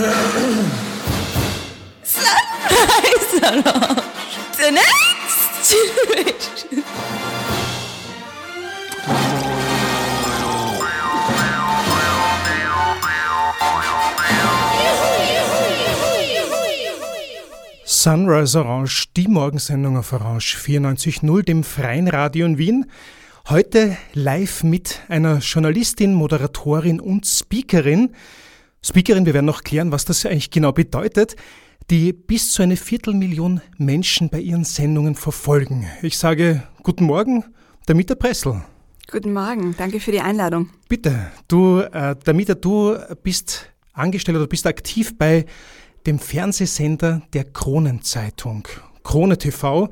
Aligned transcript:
Sunrise 0.00 0.16
Orange. 3.42 4.02
The 4.56 4.70
next 4.70 5.68
generation. 5.68 6.84
Sunrise 17.84 18.58
Orange, 18.58 19.12
die 19.14 19.28
Morgensendung 19.28 19.98
auf 19.98 20.14
Orange 20.14 20.56
94.0, 20.56 21.42
dem 21.42 21.62
freien 21.62 22.08
Radio 22.08 22.46
in 22.46 22.56
Wien. 22.56 22.86
Heute 23.50 23.98
live 24.14 24.62
mit 24.62 25.00
einer 25.08 25.40
Journalistin, 25.40 26.14
Moderatorin 26.14 27.00
und 27.00 27.26
Speakerin. 27.26 28.14
Speakerin, 28.82 29.26
wir 29.26 29.34
werden 29.34 29.44
noch 29.44 29.62
klären, 29.62 29.92
was 29.92 30.06
das 30.06 30.24
eigentlich 30.24 30.50
genau 30.50 30.72
bedeutet, 30.72 31.36
die 31.90 32.14
bis 32.14 32.52
zu 32.52 32.62
eine 32.62 32.76
Viertelmillion 32.76 33.60
Menschen 33.76 34.30
bei 34.30 34.40
ihren 34.40 34.64
Sendungen 34.64 35.14
verfolgen. 35.14 35.86
Ich 36.00 36.16
sage 36.16 36.62
guten 36.82 37.04
Morgen, 37.04 37.44
Damita 37.84 38.14
Pressel. 38.14 38.62
Guten 39.10 39.34
Morgen, 39.34 39.74
danke 39.76 40.00
für 40.00 40.12
die 40.12 40.20
Einladung. 40.20 40.70
Bitte, 40.88 41.30
du, 41.46 41.80
äh, 41.80 42.16
Damita, 42.24 42.54
du 42.54 42.96
bist 43.22 43.70
angestellt 43.92 44.38
oder 44.38 44.46
bist 44.46 44.66
aktiv 44.66 45.18
bei 45.18 45.44
dem 46.06 46.18
Fernsehsender 46.18 47.20
der 47.34 47.44
Kronenzeitung, 47.44 48.66
Krone 49.02 49.36
TV. 49.36 49.90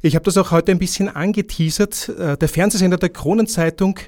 Ich 0.00 0.14
habe 0.14 0.24
das 0.24 0.38
auch 0.38 0.52
heute 0.52 0.72
ein 0.72 0.78
bisschen 0.78 1.08
angeteasert. 1.08 2.08
Äh, 2.08 2.38
der 2.38 2.48
Fernsehsender 2.48 2.96
der 2.96 3.10
Kronenzeitung 3.10 3.98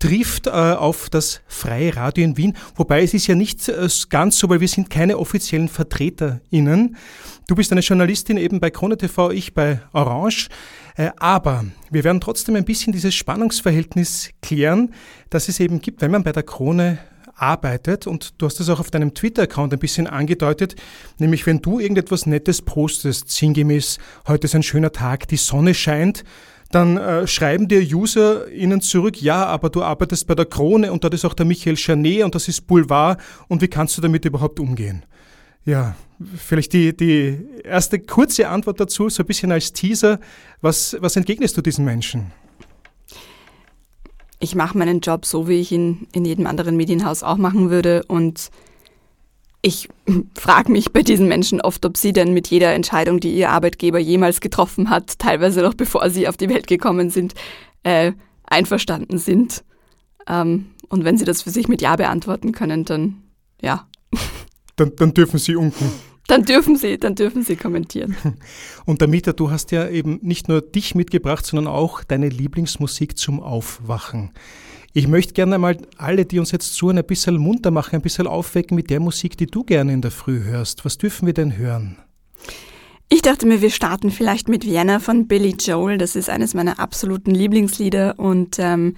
trifft 0.00 0.48
äh, 0.48 0.50
auf 0.50 1.08
das 1.08 1.42
Freie 1.46 1.94
Radio 1.94 2.24
in 2.24 2.36
Wien, 2.36 2.56
wobei 2.74 3.02
es 3.02 3.14
ist 3.14 3.28
ja 3.28 3.36
nicht 3.36 3.68
äh, 3.68 3.88
ganz 4.08 4.38
so, 4.38 4.48
weil 4.48 4.60
wir 4.60 4.66
sind 4.66 4.90
keine 4.90 5.16
offiziellen 5.18 5.68
VertreterInnen. 5.68 6.96
Du 7.46 7.54
bist 7.54 7.70
eine 7.70 7.82
Journalistin 7.82 8.36
eben 8.36 8.58
bei 8.58 8.70
Krone 8.70 8.96
TV, 8.96 9.30
ich 9.30 9.54
bei 9.54 9.80
Orange. 9.92 10.48
Aber 11.16 11.64
wir 11.90 12.04
werden 12.04 12.20
trotzdem 12.20 12.56
ein 12.56 12.64
bisschen 12.64 12.92
dieses 12.92 13.14
Spannungsverhältnis 13.14 14.30
klären, 14.42 14.92
das 15.30 15.48
es 15.48 15.58
eben 15.58 15.80
gibt, 15.80 16.02
wenn 16.02 16.10
man 16.10 16.24
bei 16.24 16.32
der 16.32 16.42
Krone 16.42 16.98
arbeitet 17.40 18.06
und 18.06 18.34
du 18.38 18.46
hast 18.46 18.60
das 18.60 18.68
auch 18.68 18.80
auf 18.80 18.90
deinem 18.90 19.14
Twitter-Account 19.14 19.72
ein 19.72 19.78
bisschen 19.78 20.06
angedeutet, 20.06 20.76
nämlich 21.18 21.46
wenn 21.46 21.60
du 21.60 21.80
irgendetwas 21.80 22.26
Nettes 22.26 22.62
postest, 22.62 23.30
sinngemäß, 23.30 23.98
heute 24.28 24.46
ist 24.46 24.54
ein 24.54 24.62
schöner 24.62 24.92
Tag, 24.92 25.28
die 25.28 25.36
Sonne 25.36 25.74
scheint, 25.74 26.24
dann 26.70 26.96
äh, 26.96 27.26
schreiben 27.26 27.68
dir 27.68 27.80
User 27.80 28.50
ihnen 28.50 28.80
zurück, 28.80 29.20
ja, 29.20 29.44
aber 29.46 29.70
du 29.70 29.82
arbeitest 29.82 30.26
bei 30.26 30.34
der 30.34 30.46
Krone 30.46 30.92
und 30.92 31.02
dort 31.04 31.14
ist 31.14 31.24
auch 31.24 31.34
der 31.34 31.46
Michael 31.46 31.76
Chanet 31.76 32.22
und 32.22 32.34
das 32.34 32.48
ist 32.48 32.66
Boulevard 32.66 33.20
und 33.48 33.60
wie 33.60 33.68
kannst 33.68 33.96
du 33.98 34.02
damit 34.02 34.24
überhaupt 34.24 34.60
umgehen? 34.60 35.04
Ja, 35.64 35.94
vielleicht 36.36 36.72
die, 36.72 36.96
die 36.96 37.38
erste 37.64 37.98
kurze 37.98 38.48
Antwort 38.48 38.80
dazu, 38.80 39.08
so 39.08 39.22
ein 39.22 39.26
bisschen 39.26 39.52
als 39.52 39.72
Teaser. 39.72 40.18
Was, 40.60 40.96
was 41.00 41.16
entgegnest 41.16 41.56
du 41.56 41.60
diesen 41.60 41.84
Menschen? 41.84 42.32
ich 44.40 44.54
mache 44.54 44.76
meinen 44.76 45.00
Job 45.00 45.26
so, 45.26 45.48
wie 45.48 45.60
ich 45.60 45.70
ihn 45.70 46.08
in 46.12 46.24
jedem 46.24 46.46
anderen 46.46 46.76
Medienhaus 46.76 47.22
auch 47.22 47.36
machen 47.36 47.70
würde. 47.70 48.02
Und 48.08 48.50
ich 49.62 49.88
frage 50.34 50.72
mich 50.72 50.92
bei 50.92 51.02
diesen 51.02 51.28
Menschen 51.28 51.60
oft, 51.60 51.84
ob 51.84 51.96
sie 51.96 52.12
denn 52.12 52.34
mit 52.34 52.48
jeder 52.48 52.74
Entscheidung, 52.74 53.20
die 53.20 53.34
ihr 53.34 53.50
Arbeitgeber 53.50 53.98
jemals 53.98 54.40
getroffen 54.40 54.90
hat, 54.90 55.18
teilweise 55.18 55.62
noch 55.62 55.74
bevor 55.74 56.08
sie 56.10 56.28
auf 56.28 56.36
die 56.36 56.48
Welt 56.48 56.66
gekommen 56.66 57.10
sind, 57.10 57.34
äh, 57.82 58.12
einverstanden 58.44 59.18
sind. 59.18 59.64
Ähm, 60.26 60.66
und 60.88 61.04
wenn 61.04 61.16
sie 61.16 61.24
das 61.24 61.42
für 61.42 61.50
sich 61.50 61.68
mit 61.68 61.82
Ja 61.82 61.96
beantworten 61.96 62.52
können, 62.52 62.84
dann 62.84 63.22
ja. 63.60 63.88
Dann, 64.76 64.96
dann 64.96 65.12
dürfen 65.12 65.38
sie 65.38 65.56
unten. 65.56 65.92
Dann 66.26 66.44
dürfen 66.44 66.76
Sie, 66.76 66.96
dann 66.96 67.16
dürfen 67.16 67.42
Sie 67.42 67.56
kommentieren. 67.56 68.16
Und 68.86 69.02
Damita, 69.02 69.32
du 69.32 69.50
hast 69.50 69.72
ja 69.72 69.88
eben 69.88 70.20
nicht 70.22 70.48
nur 70.48 70.62
dich 70.62 70.94
mitgebracht, 70.94 71.44
sondern 71.44 71.66
auch 71.66 72.04
deine 72.04 72.28
Lieblingsmusik 72.28 73.18
zum 73.18 73.40
Aufwachen. 73.40 74.30
Ich 74.92 75.06
möchte 75.06 75.34
gerne 75.34 75.58
mal 75.58 75.78
alle, 75.98 76.24
die 76.24 76.38
uns 76.38 76.50
jetzt 76.50 76.74
zuhören, 76.74 76.98
ein 76.98 77.04
bisschen 77.04 77.36
munter 77.36 77.70
machen, 77.70 77.96
ein 77.96 78.02
bisschen 78.02 78.26
aufwecken 78.26 78.74
mit 78.74 78.90
der 78.90 79.00
Musik, 79.00 79.36
die 79.36 79.46
du 79.46 79.62
gerne 79.62 79.92
in 79.92 80.02
der 80.02 80.10
Früh 80.10 80.42
hörst. 80.42 80.84
Was 80.84 80.98
dürfen 80.98 81.26
wir 81.26 81.34
denn 81.34 81.56
hören? 81.56 81.96
Ich 83.08 83.22
dachte 83.22 83.46
mir, 83.46 83.60
wir 83.60 83.70
starten 83.70 84.10
vielleicht 84.10 84.48
mit 84.48 84.64
Vienna 84.64 84.98
von 84.98 85.28
Billy 85.28 85.54
Joel. 85.58 85.98
Das 85.98 86.16
ist 86.16 86.28
eines 86.28 86.54
meiner 86.54 86.78
absoluten 86.78 87.32
Lieblingslieder 87.32 88.18
und 88.18 88.58
ähm, 88.58 88.96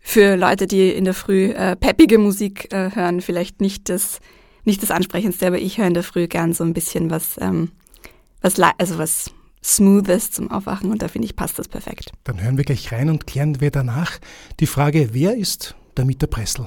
für 0.00 0.36
Leute, 0.36 0.66
die 0.66 0.90
in 0.90 1.04
der 1.04 1.14
Früh 1.14 1.46
äh, 1.46 1.76
peppige 1.76 2.18
Musik 2.18 2.72
äh, 2.72 2.90
hören, 2.94 3.20
vielleicht 3.20 3.60
nicht 3.60 3.88
das 3.88 4.20
nicht 4.64 4.82
das 4.82 4.90
Ansprechendste, 4.90 5.46
aber 5.46 5.58
ich 5.58 5.78
höre 5.78 5.86
in 5.86 5.94
der 5.94 6.02
Früh 6.02 6.26
gern 6.26 6.52
so 6.52 6.64
ein 6.64 6.72
bisschen 6.72 7.10
was, 7.10 7.36
ähm, 7.40 7.70
was, 8.40 8.58
also 8.78 8.98
was 8.98 9.30
Smoothes 9.64 10.30
zum 10.30 10.50
Aufwachen 10.50 10.90
und 10.90 11.00
da 11.00 11.08
finde 11.08 11.26
ich, 11.26 11.36
passt 11.36 11.58
das 11.58 11.68
perfekt. 11.68 12.12
Dann 12.24 12.42
hören 12.42 12.58
wir 12.58 12.64
gleich 12.64 12.92
rein 12.92 13.08
und 13.08 13.26
klären 13.26 13.60
wir 13.60 13.70
danach 13.70 14.18
die 14.60 14.66
Frage, 14.66 15.10
wer 15.12 15.34
ist 15.34 15.74
der 15.96 16.04
Mieter 16.04 16.26
Pressel? 16.26 16.66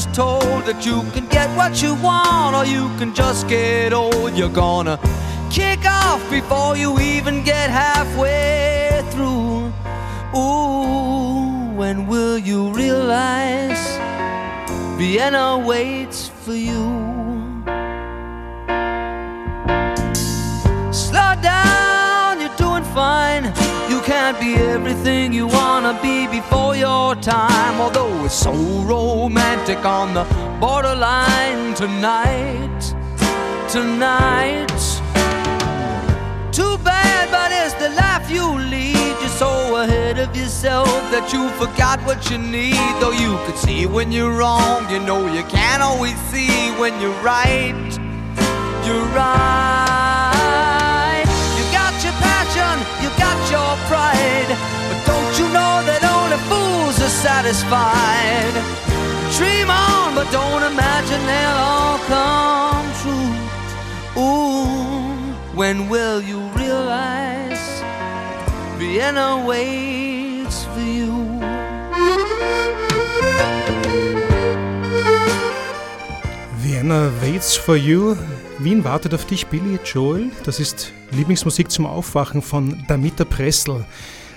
is 0.00 0.16
told 0.16 0.64
that 0.64 0.86
you 0.86 1.02
can 1.12 1.26
get 1.28 1.48
what 1.56 1.82
you 1.82 1.94
want 1.96 2.56
or 2.56 2.64
you 2.64 2.88
can 2.98 3.14
just 3.14 3.48
get 3.48 3.92
old. 3.92 4.32
You're 4.38 4.56
gonna 4.64 4.98
kick 5.50 5.84
off 5.84 6.22
before 6.30 6.76
you 6.76 6.98
even 7.00 7.44
get 7.44 7.68
halfway 7.70 9.02
through. 9.12 9.72
Ooh, 10.34 11.76
when 11.80 12.06
will 12.06 12.38
you 12.38 12.72
realize 12.72 13.82
Vienna 14.96 15.58
waits 15.58 16.28
for 16.28 16.54
you? 16.54 17.19
Can't 24.30 24.44
be 24.44 24.54
everything 24.62 25.32
you 25.32 25.48
wanna 25.48 25.98
be 26.00 26.28
before 26.28 26.76
your 26.76 27.16
time. 27.16 27.80
Although 27.80 28.26
it's 28.26 28.34
so 28.34 28.52
romantic 28.84 29.84
on 29.84 30.14
the 30.14 30.22
borderline 30.60 31.74
tonight, 31.74 32.80
tonight. 33.68 34.70
Too 36.52 36.78
bad, 36.84 37.28
but 37.32 37.50
it's 37.50 37.74
the 37.74 37.88
life 37.88 38.30
you 38.30 38.46
lead. 38.70 39.16
You're 39.20 39.36
so 39.44 39.82
ahead 39.82 40.20
of 40.20 40.36
yourself 40.36 40.86
that 41.10 41.32
you 41.32 41.48
forgot 41.58 41.98
what 42.06 42.30
you 42.30 42.38
need. 42.38 42.92
Though 43.00 43.10
you 43.24 43.36
could 43.46 43.58
see 43.58 43.86
when 43.86 44.12
you're 44.12 44.36
wrong, 44.38 44.88
you 44.92 45.00
know 45.00 45.26
you 45.26 45.42
can't 45.50 45.82
always 45.82 46.16
see 46.30 46.70
when 46.78 47.00
you're 47.00 47.20
right. 47.22 47.98
You're 48.86 49.06
right 49.06 49.99
pride. 54.10 54.50
But 54.88 55.00
don't 55.06 55.34
you 55.38 55.46
know 55.56 55.74
that 55.88 56.02
only 56.16 56.38
fools 56.50 56.96
are 57.00 57.14
satisfied? 57.28 58.54
Dream 59.36 59.70
on, 59.70 60.14
but 60.14 60.30
don't 60.32 60.64
imagine 60.72 61.20
they'll 61.30 61.60
all 61.70 61.98
come 62.14 62.86
true. 63.02 63.32
Ooh, 64.22 65.34
when 65.54 65.88
will 65.88 66.20
you 66.20 66.40
realize 66.56 67.82
Vienna 68.78 69.44
waits 69.46 70.64
for 70.64 70.80
you? 70.80 71.10
Vienna 76.56 77.10
waits 77.22 77.56
for 77.56 77.76
you. 77.76 78.16
Wien 78.58 78.84
wartet 78.84 79.14
auf 79.14 79.24
dich, 79.24 79.46
Billy 79.46 79.78
Joel. 79.84 80.30
Das 80.44 80.60
ist 80.60 80.92
Lieblingsmusik 81.12 81.70
zum 81.70 81.86
Aufwachen 81.86 82.42
von 82.42 82.84
Damita 82.86 83.24
Pressel. 83.24 83.84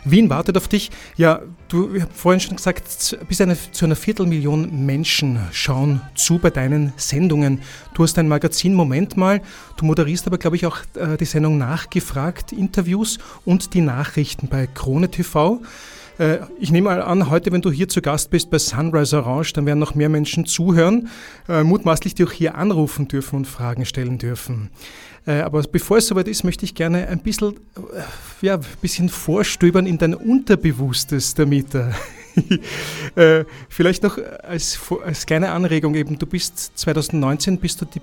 Wien 0.06 0.30
wartet 0.30 0.58
auf 0.58 0.68
dich. 0.68 0.92
Ja, 1.16 1.42
du 1.70 1.96
ich 1.96 2.04
vorhin 2.14 2.42
schon 2.42 2.58
gesagt, 2.58 3.18
bis 3.28 3.40
eine, 3.42 3.56
zu 3.72 3.86
einer 3.86 3.96
Viertelmillion 3.96 4.86
Menschen 4.86 5.40
schauen 5.52 6.02
zu 6.16 6.40
bei 6.40 6.50
deinen 6.50 6.94
Sendungen. 6.98 7.62
Du 7.94 8.04
hast 8.04 8.16
dein 8.16 8.28
Magazin 8.28 8.74
Moment 8.74 9.16
mal, 9.16 9.42
du 9.78 9.86
moderierst 9.86 10.28
aber, 10.28 10.38
glaube 10.38 10.58
ich, 10.58 10.66
auch 10.66 10.80
äh, 10.96 11.16
die 11.18 11.25
Sendung 11.25 11.58
Nachgefragt, 11.58 12.52
Interviews 12.52 13.18
und 13.46 13.74
die 13.74 13.81
Nachrichten 13.81 14.48
bei 14.48 14.68
Krone 14.68 15.10
TV. 15.10 15.62
Äh, 16.18 16.40
ich 16.60 16.72
nehme 16.72 16.90
mal 16.90 17.02
an, 17.02 17.30
heute, 17.30 17.52
wenn 17.52 17.62
du 17.62 17.72
hier 17.72 17.88
zu 17.88 18.02
Gast 18.02 18.30
bist 18.30 18.50
bei 18.50 18.60
Sunrise 18.60 19.18
Orange, 19.18 19.54
dann 19.54 19.66
werden 19.66 19.80
noch 19.80 19.96
mehr 19.96 20.10
Menschen 20.10 20.46
zuhören, 20.46 21.10
äh, 21.48 21.64
mutmaßlich 21.64 22.16
die 22.16 22.25
auch 22.25 22.31
hier 22.31 22.56
anrufen 22.56 23.08
dürfen 23.08 23.38
und 23.38 23.48
Fragen 23.48 23.86
stellen 23.86 24.18
dürfen. 24.18 24.70
Äh, 25.25 25.42
aber 25.42 25.62
bevor 25.64 25.98
es 25.98 26.08
soweit 26.08 26.28
ist, 26.28 26.44
möchte 26.44 26.66
ich 26.66 26.75
gerne 26.75 27.08
ein 27.08 27.20
bisschen, 27.20 27.56
ja, 28.42 28.56
ein 28.56 28.66
bisschen 28.81 29.10
vorstöbern 29.10 29.86
in 29.86 29.98
dein 29.98 30.14
Unterbewusstes, 30.14 31.34
Damita. 31.34 31.92
Vielleicht 33.70 34.04
noch 34.04 34.18
als, 34.42 34.80
als 35.06 35.25
kleine 35.25 35.52
Anregung 35.52 35.96
eben, 35.96 36.18
du 36.18 36.25
bist 36.25 36.72
2019 36.75 37.60
bist 37.60 37.81
du 37.81 37.86
die 37.86 38.02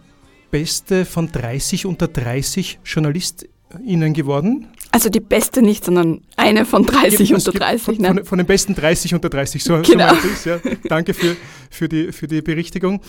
beste 0.50 1.05
von 1.05 1.31
30 1.31 1.87
unter 1.87 2.08
30 2.08 2.81
JournalistInnen 2.84 4.14
geworden. 4.14 4.69
Also 4.93 5.08
die 5.08 5.20
beste 5.20 5.62
nicht, 5.62 5.84
sondern 5.84 6.22
eine 6.37 6.64
von 6.64 6.84
30 6.84 7.32
unter 7.32 7.52
30. 7.52 7.82
Von, 7.82 7.96
ne? 7.96 8.08
von, 8.08 8.25
von, 8.25 8.38
den 8.38 8.46
besten 8.46 8.75
30 8.75 9.14
unter 9.14 9.28
30, 9.28 9.62
so, 9.62 9.81
genau. 9.82 10.12
so 10.43 10.50
ja. 10.50 10.61
Danke 10.88 11.14
für, 11.14 11.37
für, 11.70 11.88
die, 11.88 12.12
für 12.12 12.26
die 12.26 12.43
Berichtigung. 12.43 13.00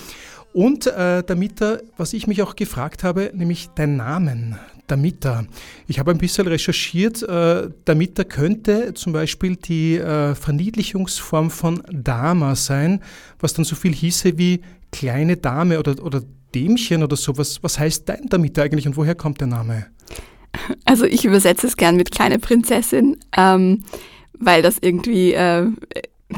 Und 0.53 0.87
äh, 0.87 1.23
Damita, 1.23 1.79
was 1.97 2.13
ich 2.13 2.27
mich 2.27 2.41
auch 2.41 2.55
gefragt 2.55 3.03
habe, 3.03 3.31
nämlich 3.33 3.69
dein 3.75 3.95
Namen, 3.95 4.57
Damita. 4.87 5.45
Ich 5.87 5.99
habe 5.99 6.11
ein 6.11 6.17
bisschen 6.17 6.47
recherchiert. 6.47 7.23
Äh, 7.23 7.69
Damita 7.85 8.25
könnte 8.25 8.93
zum 8.93 9.13
Beispiel 9.13 9.55
die 9.55 9.97
äh, 9.97 10.35
Verniedlichungsform 10.35 11.49
von 11.49 11.81
Dama 11.89 12.55
sein, 12.55 13.01
was 13.39 13.53
dann 13.53 13.63
so 13.63 13.75
viel 13.75 13.93
hieße 13.93 14.37
wie 14.37 14.61
kleine 14.91 15.37
Dame 15.37 15.79
oder, 15.79 16.03
oder 16.03 16.21
Dämchen 16.53 17.03
oder 17.03 17.15
sowas. 17.15 17.59
Was 17.61 17.79
heißt 17.79 18.09
dein 18.09 18.27
Damita 18.27 18.63
eigentlich 18.63 18.85
und 18.85 18.97
woher 18.97 19.15
kommt 19.15 19.39
der 19.39 19.47
Name? 19.47 19.87
Also 20.83 21.05
ich 21.05 21.23
übersetze 21.23 21.67
es 21.67 21.77
gern 21.77 21.95
mit 21.95 22.11
kleine 22.11 22.37
Prinzessin, 22.37 23.17
ähm, 23.37 23.83
weil 24.37 24.61
das 24.61 24.77
irgendwie 24.81 25.31
äh, 25.31 25.67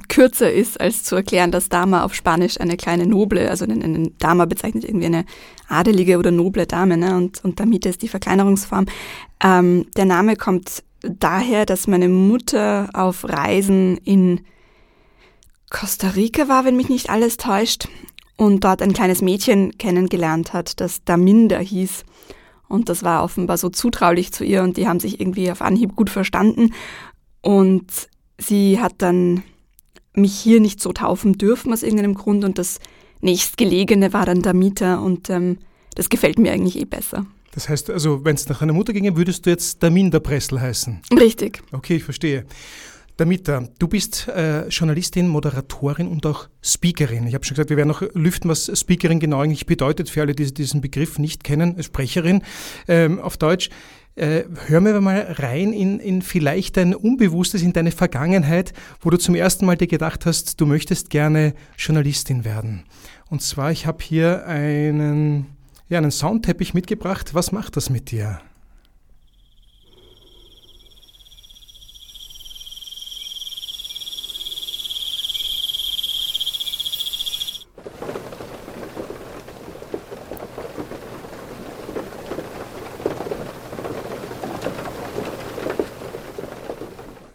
kürzer 0.10 0.52
ist, 0.52 0.80
als 0.80 1.04
zu 1.04 1.16
erklären, 1.16 1.52
dass 1.52 1.70
Dama 1.70 2.04
auf 2.04 2.14
Spanisch 2.14 2.60
eine 2.60 2.78
kleine 2.78 3.06
Noble, 3.06 3.50
also 3.50 3.66
eine, 3.66 3.84
eine 3.84 4.12
Dama 4.20 4.46
bezeichnet 4.46 4.84
irgendwie 4.84 5.08
eine 5.08 5.26
adelige 5.68 6.18
oder 6.18 6.32
noble 6.32 6.66
Dame, 6.66 6.98
ne? 6.98 7.16
und, 7.16 7.44
und 7.44 7.60
Damita 7.60 7.90
ist 7.90 8.02
die 8.02 8.08
Verkleinerungsform. 8.08 8.86
Ähm, 9.44 9.86
der 9.96 10.06
Name 10.06 10.36
kommt 10.36 10.84
daher, 11.02 11.66
dass 11.66 11.88
meine 11.88 12.10
Mutter 12.10 12.90
auf 12.94 13.26
Reisen 13.28 13.98
in 13.98 14.42
Costa 15.70 16.10
Rica 16.10 16.48
war, 16.48 16.66
wenn 16.66 16.78
mich 16.78 16.90
nicht 16.90 17.10
alles 17.10 17.38
täuscht, 17.38 17.88
und 18.36 18.64
dort 18.64 18.82
ein 18.82 18.94
kleines 18.94 19.22
Mädchen 19.22 19.78
kennengelernt 19.78 20.54
hat, 20.54 20.80
das 20.80 21.04
Daminda 21.04 21.60
hieß. 21.60 22.04
Und 22.68 22.90
das 22.90 23.04
war 23.04 23.24
offenbar 23.24 23.58
so 23.58 23.70
zutraulich 23.70 24.32
zu 24.32 24.44
ihr 24.44 24.64
und 24.64 24.78
die 24.78 24.88
haben 24.88 25.00
sich 25.00 25.20
irgendwie 25.20 25.52
auf 25.52 25.62
Anhieb 25.62 25.96
gut 25.96 26.10
verstanden. 26.10 26.74
Und 27.42 28.10
sie 28.40 28.80
hat 28.80 28.94
dann 28.98 29.44
mich 30.16 30.34
hier 30.36 30.60
nicht 30.60 30.82
so 30.82 30.94
taufen 30.94 31.38
dürfen 31.38 31.74
aus 31.74 31.84
irgendeinem 31.84 32.14
Grund 32.14 32.44
und 32.44 32.58
das 32.58 32.80
nächstgelegene 33.22 34.14
war 34.14 34.26
dann 34.26 34.42
der 34.42 34.54
Mieter 34.54 35.02
und 35.02 35.30
ähm, 35.30 35.58
das 35.96 36.10
gefällt 36.10 36.40
mir 36.40 36.52
eigentlich 36.52 36.78
eh 36.80 36.86
besser. 36.86 37.26
Das 37.54 37.70
heißt 37.70 37.90
also, 37.90 38.26
wenn 38.26 38.36
es 38.36 38.50
nach 38.50 38.62
einer 38.62 38.74
Mutter 38.74 38.94
ginge, 38.94 39.16
würdest 39.16 39.46
du 39.46 39.52
jetzt 39.52 39.84
Damin 39.84 40.10
der 40.10 40.20
Pressel 40.20 40.60
heißen? 40.60 41.02
Richtig. 41.20 41.62
Okay, 41.72 41.98
ich 41.98 42.04
verstehe. 42.04 42.46
Damita, 43.16 43.68
du 43.78 43.88
bist 43.88 44.28
äh, 44.28 44.68
Journalistin, 44.70 45.28
Moderatorin 45.28 46.08
und 46.08 46.26
auch 46.26 46.48
Speakerin. 46.64 47.28
Ich 47.28 47.36
habe 47.36 47.46
schon 47.46 47.54
gesagt, 47.54 47.70
wir 47.70 47.78
werden 47.78 47.90
noch 47.90 48.02
lüften, 48.16 48.50
was 48.50 48.72
Speakerin 48.74 49.20
genau 49.20 49.40
eigentlich 49.40 49.68
bedeutet, 49.68 50.10
für 50.10 50.22
alle, 50.22 50.34
die 50.34 50.52
diesen 50.52 50.82
Begriff 50.82 51.20
nicht 51.20 51.44
kennen, 51.44 51.82
Sprecherin 51.84 52.42
ähm, 52.88 53.20
auf 53.20 53.38
Deutsch. 53.38 53.70
Äh, 54.16 54.44
hör 54.68 54.80
mir 54.80 55.00
mal 55.02 55.36
rein 55.40 55.74
in, 55.74 56.00
in 56.00 56.22
vielleicht 56.22 56.78
dein 56.78 56.94
Unbewusstes, 56.94 57.64
in 57.64 57.74
deine 57.74 57.92
Vergangenheit, 57.92 58.74
wo 59.02 59.10
du 59.10 59.18
zum 59.18 59.34
ersten 59.34 59.66
Mal 59.66 59.76
dir 59.76 59.88
gedacht 59.88 60.28
hast, 60.28 60.62
du 60.62 60.68
möchtest 60.68 61.10
gerne 61.10 61.56
Journalistin 61.78 62.46
werden. 62.46 62.84
Und 63.30 63.42
zwar, 63.42 63.72
ich 63.72 63.88
habe 63.88 64.04
hier 64.04 64.46
einen, 64.46 65.48
ja, 65.90 65.98
einen 65.98 66.12
Soundteppich 66.12 66.76
mitgebracht. 66.76 67.34
Was 67.34 67.52
macht 67.52 67.76
das 67.76 67.90
mit 67.90 68.12
dir? 68.12 68.40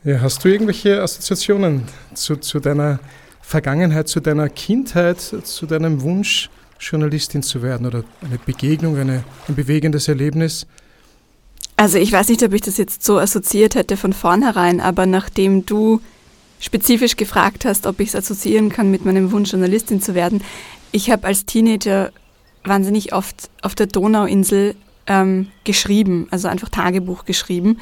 Ja, 0.08 0.22
hast 0.22 0.42
du 0.42 0.48
irgendwelche 0.48 1.02
Assoziationen 1.02 1.82
zu, 2.14 2.36
zu 2.36 2.60
deiner 2.60 2.98
Vergangenheit, 3.42 4.08
zu 4.08 4.20
deiner 4.20 4.48
Kindheit, 4.48 5.20
zu 5.20 5.66
deinem 5.66 6.00
Wunsch, 6.00 6.48
Journalistin 6.80 7.42
zu 7.42 7.60
werden 7.60 7.86
oder 7.86 8.04
eine 8.24 8.38
Begegnung, 8.38 8.96
eine, 8.96 9.22
ein 9.48 9.54
bewegendes 9.54 10.08
Erlebnis? 10.08 10.66
Also 11.76 11.98
ich 11.98 12.10
weiß 12.10 12.30
nicht, 12.30 12.42
ob 12.42 12.54
ich 12.54 12.62
das 12.62 12.78
jetzt 12.78 13.04
so 13.04 13.18
assoziiert 13.18 13.74
hätte 13.74 13.98
von 13.98 14.14
vornherein, 14.14 14.80
aber 14.80 15.04
nachdem 15.04 15.66
du 15.66 16.00
spezifisch 16.58 17.16
gefragt 17.16 17.66
hast, 17.66 17.86
ob 17.86 18.00
ich 18.00 18.08
es 18.08 18.16
assoziieren 18.16 18.70
kann 18.70 18.90
mit 18.90 19.04
meinem 19.04 19.30
Wunsch, 19.30 19.52
Journalistin 19.52 20.00
zu 20.00 20.14
werden, 20.14 20.42
ich 20.90 21.10
habe 21.10 21.26
als 21.26 21.44
Teenager 21.44 22.12
wahnsinnig 22.64 23.12
oft 23.12 23.50
auf 23.60 23.74
der 23.74 23.88
Donauinsel 23.88 24.74
ähm, 25.06 25.48
geschrieben, 25.64 26.28
also 26.30 26.48
einfach 26.48 26.70
Tagebuch 26.70 27.26
geschrieben. 27.26 27.76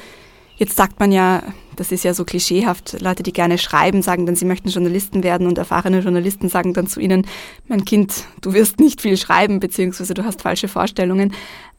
Jetzt 0.57 0.75
sagt 0.75 0.99
man 0.99 1.13
ja, 1.13 1.41
das 1.77 1.91
ist 1.91 2.03
ja 2.03 2.13
so 2.13 2.25
klischeehaft, 2.25 2.99
Leute, 3.01 3.23
die 3.23 3.31
gerne 3.31 3.57
schreiben, 3.57 4.01
sagen 4.01 4.25
dann, 4.25 4.35
sie 4.35 4.45
möchten 4.45 4.69
Journalisten 4.69 5.23
werden 5.23 5.47
und 5.47 5.57
erfahrene 5.57 5.99
Journalisten 5.99 6.49
sagen 6.49 6.73
dann 6.73 6.87
zu 6.87 6.99
ihnen, 6.99 7.25
mein 7.67 7.85
Kind, 7.85 8.25
du 8.41 8.53
wirst 8.53 8.79
nicht 8.79 9.01
viel 9.01 9.15
schreiben, 9.15 9.59
beziehungsweise 9.59 10.13
du 10.13 10.25
hast 10.25 10.41
falsche 10.41 10.67
Vorstellungen. 10.67 11.33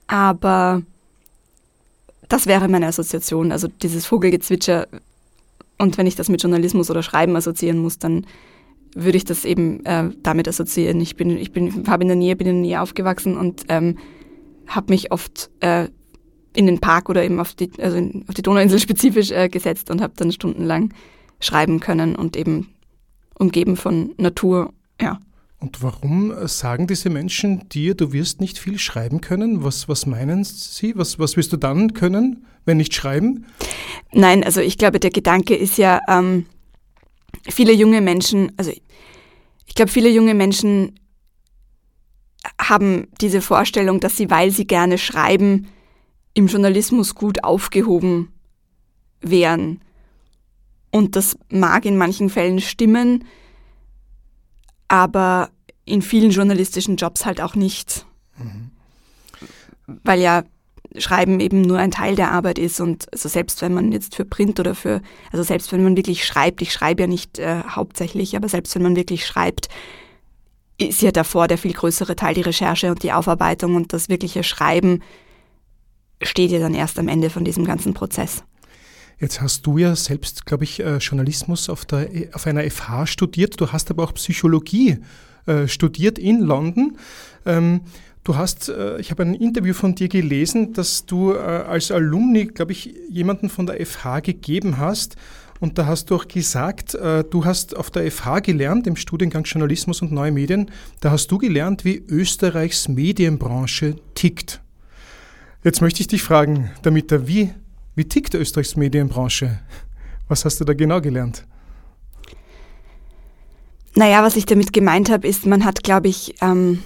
Aber 0.06 0.82
das 2.28 2.46
wäre 2.46 2.68
meine 2.68 2.86
Assoziation, 2.86 3.52
also 3.52 3.68
dieses 3.68 4.06
Vogelgezwitscher. 4.06 4.86
Und 5.78 5.98
wenn 5.98 6.06
ich 6.06 6.16
das 6.16 6.28
mit 6.28 6.42
Journalismus 6.42 6.90
oder 6.90 7.02
Schreiben 7.02 7.36
assoziieren 7.36 7.78
muss, 7.78 7.98
dann 7.98 8.26
würde 8.94 9.18
ich 9.18 9.24
das 9.24 9.44
eben 9.44 9.84
äh, 9.84 10.10
damit 10.22 10.48
assoziieren. 10.48 11.00
Ich 11.00 11.16
bin, 11.16 11.36
ich 11.36 11.52
bin, 11.52 11.88
habe 11.88 12.02
in 12.02 12.08
der 12.08 12.16
Nähe, 12.16 12.36
bin 12.36 12.46
in 12.46 12.54
der 12.54 12.62
Nähe 12.62 12.80
aufgewachsen 12.80 13.36
und 13.36 13.64
ähm, 13.68 13.98
habe 14.66 14.92
mich 14.92 15.12
oft 15.12 15.50
äh, 15.60 15.88
in 16.58 16.66
den 16.66 16.80
Park 16.80 17.08
oder 17.08 17.22
eben 17.22 17.38
auf 17.38 17.54
die, 17.54 17.70
also 17.78 17.96
in, 17.96 18.24
auf 18.26 18.34
die 18.34 18.42
Donauinsel 18.42 18.78
spezifisch 18.80 19.30
äh, 19.30 19.48
gesetzt 19.48 19.92
und 19.92 20.02
habe 20.02 20.14
dann 20.16 20.32
stundenlang 20.32 20.92
schreiben 21.38 21.78
können 21.78 22.16
und 22.16 22.36
eben 22.36 22.74
umgeben 23.38 23.76
von 23.76 24.12
Natur, 24.16 24.72
ja. 25.00 25.20
Und 25.60 25.82
warum 25.82 26.32
sagen 26.46 26.88
diese 26.88 27.10
Menschen 27.10 27.68
dir, 27.68 27.94
du 27.94 28.12
wirst 28.12 28.40
nicht 28.40 28.58
viel 28.58 28.78
schreiben 28.78 29.20
können? 29.20 29.62
Was, 29.62 29.88
was 29.88 30.06
meinen 30.06 30.42
sie? 30.42 30.96
Was, 30.96 31.18
was 31.20 31.36
wirst 31.36 31.52
du 31.52 31.56
dann 31.56 31.94
können, 31.94 32.44
wenn 32.64 32.76
nicht 32.76 32.94
schreiben? 32.94 33.46
Nein, 34.12 34.42
also 34.42 34.60
ich 34.60 34.78
glaube, 34.78 34.98
der 34.98 35.10
Gedanke 35.10 35.54
ist 35.54 35.78
ja, 35.78 36.00
ähm, 36.08 36.46
viele 37.48 37.72
junge 37.72 38.00
Menschen, 38.00 38.52
also 38.56 38.72
ich 39.66 39.74
glaube, 39.74 39.92
viele 39.92 40.10
junge 40.10 40.34
Menschen 40.34 40.98
haben 42.60 43.06
diese 43.20 43.42
Vorstellung, 43.42 44.00
dass 44.00 44.16
sie, 44.16 44.30
weil 44.30 44.50
sie 44.50 44.66
gerne 44.66 44.98
schreiben, 44.98 45.68
im 46.34 46.46
Journalismus 46.46 47.14
gut 47.14 47.44
aufgehoben 47.44 48.32
wären. 49.20 49.80
Und 50.90 51.16
das 51.16 51.36
mag 51.50 51.84
in 51.84 51.96
manchen 51.96 52.30
Fällen 52.30 52.60
stimmen, 52.60 53.24
aber 54.88 55.50
in 55.84 56.02
vielen 56.02 56.30
journalistischen 56.30 56.96
Jobs 56.96 57.26
halt 57.26 57.40
auch 57.40 57.54
nicht. 57.54 58.06
Mhm. 58.38 58.70
Weil 60.04 60.20
ja 60.20 60.44
Schreiben 60.96 61.40
eben 61.40 61.60
nur 61.62 61.78
ein 61.78 61.90
Teil 61.90 62.16
der 62.16 62.32
Arbeit 62.32 62.58
ist 62.58 62.80
und 62.80 63.12
also 63.12 63.28
selbst 63.28 63.60
wenn 63.60 63.74
man 63.74 63.92
jetzt 63.92 64.14
für 64.14 64.24
Print 64.24 64.58
oder 64.58 64.74
für, 64.74 65.02
also 65.30 65.42
selbst 65.42 65.70
wenn 65.70 65.82
man 65.82 65.96
wirklich 65.96 66.24
schreibt, 66.24 66.62
ich 66.62 66.72
schreibe 66.72 67.02
ja 67.02 67.06
nicht 67.06 67.38
äh, 67.38 67.62
hauptsächlich, 67.68 68.36
aber 68.36 68.48
selbst 68.48 68.74
wenn 68.74 68.82
man 68.82 68.96
wirklich 68.96 69.26
schreibt, 69.26 69.68
ist 70.78 71.02
ja 71.02 71.10
davor 71.10 71.46
der 71.48 71.58
viel 71.58 71.74
größere 71.74 72.16
Teil 72.16 72.34
die 72.34 72.40
Recherche 72.40 72.90
und 72.90 73.02
die 73.02 73.12
Aufarbeitung 73.12 73.74
und 73.74 73.92
das 73.92 74.08
wirkliche 74.08 74.42
Schreiben 74.42 75.02
steht 76.22 76.50
ja 76.50 76.58
dann 76.58 76.74
erst 76.74 76.98
am 76.98 77.08
Ende 77.08 77.30
von 77.30 77.44
diesem 77.44 77.64
ganzen 77.64 77.94
Prozess. 77.94 78.42
Jetzt 79.20 79.40
hast 79.40 79.66
du 79.66 79.78
ja 79.78 79.96
selbst, 79.96 80.46
glaube 80.46 80.64
ich, 80.64 80.80
äh, 80.80 80.98
Journalismus 80.98 81.68
auf, 81.68 81.84
der, 81.84 82.08
auf 82.34 82.46
einer 82.46 82.68
FH 82.68 83.06
studiert. 83.06 83.60
Du 83.60 83.72
hast 83.72 83.90
aber 83.90 84.04
auch 84.04 84.14
Psychologie 84.14 84.98
äh, 85.46 85.66
studiert 85.66 86.18
in 86.18 86.40
London. 86.40 86.96
Ähm, 87.44 87.80
du 88.22 88.36
hast, 88.36 88.68
äh, 88.68 89.00
ich 89.00 89.10
habe 89.10 89.24
ein 89.24 89.34
Interview 89.34 89.74
von 89.74 89.96
dir 89.96 90.08
gelesen, 90.08 90.72
dass 90.72 91.04
du 91.04 91.32
als 91.32 91.90
Alumni, 91.90 92.46
glaube 92.46 92.72
ich, 92.72 92.94
jemanden 93.10 93.48
von 93.48 93.66
der 93.66 93.84
FH 93.84 94.20
gegeben 94.20 94.78
hast. 94.78 95.16
Und 95.60 95.78
da 95.78 95.86
hast 95.86 96.10
du 96.10 96.16
auch 96.16 96.28
gesagt, 96.28 96.94
äh, 96.94 97.24
du 97.24 97.44
hast 97.44 97.76
auf 97.76 97.90
der 97.90 98.10
FH 98.10 98.40
gelernt, 98.40 98.86
im 98.86 98.96
Studiengang 98.96 99.44
Journalismus 99.44 100.02
und 100.02 100.12
Neue 100.12 100.30
Medien, 100.30 100.70
da 101.00 101.10
hast 101.10 101.28
du 101.28 101.38
gelernt, 101.38 101.84
wie 101.84 101.96
Österreichs 102.08 102.88
Medienbranche 102.88 103.96
tickt. 104.14 104.60
Jetzt 105.64 105.80
möchte 105.80 106.00
ich 106.00 106.06
dich 106.06 106.22
fragen, 106.22 106.70
Damita, 106.82 107.26
wie, 107.26 107.52
wie 107.94 108.04
tickt 108.04 108.34
Österreichs 108.34 108.76
Medienbranche? 108.76 109.60
Was 110.28 110.44
hast 110.44 110.60
du 110.60 110.64
da 110.64 110.72
genau 110.72 111.00
gelernt? 111.00 111.46
Naja, 113.94 114.22
was 114.22 114.36
ich 114.36 114.46
damit 114.46 114.72
gemeint 114.72 115.10
habe, 115.10 115.26
ist, 115.26 115.46
man 115.46 115.64
hat, 115.64 115.82
glaube 115.82 116.08
ich, 116.08 116.34
ähm, 116.40 116.82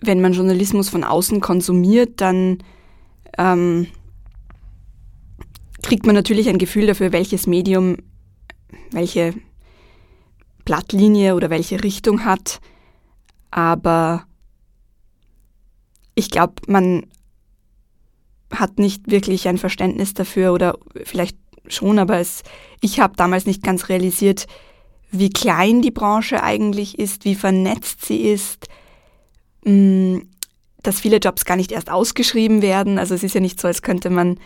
wenn 0.00 0.20
man 0.20 0.32
Journalismus 0.32 0.88
von 0.88 1.04
außen 1.04 1.40
konsumiert, 1.40 2.20
dann 2.20 2.58
ähm, 3.36 3.88
kriegt 5.82 6.06
man 6.06 6.14
natürlich 6.14 6.48
ein 6.48 6.58
Gefühl 6.58 6.86
dafür, 6.86 7.12
welches 7.12 7.46
Medium 7.46 7.96
welche 8.90 9.34
Blattlinie 10.64 11.34
oder 11.34 11.50
welche 11.50 11.82
Richtung 11.82 12.24
hat. 12.24 12.60
Aber 13.50 14.26
ich 16.14 16.30
glaube, 16.30 16.54
man 16.66 17.06
hat 18.50 18.78
nicht 18.78 19.10
wirklich 19.10 19.48
ein 19.48 19.58
Verständnis 19.58 20.14
dafür 20.14 20.52
oder 20.52 20.78
vielleicht 21.04 21.36
schon, 21.66 21.98
aber 21.98 22.18
es, 22.18 22.42
ich 22.80 23.00
habe 23.00 23.14
damals 23.16 23.46
nicht 23.46 23.62
ganz 23.62 23.88
realisiert, 23.88 24.46
wie 25.10 25.30
klein 25.30 25.82
die 25.82 25.90
Branche 25.90 26.42
eigentlich 26.42 26.98
ist, 26.98 27.24
wie 27.24 27.34
vernetzt 27.34 28.04
sie 28.04 28.22
ist, 28.22 28.68
mm, 29.64 30.18
dass 30.82 31.00
viele 31.00 31.18
Jobs 31.18 31.44
gar 31.44 31.56
nicht 31.56 31.72
erst 31.72 31.90
ausgeschrieben 31.90 32.62
werden. 32.62 32.98
Also 32.98 33.14
es 33.14 33.22
ist 33.22 33.34
ja 33.34 33.40
nicht 33.40 33.60
so, 33.60 33.68
als 33.68 33.82
könnte 33.82 34.10
man 34.10 34.38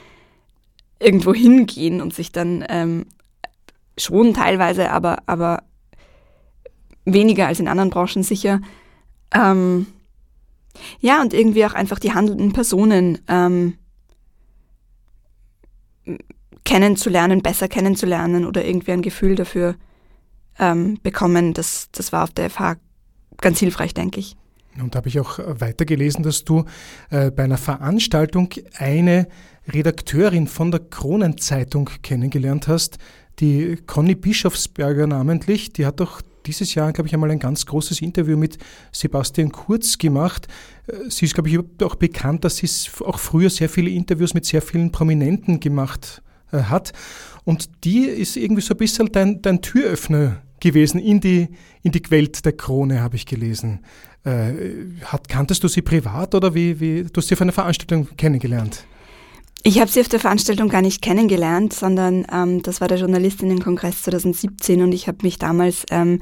irgendwo 0.99 1.35
hingehen 1.35 2.01
und 2.01 2.15
sich 2.15 2.33
dann 2.33 2.65
ähm, 2.69 3.07
schon 3.99 4.35
teilweise, 4.35 4.91
aber, 4.91 5.19
aber 5.27 5.65
weniger 7.05 7.47
als 7.49 7.61
in 7.61 7.69
anderen 7.69 7.91
Branchen 7.91 8.23
sicher. 8.23 8.61
Ähm, 9.35 9.87
ja, 11.01 11.21
und 11.21 11.35
irgendwie 11.35 11.67
auch 11.67 11.75
einfach 11.75 11.99
die 11.99 12.15
handelnden 12.15 12.53
Personen 12.53 13.19
ähm, 13.29 13.75
kennenzulernen, 16.65 17.43
besser 17.43 17.69
kennenzulernen 17.69 18.45
oder 18.45 18.65
irgendwie 18.65 18.93
ein 18.93 19.03
Gefühl 19.03 19.35
dafür 19.35 19.77
ähm, 20.59 20.99
bekommen. 21.03 21.55
Das, 21.55 21.89
das 21.93 22.13
war 22.13 22.25
auf 22.25 22.31
der 22.31 22.51
FH 22.51 22.77
ganz 23.41 23.59
hilfreich, 23.59 23.95
denke 23.95 24.21
ich. 24.21 24.37
Und 24.81 24.97
habe 24.97 25.09
ich 25.09 25.21
auch 25.21 25.39
weitergelesen, 25.39 26.23
dass 26.23 26.45
du 26.45 26.65
äh, 27.11 27.31
bei 27.31 27.45
einer 27.45 27.59
Veranstaltung 27.59 28.49
eine 28.79 29.29
Redakteurin 29.69 30.47
von 30.47 30.71
der 30.71 30.81
Kronenzeitung 30.81 31.91
kennengelernt 32.03 32.69
hast, 32.69 32.99
die 33.39 33.77
Conny 33.87 34.15
Bischofsberger 34.15 35.07
namentlich. 35.07 35.73
Die 35.73 35.85
hat 35.85 36.01
doch 36.01 36.23
dieses 36.47 36.75
Jahr, 36.75 36.93
glaube 36.93 37.09
ich, 37.09 37.15
einmal 37.15 37.31
ein 37.31 37.39
ganz 37.39 37.67
großes 37.67 38.03
Interview 38.03 38.37
mit 38.37 38.59
Sebastian 38.93 39.53
Kurz 39.53 39.99
gemacht. 39.99 40.49
Äh, 40.87 41.11
sie 41.11 41.27
ist, 41.27 41.35
glaube 41.35 41.49
ich, 41.49 41.59
auch 41.83 41.95
bekannt, 41.95 42.45
dass 42.45 42.57
sie 42.57 42.69
auch 43.05 43.19
früher 43.19 43.51
sehr 43.51 43.69
viele 43.69 43.91
Interviews 43.91 44.35
mit 44.35 44.47
sehr 44.47 44.63
vielen 44.63 44.93
Prominenten 44.93 45.61
gemacht 45.61 46.23
äh, 46.53 46.59
hat. 46.63 46.93
Und 47.45 47.85
die 47.85 48.05
ist 48.05 48.37
irgendwie 48.37 48.63
so 48.63 48.75
ein 48.75 48.79
bisschen 48.79 49.11
dein, 49.11 49.43
dein 49.43 49.63
Türöffner 49.63 50.43
gewesen 50.61 51.01
in 51.01 51.21
die, 51.21 51.49
in 51.83 51.93
die 51.93 52.03
Welt 52.11 52.45
der 52.45 52.53
Krone, 52.53 53.01
habe 53.01 53.17
ich 53.17 53.27
gelesen. 53.27 53.81
Äh, 54.25 54.53
hat, 55.05 55.29
kanntest 55.29 55.65
du 55.65 55.69
sie 55.69 55.83
privat 55.83 56.35
oder 56.35 56.55
wie, 56.55 56.79
wie, 56.79 57.03
du 57.03 57.11
hast 57.17 57.29
sie 57.29 57.35
auf 57.35 57.43
einer 57.43 57.53
Veranstaltung 57.53 58.09
kennengelernt? 58.17 58.85
Ich 59.65 59.79
habe 59.79 59.89
sie 59.89 60.01
auf 60.01 60.09
der 60.09 60.19
Veranstaltung 60.19 60.69
gar 60.69 60.83
nicht 60.83 61.03
kennengelernt, 61.03 61.73
sondern 61.73 62.27
ähm, 62.33 62.63
das 62.63 62.81
war 62.81 62.89
der 62.89 62.99
Journalistinnenkongress 62.99 64.03
2017 64.03 64.83
und 64.83 64.91
ich 64.93 65.07
habe 65.07 65.19
mich 65.23 65.39
damals 65.39 65.85
ähm, 65.93 66.21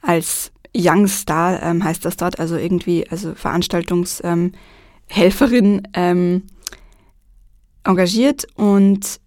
als 0.00 0.52
Young 0.76 1.08
Star, 1.08 1.60
ähm, 1.60 1.82
heißt 1.82 2.04
das 2.04 2.16
dort, 2.16 2.38
also 2.38 2.56
irgendwie, 2.56 3.10
also 3.10 3.34
Veranstaltungshelferin 3.34 5.88
ähm, 5.94 6.44
engagiert 7.82 8.46
und 8.54 9.18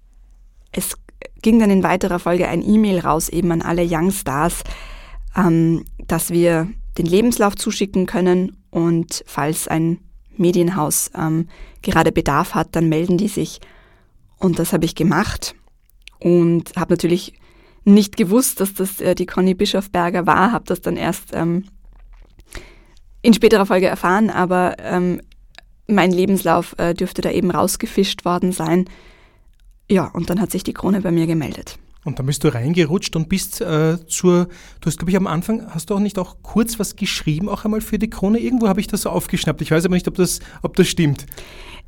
es 0.72 0.96
ging 1.41 1.60
dann 1.60 1.72
in 1.72 1.84
weiterer 1.84 2.20
Folge 2.20 2.48
ein 2.48 2.65
E-Mail 2.65 3.00
raus 3.00 3.27
eben 3.27 3.51
an 3.51 3.62
alle 3.62 3.86
Young 3.86 4.12
Stars, 4.12 4.63
ähm, 5.36 5.84
dass 6.08 6.29
wir 6.29 6.70
den 6.98 7.05
Lebenslauf 7.05 7.58
zuschicken 7.58 8.05
können 8.05 8.55
und 8.70 9.25
falls 9.27 9.67
ein 9.67 10.00
Medienhaus 10.41 11.12
ähm, 11.15 11.48
gerade 11.81 12.12
Bedarf 12.12 12.53
hat, 12.53 12.75
dann 12.75 12.89
melden 12.89 13.17
die 13.17 13.27
sich. 13.27 13.62
Und 14.38 14.60
das 14.60 14.74
habe 14.74 14.86
ich 14.86 14.95
gemacht 14.95 15.55
und 16.19 16.75
habe 16.75 16.93
natürlich 16.93 17.33
nicht 17.83 18.17
gewusst, 18.17 18.60
dass 18.60 18.74
das 18.74 19.00
äh, 19.00 19.15
die 19.15 19.25
Conny 19.25 19.53
Bischofberger 19.53 20.25
war, 20.27 20.51
habe 20.51 20.65
das 20.65 20.81
dann 20.81 20.98
erst 20.98 21.29
ähm, 21.33 21.65
in 23.21 23.33
späterer 23.33 23.65
Folge 23.65 23.88
erfahren, 23.88 24.29
aber 24.29 24.75
ähm, 24.79 25.21
mein 25.88 26.12
Lebenslauf 26.12 26.75
äh, 26.77 26.93
dürfte 26.93 27.21
da 27.21 27.31
eben 27.31 27.51
rausgefischt 27.51 28.25
worden 28.25 28.51
sein. 28.51 28.86
Ja, 29.89 30.05
und 30.05 30.29
dann 30.29 30.39
hat 30.39 30.51
sich 30.51 30.63
die 30.63 30.74
Krone 30.74 31.01
bei 31.01 31.12
mir 31.12 31.27
gemeldet. 31.27 31.77
Und 32.03 32.17
dann 32.17 32.25
bist 32.25 32.43
du 32.43 32.53
reingerutscht 32.53 33.15
und 33.15 33.29
bist 33.29 33.62
äh, 33.62 33.98
zur, 34.08 34.46
du 34.46 34.86
hast, 34.88 34.98
glaube 34.98 35.12
ich, 35.12 35.17
am 35.17 35.27
Anfang, 35.27 35.67
hast 35.70 35.89
du 35.89 35.96
auch 35.96 36.00
nicht 36.00 36.17
auch 36.17 36.38
kurz 36.41 36.79
was 36.79 36.96
geschrieben, 36.96 37.48
auch 37.48 37.63
einmal 37.63 37.81
für 37.81 38.00
die 38.00 38.10
Krone? 38.10 38.39
Irgendwo 38.39 38.67
habe 38.67 38.79
ich 38.79 38.88
das 38.88 39.03
so 39.03 39.10
aufgeschnappt. 39.10 39.62
Ich 39.62 39.72
weiß 39.72 39.86
aber 39.86 39.93
nicht, 39.93 40.08
ob 40.08 40.15
das, 40.15 40.39
ob 40.63 40.75
das 40.75 40.88
stimmt. 40.88 41.27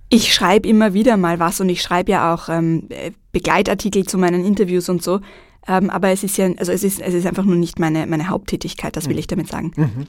Ich 0.10 0.34
schreibe 0.34 0.70
immer 0.70 0.94
wieder 0.94 1.18
mal 1.18 1.40
was 1.40 1.60
und 1.60 1.70
ich 1.70 1.82
schreibe 1.82 2.12
ja 2.12 2.34
auch 2.34 2.48
ähm, 2.48 2.88
Begleitartikel 3.32 4.06
zu 4.06 4.20
meinen 4.20 4.46
Interviews 4.46 4.88
und 4.88 5.02
so. 5.02 5.22
Ähm, 5.68 5.90
aber 5.90 6.10
es 6.10 6.24
ist 6.24 6.38
ja, 6.38 6.50
also 6.58 6.72
es 6.72 6.84
ist, 6.84 7.02
es 7.02 7.14
ist 7.14 7.26
einfach 7.26 7.46
nur 7.46 7.56
nicht 7.56 7.80
meine, 7.80 8.06
meine 8.08 8.30
Haupttätigkeit, 8.30 8.96
das 8.96 9.06
will 9.06 9.14
mhm. 9.14 9.20
ich 9.20 9.28
damit 9.28 9.48
sagen. 9.48 9.72
Mhm. 9.76 10.08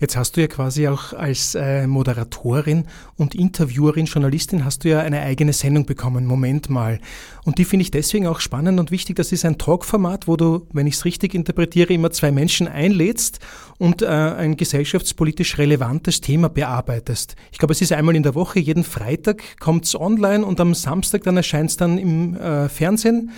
Jetzt 0.00 0.16
hast 0.16 0.36
du 0.36 0.40
ja 0.40 0.46
quasi 0.46 0.86
auch 0.88 1.12
als 1.12 1.54
äh, 1.56 1.86
Moderatorin 1.86 2.84
und 3.16 3.34
Interviewerin, 3.34 4.06
Journalistin, 4.06 4.64
hast 4.64 4.84
du 4.84 4.90
ja 4.90 5.00
eine 5.00 5.20
eigene 5.20 5.52
Sendung 5.52 5.86
bekommen, 5.86 6.24
Moment 6.24 6.70
mal. 6.70 7.00
Und 7.44 7.58
die 7.58 7.64
finde 7.64 7.82
ich 7.82 7.90
deswegen 7.90 8.26
auch 8.26 8.40
spannend 8.40 8.78
und 8.78 8.90
wichtig. 8.90 9.16
Das 9.16 9.32
ist 9.32 9.44
ein 9.44 9.58
Talkformat, 9.58 10.28
wo 10.28 10.36
du, 10.36 10.66
wenn 10.72 10.86
ich 10.86 10.94
es 10.94 11.04
richtig 11.04 11.34
interpretiere, 11.34 11.92
immer 11.92 12.10
zwei 12.12 12.30
Menschen 12.30 12.68
einlädst 12.68 13.40
und 13.78 14.02
äh, 14.02 14.06
ein 14.06 14.56
gesellschaftspolitisch 14.56 15.58
relevantes 15.58 16.20
Thema 16.20 16.48
bearbeitest. 16.48 17.34
Ich 17.50 17.58
glaube, 17.58 17.72
es 17.72 17.82
ist 17.82 17.92
einmal 17.92 18.16
in 18.16 18.22
der 18.22 18.34
Woche, 18.34 18.60
jeden 18.60 18.84
Freitag 18.84 19.42
kommt 19.58 19.84
es 19.84 19.98
online 19.98 20.46
und 20.46 20.60
am 20.60 20.74
Samstag 20.74 21.24
dann 21.24 21.36
erscheint 21.36 21.70
es 21.70 21.76
dann 21.76 21.98
im 21.98 22.36
äh, 22.36 22.68
Fernsehen 22.68 23.30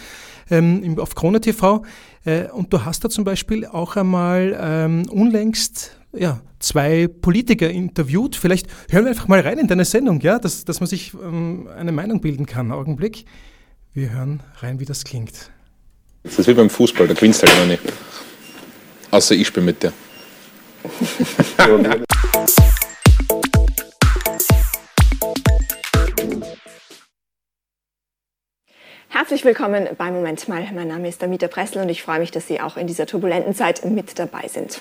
ähm, 0.50 0.98
auf 0.98 1.14
Krone 1.14 1.40
TV. 1.40 1.84
Äh, 2.24 2.48
und 2.48 2.72
du 2.72 2.84
hast 2.84 3.04
da 3.04 3.08
zum 3.08 3.24
Beispiel 3.24 3.66
auch 3.66 3.96
einmal 3.96 4.58
ähm, 4.60 5.08
unlängst 5.10 5.96
ja, 6.12 6.40
zwei 6.58 7.08
Politiker 7.08 7.70
interviewt. 7.70 8.36
Vielleicht 8.36 8.66
hören 8.90 9.04
wir 9.04 9.10
einfach 9.10 9.28
mal 9.28 9.40
rein 9.40 9.58
in 9.58 9.68
deine 9.68 9.84
Sendung, 9.84 10.20
ja, 10.20 10.38
dass, 10.38 10.64
dass 10.64 10.80
man 10.80 10.88
sich 10.88 11.14
ähm, 11.14 11.68
eine 11.76 11.92
Meinung 11.92 12.20
bilden 12.20 12.46
kann. 12.46 12.72
Augenblick. 12.72 13.24
Wir 13.92 14.10
hören 14.10 14.40
rein, 14.58 14.80
wie 14.80 14.84
das 14.84 15.04
klingt. 15.04 15.50
Das 16.22 16.38
ist 16.38 16.46
wie 16.46 16.54
beim 16.54 16.70
Fußball, 16.70 17.08
da 17.08 17.14
gewinnst 17.14 17.42
du 17.42 17.46
halt 17.46 17.56
immer 17.56 17.66
nicht. 17.66 17.82
Außer 19.10 19.34
ich 19.34 19.46
spiele 19.46 19.66
mit 19.66 19.82
dir. 19.82 19.92
Herzlich 29.12 29.44
willkommen 29.44 29.88
bei 29.98 30.12
Moment 30.12 30.46
mal. 30.46 30.64
Mein 30.72 30.86
Name 30.86 31.08
ist 31.08 31.20
Damita 31.20 31.48
Pressel 31.48 31.82
und 31.82 31.88
ich 31.88 32.00
freue 32.00 32.20
mich, 32.20 32.30
dass 32.30 32.46
Sie 32.46 32.60
auch 32.60 32.76
in 32.76 32.86
dieser 32.86 33.06
turbulenten 33.06 33.56
Zeit 33.56 33.84
mit 33.84 34.20
dabei 34.20 34.46
sind. 34.46 34.80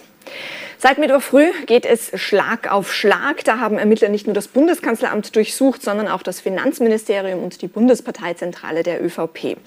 Seit 0.77 0.99
Mittwoch 0.99 1.23
früh 1.23 1.47
geht 1.65 1.83
es 1.83 2.11
Schlag 2.13 2.71
auf 2.71 2.93
Schlag. 2.93 3.43
Da 3.43 3.57
haben 3.57 3.79
Ermittler 3.79 4.09
nicht 4.09 4.27
nur 4.27 4.35
das 4.35 4.47
Bundeskanzleramt 4.47 5.35
durchsucht, 5.35 5.81
sondern 5.81 6.07
auch 6.07 6.21
das 6.21 6.41
Finanzministerium 6.41 7.41
und 7.41 7.63
die 7.63 7.67
Bundesparteizentrale 7.67 8.83
der 8.83 9.03
ÖVP. 9.03 9.57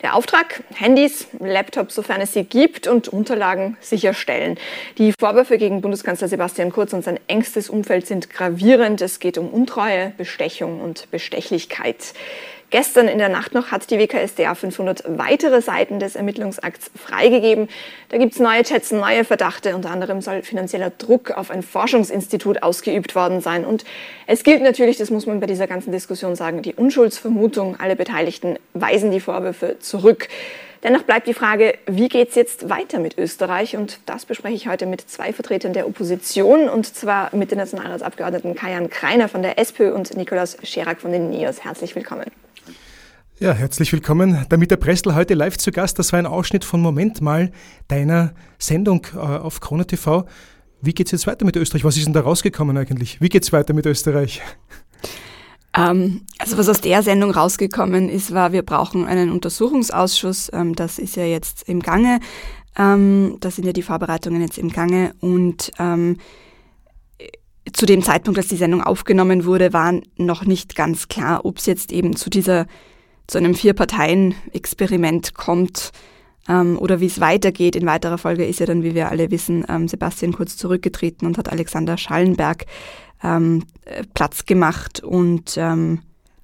Der 0.00 0.14
Auftrag, 0.14 0.62
Handys, 0.74 1.26
Laptops, 1.38 1.94
sofern 1.94 2.22
es 2.22 2.32
sie 2.32 2.44
gibt, 2.44 2.86
und 2.86 3.08
Unterlagen 3.08 3.76
sicherstellen. 3.80 4.56
Die 4.96 5.12
Vorwürfe 5.18 5.58
gegen 5.58 5.82
Bundeskanzler 5.82 6.28
Sebastian 6.28 6.72
Kurz 6.72 6.94
und 6.94 7.04
sein 7.04 7.20
engstes 7.26 7.68
Umfeld 7.68 8.06
sind 8.06 8.30
gravierend. 8.30 9.02
Es 9.02 9.18
geht 9.20 9.36
um 9.36 9.48
Untreue, 9.48 10.14
Bestechung 10.16 10.80
und 10.80 11.10
Bestechlichkeit. 11.10 12.14
Gestern 12.70 13.08
in 13.08 13.16
der 13.16 13.30
Nacht 13.30 13.54
noch 13.54 13.70
hat 13.70 13.90
die 13.90 13.98
WKSDA 13.98 14.54
500 14.54 15.04
weitere 15.06 15.62
Seiten 15.62 16.00
des 16.00 16.16
Ermittlungsakts 16.16 16.90
freigegeben. 16.94 17.68
Da 18.10 18.18
gibt 18.18 18.34
es 18.34 18.40
neue 18.40 18.62
Chats, 18.62 18.92
neue 18.92 19.24
Verdachte. 19.24 19.74
Unter 19.74 19.90
anderem 19.90 20.20
soll 20.20 20.42
finanzieller 20.42 20.90
Druck 20.90 21.30
auf 21.30 21.50
ein 21.50 21.62
Forschungsinstitut 21.62 22.62
ausgeübt 22.62 23.14
worden 23.14 23.40
sein. 23.40 23.64
Und 23.64 23.84
es 24.26 24.44
gilt 24.44 24.62
natürlich, 24.62 24.98
das 24.98 25.10
muss 25.10 25.24
man 25.24 25.40
bei 25.40 25.46
dieser 25.46 25.66
ganzen 25.66 25.92
Diskussion 25.92 26.36
sagen, 26.36 26.60
die 26.60 26.74
Unschuldsvermutung. 26.74 27.76
Alle 27.80 27.96
Beteiligten 27.96 28.58
weisen 28.74 29.12
die 29.12 29.20
Vorwürfe 29.20 29.78
zurück. 29.80 30.28
Dennoch 30.82 31.04
bleibt 31.04 31.26
die 31.26 31.34
Frage, 31.34 31.74
wie 31.86 32.08
geht 32.08 32.28
es 32.28 32.34
jetzt 32.34 32.68
weiter 32.68 32.98
mit 32.98 33.16
Österreich? 33.16 33.78
Und 33.78 33.98
das 34.04 34.26
bespreche 34.26 34.54
ich 34.54 34.68
heute 34.68 34.84
mit 34.84 35.00
zwei 35.00 35.32
Vertretern 35.32 35.72
der 35.72 35.86
Opposition, 35.86 36.68
und 36.68 36.84
zwar 36.94 37.34
mit 37.34 37.50
den 37.50 37.58
Nationalratsabgeordneten 37.58 38.54
Kajan 38.54 38.90
Kreiner 38.90 39.28
von 39.28 39.40
der 39.40 39.58
SPÖ 39.58 39.92
und 39.94 40.14
Nikolaus 40.16 40.58
Scherak 40.62 41.00
von 41.00 41.12
den 41.12 41.30
NIOS. 41.30 41.64
Herzlich 41.64 41.96
willkommen. 41.96 42.30
Ja, 43.40 43.52
herzlich 43.52 43.92
willkommen. 43.92 44.44
Damit 44.48 44.72
der 44.72 44.78
Pressel 44.78 45.14
heute 45.14 45.34
live 45.34 45.56
zu 45.58 45.70
Gast. 45.70 45.96
Das 46.00 46.12
war 46.12 46.18
ein 46.18 46.26
Ausschnitt 46.26 46.64
von 46.64 46.80
Moment 46.80 47.20
mal 47.20 47.52
deiner 47.86 48.34
Sendung 48.58 49.06
äh, 49.14 49.18
auf 49.18 49.60
Krone 49.60 49.86
TV. 49.86 50.26
Wie 50.80 50.92
geht 50.92 51.06
es 51.06 51.12
jetzt 51.12 51.28
weiter 51.28 51.44
mit 51.44 51.54
Österreich? 51.54 51.84
Was 51.84 51.96
ist 51.96 52.04
denn 52.04 52.14
da 52.14 52.22
rausgekommen 52.22 52.76
eigentlich? 52.76 53.20
Wie 53.20 53.28
geht 53.28 53.44
es 53.44 53.52
weiter 53.52 53.74
mit 53.74 53.86
Österreich? 53.86 54.42
Ähm, 55.76 56.22
also 56.40 56.58
was 56.58 56.68
aus 56.68 56.80
der 56.80 57.04
Sendung 57.04 57.30
rausgekommen 57.30 58.08
ist, 58.08 58.34
war, 58.34 58.50
wir 58.50 58.62
brauchen 58.62 59.06
einen 59.06 59.30
Untersuchungsausschuss. 59.30 60.50
Ähm, 60.52 60.74
das 60.74 60.98
ist 60.98 61.14
ja 61.14 61.24
jetzt 61.24 61.68
im 61.68 61.78
Gange. 61.78 62.18
Ähm, 62.76 63.36
da 63.38 63.52
sind 63.52 63.66
ja 63.66 63.72
die 63.72 63.82
Vorbereitungen 63.82 64.42
jetzt 64.42 64.58
im 64.58 64.70
Gange. 64.72 65.14
Und 65.20 65.70
ähm, 65.78 66.16
zu 67.72 67.86
dem 67.86 68.02
Zeitpunkt, 68.02 68.38
als 68.38 68.48
die 68.48 68.56
Sendung 68.56 68.82
aufgenommen 68.82 69.44
wurde, 69.44 69.72
war 69.72 69.94
noch 70.16 70.44
nicht 70.44 70.74
ganz 70.74 71.06
klar, 71.06 71.44
ob 71.44 71.58
es 71.58 71.66
jetzt 71.66 71.92
eben 71.92 72.16
zu 72.16 72.30
dieser, 72.30 72.66
zu 73.28 73.38
einem 73.38 73.54
Vier-Parteien-Experiment 73.54 75.34
kommt 75.34 75.92
ähm, 76.48 76.76
oder 76.78 77.00
wie 77.00 77.06
es 77.06 77.20
weitergeht. 77.20 77.76
In 77.76 77.86
weiterer 77.86 78.18
Folge 78.18 78.44
ist 78.44 78.58
ja 78.58 78.66
dann, 78.66 78.82
wie 78.82 78.94
wir 78.94 79.10
alle 79.10 79.30
wissen, 79.30 79.64
ähm, 79.68 79.86
Sebastian 79.86 80.32
Kurz 80.32 80.56
zurückgetreten 80.56 81.26
und 81.26 81.38
hat 81.38 81.52
Alexander 81.52 81.96
Schallenberg 81.96 82.66
ähm, 83.22 83.64
äh, 83.84 84.02
Platz 84.14 84.46
gemacht 84.46 85.00
und 85.00 85.56
ähm, 85.56 86.00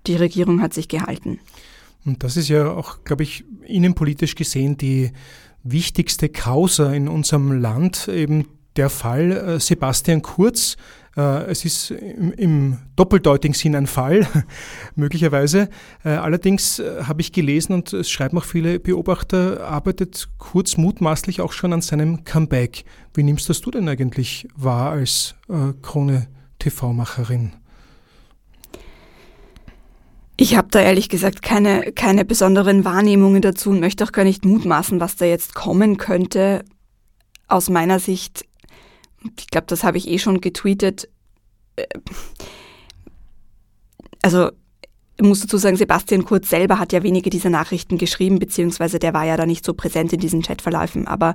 die 0.06 0.16
Regierung 0.16 0.60
hat 0.60 0.74
sich 0.74 0.88
gehalten. 0.88 1.40
Und 2.04 2.22
das 2.22 2.36
ist 2.36 2.48
ja 2.48 2.70
auch, 2.70 3.02
glaube 3.04 3.22
ich, 3.22 3.44
innenpolitisch 3.66 4.34
gesehen 4.34 4.76
die 4.76 5.10
wichtigste 5.62 6.28
Causa 6.28 6.92
in 6.92 7.08
unserem 7.08 7.58
Land, 7.58 8.08
eben 8.08 8.46
der 8.76 8.90
Fall 8.90 9.32
äh, 9.32 9.60
Sebastian 9.60 10.20
Kurz. 10.20 10.76
Äh, 11.16 11.44
es 11.44 11.64
ist 11.64 11.90
im, 11.90 12.32
im 12.32 12.78
doppeldeutigen 12.96 13.54
Sinn 13.54 13.74
ein 13.74 13.86
Fall, 13.86 14.26
möglicherweise. 14.96 15.68
Äh, 16.04 16.10
allerdings 16.10 16.82
habe 17.02 17.20
ich 17.20 17.32
gelesen 17.32 17.72
und 17.72 17.92
es 17.92 18.10
schreiben 18.10 18.38
auch 18.38 18.44
viele 18.44 18.80
Beobachter, 18.80 19.66
arbeitet 19.66 20.28
Kurz 20.38 20.76
mutmaßlich 20.76 21.40
auch 21.40 21.52
schon 21.52 21.72
an 21.72 21.80
seinem 21.80 22.24
Comeback. 22.24 22.84
Wie 23.14 23.22
nimmst 23.22 23.48
das 23.48 23.60
du 23.60 23.70
denn 23.70 23.88
eigentlich 23.88 24.48
wahr 24.56 24.92
als 24.92 25.34
Krone 25.82 26.28
TV-Macherin? 26.58 27.52
Ich 30.36 30.56
habe 30.56 30.68
da 30.70 30.80
ehrlich 30.80 31.08
gesagt 31.08 31.42
keine, 31.42 31.92
keine 31.92 32.24
besonderen 32.24 32.84
Wahrnehmungen 32.84 33.40
dazu 33.40 33.70
und 33.70 33.80
möchte 33.80 34.04
auch 34.04 34.12
gar 34.12 34.24
nicht 34.24 34.44
mutmaßen, 34.44 35.00
was 35.00 35.16
da 35.16 35.24
jetzt 35.24 35.54
kommen 35.54 35.96
könnte. 35.96 36.64
Aus 37.46 37.70
meiner 37.70 38.00
Sicht 38.00 38.44
ich 39.38 39.48
glaube, 39.48 39.66
das 39.68 39.84
habe 39.84 39.98
ich 39.98 40.08
eh 40.08 40.18
schon 40.18 40.40
getweetet. 40.40 41.08
Äh, 41.76 41.86
also 44.22 44.50
ich 45.16 45.24
muss 45.24 45.40
dazu 45.40 45.58
sagen, 45.58 45.76
Sebastian 45.76 46.24
Kurz 46.24 46.50
selber 46.50 46.78
hat 46.78 46.92
ja 46.92 47.02
wenige 47.02 47.30
dieser 47.30 47.50
Nachrichten 47.50 47.98
geschrieben, 47.98 48.38
beziehungsweise 48.38 48.98
der 48.98 49.14
war 49.14 49.24
ja 49.24 49.36
da 49.36 49.46
nicht 49.46 49.64
so 49.64 49.74
präsent 49.74 50.12
in 50.12 50.20
diesen 50.20 50.42
Chatverläufen, 50.42 51.06
aber 51.06 51.34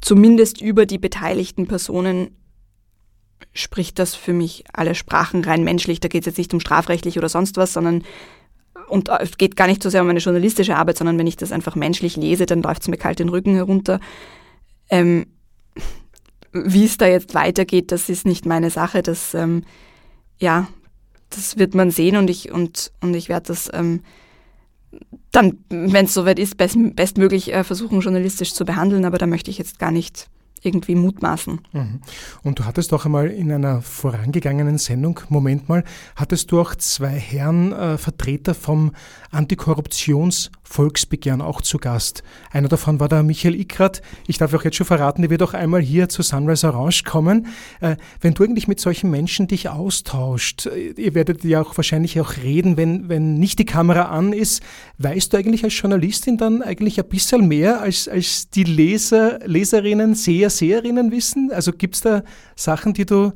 zumindest 0.00 0.60
über 0.60 0.86
die 0.86 0.98
beteiligten 0.98 1.66
Personen 1.66 2.36
spricht 3.52 3.98
das 3.98 4.14
für 4.14 4.32
mich 4.32 4.64
alle 4.72 4.94
Sprachen 4.94 5.44
rein 5.44 5.64
menschlich. 5.64 6.00
Da 6.00 6.08
geht 6.08 6.22
es 6.22 6.26
jetzt 6.26 6.38
nicht 6.38 6.54
um 6.54 6.60
strafrechtlich 6.60 7.18
oder 7.18 7.28
sonst 7.28 7.56
was, 7.56 7.72
sondern 7.72 8.04
und 8.88 9.08
es 9.08 9.38
geht 9.38 9.56
gar 9.56 9.66
nicht 9.66 9.82
so 9.82 9.90
sehr 9.90 10.02
um 10.02 10.06
meine 10.06 10.20
journalistische 10.20 10.76
Arbeit, 10.76 10.98
sondern 10.98 11.18
wenn 11.18 11.26
ich 11.26 11.36
das 11.36 11.52
einfach 11.52 11.74
menschlich 11.74 12.16
lese, 12.16 12.46
dann 12.46 12.62
läuft 12.62 12.82
es 12.82 12.88
mir 12.88 12.96
kalt 12.96 13.18
den 13.18 13.28
Rücken 13.28 13.54
herunter. 13.54 13.98
Ähm, 14.90 15.26
wie 16.54 16.84
es 16.84 16.96
da 16.96 17.06
jetzt 17.06 17.34
weitergeht, 17.34 17.92
das 17.92 18.08
ist 18.08 18.24
nicht 18.24 18.46
meine 18.46 18.70
Sache. 18.70 19.02
Das, 19.02 19.34
ähm, 19.34 19.64
ja, 20.38 20.68
das 21.30 21.58
wird 21.58 21.74
man 21.74 21.90
sehen 21.90 22.16
und 22.16 22.30
ich, 22.30 22.52
und, 22.52 22.92
und 23.00 23.14
ich 23.14 23.28
werde 23.28 23.48
das 23.48 23.68
ähm, 23.72 24.00
dann, 25.32 25.58
wenn 25.68 26.06
es 26.06 26.14
soweit 26.14 26.38
ist, 26.38 26.56
best, 26.56 26.76
bestmöglich 26.94 27.52
äh, 27.52 27.64
versuchen, 27.64 28.00
journalistisch 28.00 28.54
zu 28.54 28.64
behandeln, 28.64 29.04
aber 29.04 29.18
da 29.18 29.26
möchte 29.26 29.50
ich 29.50 29.58
jetzt 29.58 29.78
gar 29.78 29.90
nicht 29.90 30.28
irgendwie 30.62 30.94
mutmaßen. 30.94 31.60
Mhm. 31.72 32.00
Und 32.42 32.58
du 32.58 32.64
hattest 32.64 32.92
auch 32.94 33.04
einmal 33.04 33.30
in 33.30 33.52
einer 33.52 33.82
vorangegangenen 33.82 34.78
Sendung, 34.78 35.20
Moment 35.28 35.68
mal, 35.68 35.84
hattest 36.16 36.50
du 36.52 36.60
auch 36.60 36.74
zwei 36.76 37.10
Herren 37.10 37.72
äh, 37.72 37.98
Vertreter 37.98 38.54
vom 38.54 38.92
Antikorruptionsvolksbegehren 40.64 41.40
auch 41.40 41.60
zu 41.60 41.78
Gast. 41.78 42.22
Einer 42.50 42.68
davon 42.68 43.00
war 43.00 43.08
der 43.08 43.22
Michael 43.22 43.54
Ickrat. 43.54 44.02
Ich 44.26 44.38
darf 44.38 44.52
auch 44.54 44.64
jetzt 44.64 44.76
schon 44.76 44.86
verraten, 44.86 45.22
der 45.22 45.30
wird 45.30 45.42
auch 45.42 45.54
einmal 45.54 45.80
hier 45.80 46.08
zu 46.08 46.22
Sunrise 46.22 46.66
Orange 46.66 47.04
kommen. 47.04 47.46
Äh, 47.80 47.96
wenn 48.20 48.34
du 48.34 48.44
eigentlich 48.44 48.68
mit 48.68 48.80
solchen 48.80 49.10
Menschen 49.10 49.46
dich 49.46 49.68
austauscht, 49.68 50.66
äh, 50.66 50.90
ihr 50.96 51.14
werdet 51.14 51.44
ja 51.44 51.62
auch 51.62 51.76
wahrscheinlich 51.76 52.20
auch 52.20 52.36
reden, 52.36 52.76
wenn, 52.76 53.08
wenn 53.08 53.38
nicht 53.38 53.58
die 53.58 53.64
Kamera 53.64 54.04
an 54.06 54.32
ist, 54.32 54.62
weißt 54.98 55.32
du 55.32 55.36
eigentlich 55.36 55.64
als 55.64 55.78
Journalistin 55.78 56.36
dann 56.36 56.62
eigentlich 56.62 56.98
ein 56.98 57.08
bisschen 57.08 57.46
mehr 57.46 57.80
als, 57.80 58.08
als 58.08 58.48
die 58.50 58.64
Leser, 58.64 59.40
Leserinnen, 59.44 60.14
Seher, 60.14 60.50
Seherinnen 60.50 61.10
wissen? 61.10 61.50
Also 61.52 61.72
gibt 61.72 61.96
es 61.96 62.00
da 62.00 62.22
Sachen, 62.56 62.94
die 62.94 63.06
du, 63.06 63.32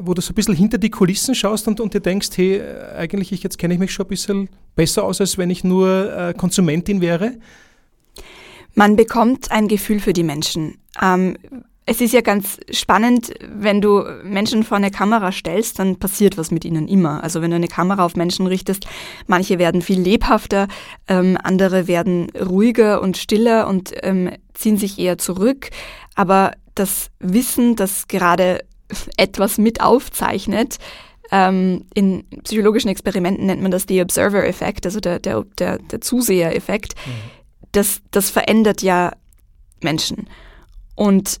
wo 0.00 0.14
du 0.14 0.20
so 0.20 0.32
ein 0.32 0.34
bisschen 0.34 0.54
hinter 0.54 0.78
die 0.78 0.90
Kulissen 0.90 1.34
schaust 1.34 1.68
und, 1.68 1.80
und 1.80 1.94
dir 1.94 2.00
denkst, 2.00 2.30
hey, 2.36 2.62
eigentlich 2.96 3.32
ich, 3.32 3.42
jetzt 3.42 3.58
kenne 3.58 3.74
ich 3.74 3.80
mich 3.80 3.92
schon 3.92 4.06
ein 4.06 4.08
bisschen 4.08 4.48
besser 4.76 5.04
aus, 5.04 5.20
als 5.20 5.38
wenn 5.38 5.50
ich 5.50 5.64
nur 5.64 6.16
äh, 6.16 6.34
Konsumentin 6.34 7.00
wäre? 7.00 7.34
Man 8.74 8.96
bekommt 8.96 9.50
ein 9.50 9.68
Gefühl 9.68 10.00
für 10.00 10.12
die 10.12 10.22
Menschen. 10.22 10.78
Ähm, 11.00 11.36
es 11.90 12.02
ist 12.02 12.12
ja 12.12 12.20
ganz 12.20 12.58
spannend, 12.70 13.32
wenn 13.40 13.80
du 13.80 14.04
Menschen 14.22 14.62
vor 14.62 14.76
eine 14.76 14.90
Kamera 14.90 15.32
stellst, 15.32 15.78
dann 15.78 15.96
passiert 15.96 16.36
was 16.36 16.50
mit 16.50 16.66
ihnen 16.66 16.86
immer. 16.86 17.24
Also 17.24 17.40
wenn 17.40 17.50
du 17.50 17.56
eine 17.56 17.66
Kamera 17.66 18.04
auf 18.04 18.14
Menschen 18.14 18.46
richtest, 18.46 18.86
manche 19.26 19.58
werden 19.58 19.80
viel 19.80 19.98
lebhafter, 19.98 20.68
ähm, 21.08 21.38
andere 21.42 21.88
werden 21.88 22.30
ruhiger 22.30 23.00
und 23.00 23.16
stiller 23.16 23.66
und 23.66 23.94
ähm, 24.02 24.30
ziehen 24.52 24.76
sich 24.76 24.98
eher 24.98 25.16
zurück. 25.16 25.70
Aber 26.14 26.52
das 26.74 27.10
Wissen, 27.20 27.74
das 27.74 28.06
gerade 28.06 28.60
etwas 29.16 29.58
mit 29.58 29.80
aufzeichnet, 29.80 30.78
ähm, 31.30 31.84
in 31.94 32.24
psychologischen 32.44 32.88
Experimenten 32.88 33.46
nennt 33.46 33.60
man 33.60 33.70
das 33.70 33.86
die 33.86 34.00
Observer-Effekt, 34.00 34.86
also 34.86 35.00
der, 35.00 35.18
der, 35.18 35.44
der, 35.58 35.78
der 35.78 36.00
Zuseher-Effekt, 36.00 36.94
mhm. 37.06 37.10
das, 37.72 38.00
das 38.10 38.30
verändert 38.30 38.82
ja 38.82 39.12
Menschen. 39.82 40.28
Und 40.94 41.40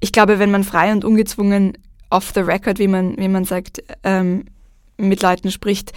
ich 0.00 0.12
glaube, 0.12 0.38
wenn 0.38 0.50
man 0.50 0.64
frei 0.64 0.92
und 0.92 1.04
ungezwungen 1.04 1.78
off 2.10 2.32
the 2.34 2.40
record, 2.40 2.78
wie 2.78 2.88
man, 2.88 3.16
wie 3.16 3.28
man 3.28 3.44
sagt, 3.44 3.82
ähm, 4.02 4.46
mit 4.96 5.22
Leuten 5.22 5.50
spricht, 5.50 5.92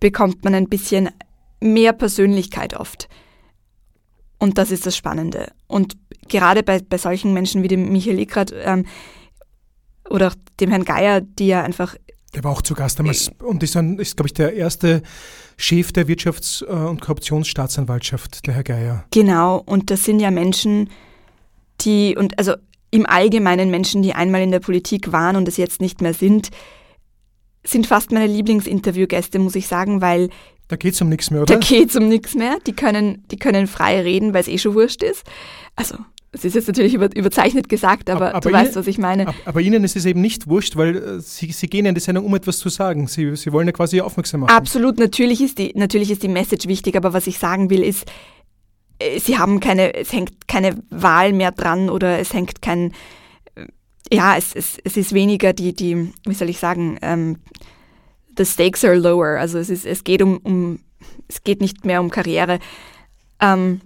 bekommt 0.00 0.44
man 0.44 0.54
ein 0.54 0.68
bisschen 0.68 1.10
mehr 1.60 1.92
Persönlichkeit 1.92 2.74
oft. 2.74 3.08
Und 4.38 4.58
das 4.58 4.70
ist 4.70 4.86
das 4.86 4.96
Spannende. 4.96 5.52
Und 5.66 5.96
gerade 6.28 6.62
bei, 6.62 6.80
bei 6.80 6.98
solchen 6.98 7.32
Menschen 7.32 7.62
wie 7.62 7.68
dem 7.68 7.90
Michael 7.90 8.20
Ickrat 8.20 8.52
ähm, 8.56 8.86
oder 10.10 10.32
dem 10.60 10.70
Herrn 10.70 10.84
Geier, 10.84 11.20
die 11.20 11.48
ja 11.48 11.62
einfach. 11.62 11.96
Der 12.34 12.44
war 12.44 12.52
auch 12.52 12.62
zu 12.62 12.74
Gast 12.74 12.98
damals 12.98 13.28
äh, 13.28 13.44
und 13.44 13.62
ist, 13.62 13.74
ist 13.74 14.16
glaube 14.16 14.26
ich, 14.26 14.34
der 14.34 14.54
erste 14.54 15.02
Chef 15.56 15.92
der 15.92 16.06
Wirtschafts- 16.06 16.62
und 16.62 17.00
Korruptionsstaatsanwaltschaft, 17.00 18.46
der 18.46 18.54
Herr 18.54 18.64
Geier. 18.64 19.04
Genau, 19.12 19.62
und 19.64 19.90
das 19.90 20.04
sind 20.04 20.20
ja 20.20 20.30
Menschen, 20.30 20.90
die, 21.80 22.16
und 22.16 22.38
also 22.38 22.54
im 22.90 23.06
Allgemeinen 23.06 23.70
Menschen, 23.70 24.02
die 24.02 24.12
einmal 24.14 24.42
in 24.42 24.50
der 24.50 24.60
Politik 24.60 25.12
waren 25.12 25.36
und 25.36 25.48
es 25.48 25.56
jetzt 25.56 25.80
nicht 25.80 26.00
mehr 26.00 26.14
sind, 26.14 26.50
sind 27.64 27.86
fast 27.86 28.12
meine 28.12 28.26
Lieblingsinterviewgäste, 28.26 29.38
muss 29.38 29.54
ich 29.54 29.66
sagen, 29.66 30.00
weil 30.00 30.30
da 30.68 30.76
geht 30.76 30.94
es 30.94 31.00
um 31.00 31.08
nichts 31.08 31.30
mehr, 31.30 31.42
oder? 31.42 31.54
Da 31.54 31.60
geht 31.60 31.88
es 31.88 31.96
um 31.96 32.08
nichts 32.08 32.34
mehr. 32.34 32.58
Die 32.66 32.74
können, 32.74 33.24
die 33.30 33.38
können 33.38 33.66
frei 33.66 34.02
reden, 34.02 34.34
weil 34.34 34.42
es 34.42 34.48
eh 34.48 34.58
schon 34.58 34.74
wurscht 34.74 35.02
ist. 35.02 35.24
Also, 35.76 35.96
es 36.32 36.44
ist 36.44 36.54
jetzt 36.54 36.66
natürlich 36.66 36.94
über, 36.94 37.14
überzeichnet 37.16 37.68
gesagt, 37.68 38.10
aber, 38.10 38.34
aber 38.34 38.40
du 38.40 38.48
Ihnen, 38.50 38.58
weißt, 38.58 38.76
was 38.76 38.86
ich 38.86 38.98
meine. 38.98 39.32
Aber 39.46 39.60
Ihnen 39.60 39.82
ist 39.84 39.96
es 39.96 40.04
eben 40.04 40.20
nicht 40.20 40.46
wurscht, 40.46 40.76
weil 40.76 40.96
äh, 40.96 41.20
Sie, 41.20 41.50
Sie 41.52 41.68
gehen 41.68 41.86
in 41.86 41.94
die 41.94 42.00
Sendung, 42.00 42.26
um 42.26 42.34
etwas 42.34 42.58
zu 42.58 42.68
sagen. 42.68 43.06
Sie, 43.06 43.34
Sie 43.34 43.52
wollen 43.52 43.66
ja 43.66 43.72
quasi 43.72 44.00
aufmerksam 44.00 44.40
machen. 44.40 44.50
Absolut, 44.50 44.98
natürlich 44.98 45.40
ist, 45.40 45.58
die, 45.58 45.72
natürlich 45.74 46.10
ist 46.10 46.22
die 46.22 46.28
Message 46.28 46.68
wichtig, 46.68 46.96
aber 46.96 47.14
was 47.14 47.26
ich 47.26 47.38
sagen 47.38 47.70
will, 47.70 47.82
ist, 47.82 48.04
äh, 48.98 49.18
Sie 49.20 49.38
haben 49.38 49.60
keine, 49.60 49.94
es 49.94 50.12
hängt 50.12 50.48
keine 50.48 50.76
Wahl 50.90 51.32
mehr 51.32 51.50
dran 51.52 51.88
oder 51.88 52.18
es 52.18 52.34
hängt 52.34 52.60
kein, 52.60 52.92
äh, 53.54 53.66
ja, 54.12 54.36
es, 54.36 54.54
es, 54.54 54.76
es 54.84 54.98
ist 54.98 55.14
weniger 55.14 55.54
die, 55.54 55.72
die, 55.72 56.12
wie 56.26 56.34
soll 56.34 56.50
ich 56.50 56.58
sagen, 56.58 56.98
ähm, 57.00 57.38
the 58.36 58.44
stakes 58.44 58.84
are 58.84 58.96
lower. 58.96 59.38
Also 59.38 59.58
es, 59.58 59.70
ist, 59.70 59.86
es 59.86 60.04
geht 60.04 60.20
um, 60.20 60.36
um 60.38 60.80
es 61.26 61.42
geht 61.42 61.62
nicht 61.62 61.86
mehr 61.86 62.00
um 62.00 62.10
Karriere. 62.10 62.58
Ähm, 63.40 63.80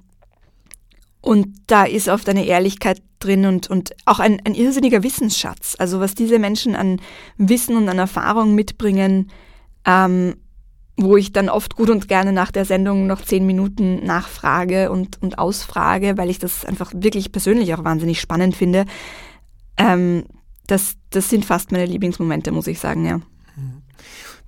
und 1.22 1.46
da 1.68 1.84
ist 1.84 2.08
oft 2.08 2.28
eine 2.28 2.44
Ehrlichkeit 2.44 3.00
drin 3.20 3.46
und, 3.46 3.70
und 3.70 3.92
auch 4.04 4.18
ein, 4.18 4.40
ein 4.44 4.54
irrsinniger 4.54 5.04
Wissensschatz. 5.04 5.76
Also 5.78 6.00
was 6.00 6.14
diese 6.14 6.40
Menschen 6.40 6.74
an 6.74 7.00
Wissen 7.38 7.76
und 7.76 7.88
an 7.88 7.98
Erfahrung 7.98 8.56
mitbringen, 8.56 9.30
ähm, 9.86 10.34
wo 10.96 11.16
ich 11.16 11.32
dann 11.32 11.48
oft 11.48 11.76
gut 11.76 11.90
und 11.90 12.08
gerne 12.08 12.32
nach 12.32 12.50
der 12.50 12.64
Sendung 12.64 13.06
noch 13.06 13.22
zehn 13.22 13.46
Minuten 13.46 14.04
nachfrage 14.04 14.90
und, 14.90 15.22
und 15.22 15.38
ausfrage, 15.38 16.18
weil 16.18 16.28
ich 16.28 16.40
das 16.40 16.64
einfach 16.64 16.92
wirklich 16.94 17.30
persönlich 17.30 17.72
auch 17.72 17.84
wahnsinnig 17.84 18.20
spannend 18.20 18.56
finde. 18.56 18.84
Ähm, 19.76 20.24
das, 20.66 20.94
das 21.10 21.30
sind 21.30 21.44
fast 21.44 21.70
meine 21.70 21.86
Lieblingsmomente, 21.86 22.50
muss 22.50 22.66
ich 22.66 22.80
sagen, 22.80 23.06
ja. 23.06 23.20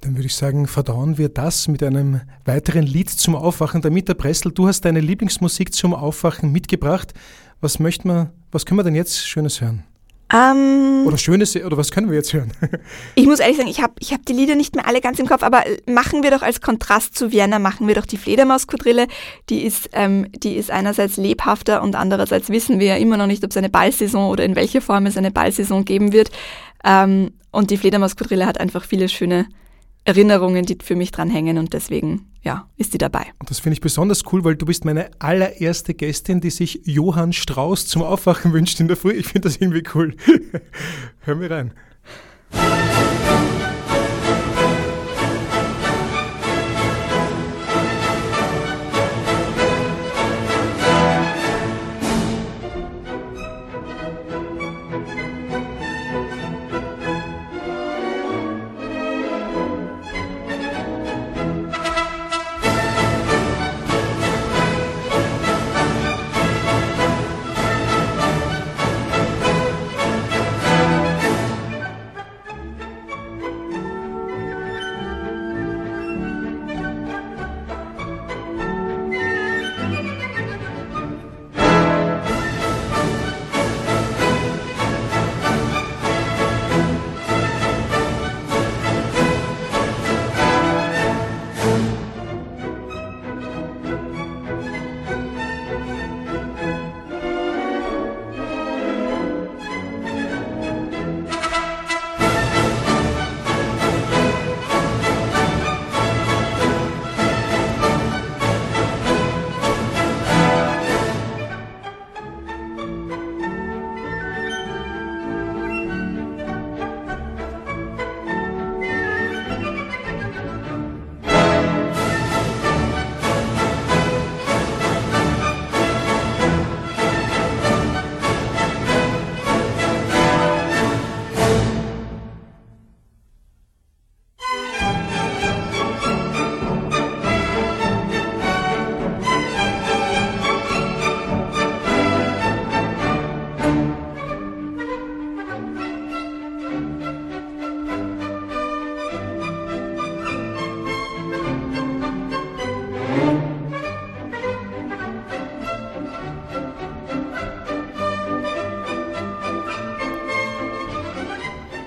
Dann 0.05 0.17
würde 0.17 0.27
ich 0.27 0.35
sagen, 0.35 0.67
verdauen 0.67 1.17
wir 1.17 1.31
das 1.31 1.67
mit 1.67 1.83
einem 1.83 2.21
weiteren 2.45 2.83
Lied 2.83 3.09
zum 3.09 3.35
Aufwachen. 3.35 3.81
Damit 3.81 4.07
der 4.07 4.13
Pressel, 4.13 4.53
du 4.53 4.69
hast 4.69 4.83
deine 4.83 5.01
Lieblingsmusik 5.01 5.73
zum 5.73 5.95
Aufwachen 5.95 6.53
mitgebracht. 6.53 7.15
Was 7.63 7.79
möchten 7.79 8.11
wir, 8.11 8.31
was 8.53 8.67
können 8.67 8.79
wir 8.79 8.85
denn 8.85 8.95
jetzt 8.95 9.27
Schönes 9.27 9.63
hören? 9.63 9.83
Ähm, 10.31 11.05
Oder 11.07 11.17
Schönes, 11.17 11.57
oder 11.57 11.79
was 11.79 11.91
können 11.91 12.11
wir 12.11 12.17
jetzt 12.17 12.35
hören? 12.35 12.53
ich 13.15 13.25
muss 13.25 13.41
ehrlich 13.41 13.57
sagen, 13.57 13.69
ich 13.71 13.81
habe 13.81 13.95
ich 13.99 14.13
hab 14.13 14.27
die 14.27 14.35
Lieder 14.35 14.57
nicht 14.57 14.75
mehr 14.75 14.87
alle 14.87 15.01
ganz 15.01 15.19
im 15.21 15.27
Kopf, 15.27 15.43
aber 15.43 15.65
machen 15.87 16.23
wir 16.23 16.31
doch 16.31 16.43
als 16.43 16.61
Kontrast 16.61 17.17
zu 17.17 17.33
Vienna, 17.33 17.59
machen 17.59 17.89
wir 17.89 17.95
doch 17.95 18.05
die 18.05 18.19
Fledermausquadrille. 18.19 19.07
Die 19.49 19.63
ist, 19.63 19.89
ähm, 19.93 20.31
die 20.33 20.57
ist 20.57 20.71
einerseits 20.71 21.17
lebhafter 21.17 21.83
und 21.83 21.97
andererseits 21.97 22.51
wissen 22.51 22.79
wir 22.79 22.89
ja 22.89 22.97
immer 22.97 23.17
noch 23.17 23.27
nicht, 23.27 23.43
ob 23.43 23.53
es 23.53 23.57
eine 23.57 23.71
Ballsaison 23.71 24.31
oder 24.31 24.45
in 24.45 24.55
welcher 24.55 24.83
Form 24.83 25.07
es 25.07 25.17
eine 25.17 25.31
Ballsaison 25.31 25.87
geben 25.87 26.13
wird. 26.13 26.31
Ähm, 26.85 27.31
und 27.53 27.71
die 27.71 27.79
Fledermausquadrille 27.79 28.45
hat 28.45 28.61
einfach 28.61 28.85
viele 28.85 29.09
schöne 29.09 29.47
Erinnerungen, 30.05 30.67
die 30.67 30.77
für 30.83 30.97
mich 30.97 31.11
dranhängen 31.13 31.57
und 31.57 31.73
deswegen, 31.73 32.27
ja, 32.43 32.69
ist 32.77 32.93
die 32.93 32.99
dabei. 32.99 33.27
Das 33.47 33.59
finde 33.59 33.75
ich 33.75 33.81
besonders 33.81 34.23
cool, 34.33 34.45
weil 34.45 34.55
du 34.55 34.67
bist 34.67 34.85
meine 34.85 35.11
allererste 35.19 35.95
Gästin, 35.95 36.41
die 36.41 36.51
sich 36.51 36.83
Johann 36.85 37.33
Strauß 37.33 37.87
zum 37.87 38.03
Aufwachen 38.03 38.53
wünscht 38.53 38.81
in 38.81 38.89
der 38.89 38.99
Früh. 38.99 39.13
Ich 39.13 39.27
finde 39.27 39.49
das 39.49 39.57
irgendwie 39.57 39.83
cool. 39.95 40.15
Hören 41.21 41.41
wir 41.41 41.51
rein. 41.51 41.73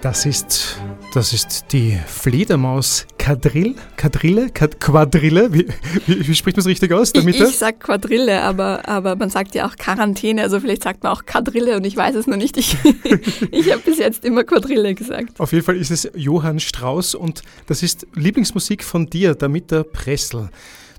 Das 0.02 0.28
ist, 0.28 0.78
das 1.14 1.34
ist 1.34 1.66
die 1.72 1.98
Fledermaus 2.06 3.08
Quadrille, 3.18 3.74
Quadrille, 3.98 4.52
Quadrille, 4.52 5.52
wie, 5.52 5.68
wie, 6.06 6.28
wie 6.28 6.36
spricht 6.36 6.56
man 6.56 6.62
es 6.62 6.68
richtig 6.68 6.94
aus? 6.94 7.12
Damit 7.12 7.36
ich, 7.36 7.42
ich 7.42 7.58
sag 7.58 7.80
Quadrille, 7.80 8.44
aber, 8.44 8.88
aber 8.88 9.16
man 9.16 9.32
sagt 9.32 9.56
ja 9.56 9.68
auch 9.68 9.76
Quarantäne, 9.76 10.44
also 10.44 10.60
vielleicht 10.60 10.84
sagt 10.84 11.02
man 11.02 11.12
auch 11.12 11.26
Quadrille 11.26 11.76
und 11.76 11.86
ich 11.86 11.98
weiß 11.98 12.16
es 12.16 12.28
noch 12.28 12.38
nicht. 12.38 12.58
Ich, 12.58 12.78
ich 13.52 13.72
habe 13.72 13.82
bis 13.84 13.98
jetzt 13.98 14.24
immer 14.24 14.44
Quadrille 14.44 14.94
gesagt. 14.94 15.40
Auf 15.40 15.52
jeden 15.52 15.66
Fall 15.66 15.78
ist 15.78 15.90
es 15.90 16.10
Johann 16.16 16.60
Strauss 16.60 17.16
und 17.16 17.42
das 17.66 17.82
ist 17.82 18.06
Lieblingsmusik 18.14 18.84
von 18.84 19.08
dir, 19.08 19.34
damit 19.34 19.72
der 19.72 19.84
Pressel. 19.84 20.50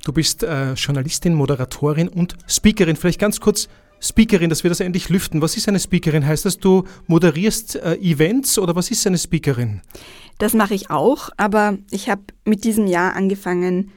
Du 0.04 0.12
bist 0.12 0.42
äh, 0.42 0.72
Journalistin, 0.72 1.34
Moderatorin 1.34 2.08
und 2.08 2.34
Speakerin. 2.48 2.96
Vielleicht 2.96 3.20
ganz 3.20 3.38
kurz, 3.38 3.68
Speakerin, 4.00 4.50
dass 4.50 4.62
wir 4.62 4.68
das 4.68 4.80
endlich 4.80 5.08
lüften. 5.08 5.42
Was 5.42 5.56
ist 5.56 5.68
eine 5.68 5.80
Speakerin? 5.80 6.26
Heißt 6.26 6.44
das, 6.44 6.58
du 6.58 6.84
moderierst 7.06 7.76
äh, 7.76 7.94
Events 7.96 8.58
oder 8.58 8.76
was 8.76 8.90
ist 8.90 9.06
eine 9.06 9.18
Speakerin? 9.18 9.80
Das 10.38 10.54
mache 10.54 10.74
ich 10.74 10.90
auch, 10.90 11.30
aber 11.36 11.78
ich 11.90 12.08
habe 12.08 12.22
mit 12.44 12.64
diesem 12.64 12.86
Jahr 12.86 13.14
angefangen, 13.16 13.90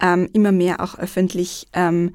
ähm, 0.00 0.28
immer 0.32 0.52
mehr 0.52 0.80
auch 0.80 0.98
öffentlich 0.98 1.66
ähm, 1.72 2.14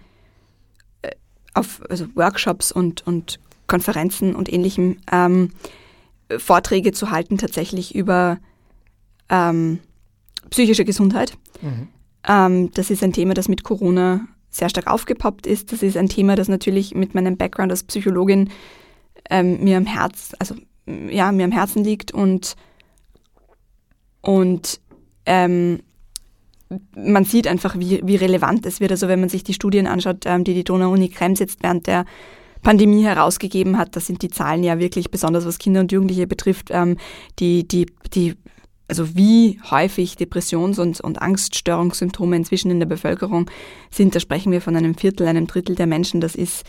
äh, 1.01 1.11
auf 1.53 1.81
also 1.89 2.05
Workshops 2.15 2.71
und, 2.71 3.05
und 3.05 3.39
Konferenzen 3.67 4.35
und 4.35 4.51
ähnlichem 4.51 4.97
ähm, 5.11 5.51
Vorträge 6.37 6.91
zu 6.91 7.11
halten, 7.11 7.37
tatsächlich 7.37 7.95
über 7.95 8.37
ähm, 9.29 9.79
psychische 10.49 10.85
Gesundheit. 10.85 11.33
Mhm. 11.61 11.87
Ähm, 12.27 12.71
das 12.73 12.89
ist 12.89 13.03
ein 13.03 13.13
Thema, 13.13 13.33
das 13.33 13.49
mit 13.49 13.63
Corona 13.63 14.27
sehr 14.53 14.69
stark 14.69 14.87
aufgepoppt 14.87 15.47
ist. 15.47 15.71
Das 15.71 15.83
ist 15.83 15.97
ein 15.97 16.09
Thema, 16.09 16.35
das 16.35 16.47
natürlich 16.47 16.93
mit 16.93 17.15
meinem 17.15 17.37
Background 17.37 17.71
als 17.71 17.83
Psychologin 17.83 18.49
ähm, 19.29 19.63
mir 19.63 19.77
am 19.77 19.85
Herz, 19.85 20.33
also 20.39 20.55
ja, 20.85 21.31
mir 21.31 21.45
am 21.45 21.51
Herzen 21.51 21.83
liegt 21.83 22.11
und, 22.11 22.55
und 24.21 24.79
ähm, 25.25 25.79
man 26.95 27.25
sieht 27.25 27.47
einfach, 27.47 27.77
wie, 27.77 28.01
wie 28.03 28.15
relevant 28.15 28.65
es 28.65 28.79
wird. 28.79 28.91
Also 28.91 29.07
wenn 29.07 29.19
man 29.19 29.29
sich 29.29 29.43
die 29.43 29.53
Studien 29.53 29.87
anschaut, 29.87 30.25
ähm, 30.25 30.43
die 30.43 30.53
die 30.53 30.63
Donau-Uni 30.63 31.09
Krems 31.09 31.39
jetzt 31.39 31.63
während 31.63 31.87
der 31.87 32.05
Pandemie 32.61 33.03
herausgegeben 33.03 33.77
hat, 33.77 33.95
da 33.95 33.99
sind 33.99 34.21
die 34.21 34.29
Zahlen 34.29 34.63
ja 34.63 34.79
wirklich, 34.79 35.11
besonders 35.11 35.45
was 35.45 35.59
Kinder 35.59 35.81
und 35.81 35.91
Jugendliche 35.91 36.27
betrifft, 36.27 36.69
ähm, 36.71 36.97
die, 37.39 37.67
die, 37.67 37.87
die 38.13 38.35
also 38.93 39.15
wie 39.15 39.59
häufig 39.71 40.17
Depressions- 40.17 40.77
und, 40.77 41.01
und 41.01 41.19
Angststörungssymptome 41.19 42.35
inzwischen 42.35 42.69
in 42.69 42.79
der 42.79 42.85
Bevölkerung 42.85 43.49
sind, 43.89 44.13
da 44.13 44.19
sprechen 44.19 44.51
wir 44.51 44.61
von 44.61 44.75
einem 44.75 44.93
Viertel, 44.93 45.25
einem 45.25 45.47
Drittel 45.47 45.75
der 45.75 45.87
Menschen. 45.87 46.21
Das 46.21 46.35
ist, 46.35 46.63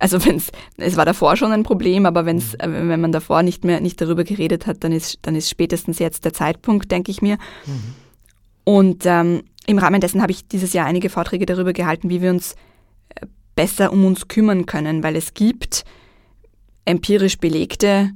also 0.00 0.24
wenn 0.26 0.34
es, 0.34 0.50
es 0.78 0.96
war 0.96 1.04
davor 1.04 1.36
schon 1.36 1.52
ein 1.52 1.62
Problem, 1.62 2.06
aber 2.06 2.26
wenn's, 2.26 2.54
mhm. 2.54 2.74
äh, 2.74 2.88
wenn 2.88 3.00
man 3.00 3.12
davor 3.12 3.44
nicht 3.44 3.62
mehr 3.62 3.80
nicht 3.80 4.00
darüber 4.00 4.24
geredet 4.24 4.66
hat, 4.66 4.82
dann 4.82 4.90
ist, 4.90 5.20
dann 5.22 5.36
ist 5.36 5.48
spätestens 5.48 6.00
jetzt 6.00 6.24
der 6.24 6.32
Zeitpunkt, 6.32 6.90
denke 6.90 7.12
ich 7.12 7.22
mir. 7.22 7.38
Mhm. 7.66 7.94
Und 8.64 9.06
ähm, 9.06 9.44
im 9.68 9.78
Rahmen 9.78 10.00
dessen 10.00 10.22
habe 10.22 10.32
ich 10.32 10.48
dieses 10.48 10.72
Jahr 10.72 10.86
einige 10.86 11.08
Vorträge 11.08 11.46
darüber 11.46 11.72
gehalten, 11.72 12.10
wie 12.10 12.20
wir 12.20 12.30
uns 12.30 12.56
äh, 13.14 13.26
besser 13.54 13.92
um 13.92 14.04
uns 14.04 14.26
kümmern 14.26 14.66
können, 14.66 15.04
weil 15.04 15.14
es 15.14 15.34
gibt 15.34 15.84
empirisch 16.84 17.38
belegte 17.38 18.10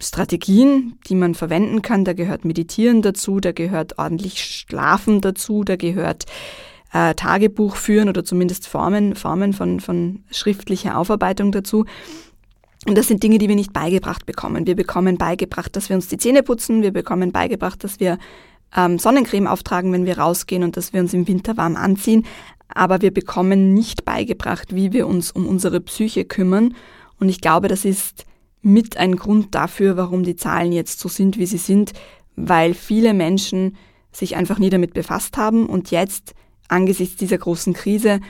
Strategien, 0.00 0.98
die 1.08 1.14
man 1.14 1.34
verwenden 1.34 1.82
kann. 1.82 2.04
Da 2.04 2.12
gehört 2.12 2.44
Meditieren 2.44 3.02
dazu, 3.02 3.40
da 3.40 3.52
gehört 3.52 3.98
ordentlich 3.98 4.44
Schlafen 4.44 5.20
dazu, 5.20 5.64
da 5.64 5.76
gehört 5.76 6.26
äh, 6.92 7.14
Tagebuch 7.14 7.76
führen 7.76 8.08
oder 8.08 8.24
zumindest 8.24 8.66
Formen, 8.68 9.14
Formen 9.14 9.52
von, 9.52 9.80
von 9.80 10.24
schriftlicher 10.30 10.98
Aufarbeitung 10.98 11.52
dazu. 11.52 11.84
Und 12.86 12.96
das 12.96 13.08
sind 13.08 13.22
Dinge, 13.22 13.38
die 13.38 13.48
wir 13.48 13.56
nicht 13.56 13.72
beigebracht 13.72 14.26
bekommen. 14.26 14.66
Wir 14.66 14.76
bekommen 14.76 15.18
beigebracht, 15.18 15.74
dass 15.74 15.88
wir 15.88 15.96
uns 15.96 16.08
die 16.08 16.18
Zähne 16.18 16.42
putzen, 16.42 16.82
wir 16.82 16.92
bekommen 16.92 17.32
beigebracht, 17.32 17.82
dass 17.82 17.98
wir 17.98 18.18
ähm, 18.76 18.98
Sonnencreme 18.98 19.48
auftragen, 19.48 19.92
wenn 19.92 20.06
wir 20.06 20.18
rausgehen 20.18 20.62
und 20.62 20.76
dass 20.76 20.92
wir 20.92 21.00
uns 21.00 21.12
im 21.14 21.26
Winter 21.26 21.56
warm 21.56 21.76
anziehen. 21.76 22.24
Aber 22.68 23.00
wir 23.00 23.12
bekommen 23.12 23.74
nicht 23.74 24.04
beigebracht, 24.04 24.74
wie 24.74 24.92
wir 24.92 25.06
uns 25.06 25.30
um 25.30 25.46
unsere 25.46 25.80
Psyche 25.80 26.24
kümmern. 26.24 26.74
Und 27.18 27.28
ich 27.28 27.40
glaube, 27.40 27.68
das 27.68 27.84
ist 27.84 28.24
mit 28.62 28.96
ein 28.96 29.16
Grund 29.16 29.54
dafür, 29.54 29.96
warum 29.96 30.24
die 30.24 30.36
Zahlen 30.36 30.72
jetzt 30.72 30.98
so 30.98 31.08
sind, 31.08 31.38
wie 31.38 31.46
sie 31.46 31.58
sind, 31.58 31.92
weil 32.34 32.74
viele 32.74 33.14
Menschen 33.14 33.76
sich 34.12 34.36
einfach 34.36 34.58
nie 34.58 34.70
damit 34.70 34.94
befasst 34.94 35.36
haben 35.36 35.66
und 35.66 35.90
jetzt 35.90 36.34
angesichts 36.68 37.16
dieser 37.16 37.38
großen 37.38 37.74
Krise 37.74 38.20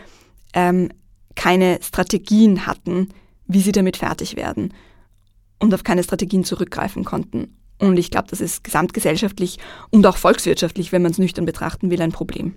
ähm, 0.53 0.91
keine 1.35 1.79
Strategien 1.83 2.67
hatten, 2.67 3.09
wie 3.47 3.61
sie 3.61 3.73
damit 3.73 3.97
fertig 3.97 4.37
werden 4.37 4.75
und 5.59 5.73
auf 5.73 5.85
keine 5.85 6.03
Strategien 6.03 6.45
zurückgreifen 6.45 7.05
konnten. 7.05 7.57
Und 7.79 7.99
ich 7.99 8.11
glaube, 8.11 8.29
das 8.31 8.41
ist 8.41 8.65
gesamtgesellschaftlich 8.65 9.59
und 9.91 10.07
auch 10.07 10.17
volkswirtschaftlich, 10.17 10.93
wenn 10.93 11.03
man 11.03 11.13
es 11.13 11.19
nüchtern 11.19 11.45
betrachten 11.45 11.91
will, 11.91 12.01
ein 12.01 12.13
Problem. 12.13 12.55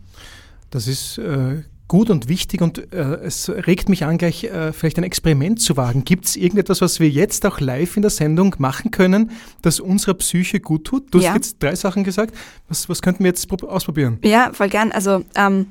Das 0.70 0.88
ist 0.88 1.18
äh, 1.18 1.64
gut 1.90 2.10
und 2.10 2.30
wichtig 2.30 2.62
und 2.62 2.94
äh, 2.94 2.98
es 3.26 3.50
regt 3.50 3.90
mich 3.90 4.06
an, 4.06 4.18
gleich 4.18 4.46
äh, 4.46 4.72
vielleicht 4.72 4.98
ein 4.98 5.04
Experiment 5.04 5.60
zu 5.60 5.76
wagen. 5.76 6.06
Gibt 6.06 6.24
es 6.26 6.38
irgendetwas, 6.38 6.80
was 6.80 7.02
wir 7.02 7.10
jetzt 7.10 7.46
auch 7.46 7.60
live 7.60 7.98
in 7.98 8.04
der 8.04 8.12
Sendung 8.12 8.56
machen 8.60 8.92
können, 8.92 9.32
das 9.62 9.82
unserer 9.82 10.14
Psyche 10.14 10.62
gut 10.62 10.86
tut? 10.86 11.14
Du 11.14 11.20
Ja. 11.20 11.30
hast 11.32 11.36
jetzt 11.36 11.58
drei 11.62 11.76
Sachen 11.76 12.06
gesagt. 12.06 12.34
Was, 12.70 12.88
was 12.88 13.02
könnten 13.02 13.26
wir 13.26 13.30
jetzt 13.32 13.46
prob- 13.50 13.64
ausprobieren? 13.68 14.20
Ja, 14.24 14.52
voll 14.54 14.70
gern. 14.70 14.94
Also 14.94 15.26
ähm, 15.36 15.66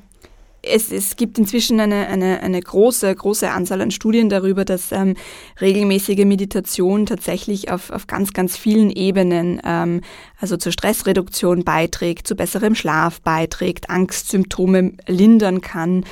es, 0.61 0.91
es 0.91 1.15
gibt 1.15 1.37
inzwischen 1.37 1.79
eine, 1.79 2.07
eine, 2.07 2.41
eine 2.41 2.59
große, 2.59 3.13
große 3.13 3.49
Anzahl 3.49 3.81
an 3.81 3.91
Studien 3.91 4.29
darüber, 4.29 4.65
dass 4.65 4.91
ähm, 4.91 5.15
regelmäßige 5.61 6.25
Meditation 6.25 7.05
tatsächlich 7.05 7.71
auf, 7.71 7.89
auf 7.89 8.07
ganz, 8.07 8.33
ganz 8.33 8.57
vielen 8.57 8.89
Ebenen, 8.89 9.61
ähm, 9.63 10.01
also 10.39 10.57
zur 10.57 10.71
Stressreduktion 10.71 11.63
beiträgt, 11.63 12.27
zu 12.27 12.35
besserem 12.35 12.75
Schlaf 12.75 13.21
beiträgt, 13.21 13.89
Angstsymptome 13.89 14.93
lindern 15.07 15.61
kann, 15.61 16.03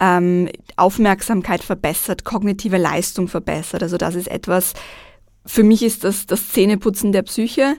ähm, 0.00 0.48
Aufmerksamkeit 0.76 1.62
verbessert, 1.62 2.24
kognitive 2.24 2.78
Leistung 2.78 3.28
verbessert. 3.28 3.82
Also 3.82 3.96
das 3.98 4.14
ist 4.16 4.28
etwas, 4.28 4.74
für 5.46 5.62
mich 5.62 5.82
ist 5.82 6.04
das 6.04 6.26
das 6.26 6.48
Zähneputzen 6.48 7.12
der 7.12 7.22
Psyche 7.22 7.76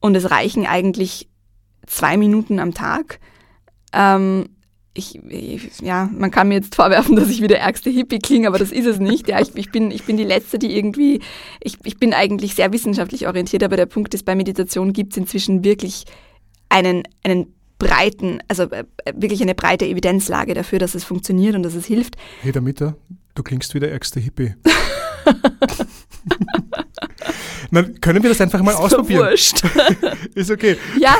und 0.00 0.14
es 0.14 0.30
reichen 0.30 0.66
eigentlich 0.66 1.28
zwei 1.86 2.18
Minuten 2.18 2.58
am 2.58 2.74
Tag. 2.74 3.18
Ähm, 3.94 4.50
ich, 4.94 5.16
ich, 5.28 5.80
ja, 5.80 6.10
man 6.12 6.30
kann 6.30 6.48
mir 6.48 6.54
jetzt 6.54 6.74
vorwerfen, 6.74 7.16
dass 7.16 7.30
ich 7.30 7.42
wie 7.42 7.48
der 7.48 7.60
ärgste 7.60 7.90
Hippie 7.90 8.18
klinge, 8.18 8.48
aber 8.48 8.58
das 8.58 8.72
ist 8.72 8.86
es 8.86 8.98
nicht. 8.98 9.28
Ja, 9.28 9.40
ich, 9.40 9.54
ich, 9.54 9.70
bin, 9.70 9.90
ich 9.90 10.04
bin 10.04 10.16
die 10.16 10.24
Letzte, 10.24 10.58
die 10.58 10.76
irgendwie, 10.76 11.20
ich, 11.60 11.78
ich 11.84 11.98
bin 11.98 12.14
eigentlich 12.14 12.54
sehr 12.54 12.72
wissenschaftlich 12.72 13.26
orientiert, 13.26 13.62
aber 13.62 13.76
der 13.76 13.86
Punkt 13.86 14.14
ist, 14.14 14.24
bei 14.24 14.34
Meditation 14.34 14.92
gibt 14.92 15.12
es 15.12 15.18
inzwischen 15.18 15.64
wirklich 15.64 16.04
einen, 16.68 17.04
einen 17.22 17.54
breiten, 17.78 18.40
also 18.48 18.64
äh, 18.64 18.84
wirklich 19.14 19.40
eine 19.40 19.54
breite 19.54 19.86
Evidenzlage 19.86 20.54
dafür, 20.54 20.78
dass 20.78 20.94
es 20.94 21.04
funktioniert 21.04 21.54
und 21.54 21.62
dass 21.62 21.74
es 21.74 21.86
hilft. 21.86 22.16
Hey, 22.42 22.52
Damita, 22.52 22.96
du 23.34 23.42
klingst 23.42 23.74
wie 23.74 23.80
der 23.80 23.92
ärgste 23.92 24.20
Hippie. 24.20 24.54
Na, 27.70 27.82
können 27.82 28.22
wir 28.22 28.30
das 28.30 28.40
einfach 28.40 28.62
mal 28.62 28.74
ausprobieren? 28.74 29.28
Wurscht. 29.28 29.62
Ist 30.34 30.50
okay. 30.50 30.76
Ja, 31.00 31.16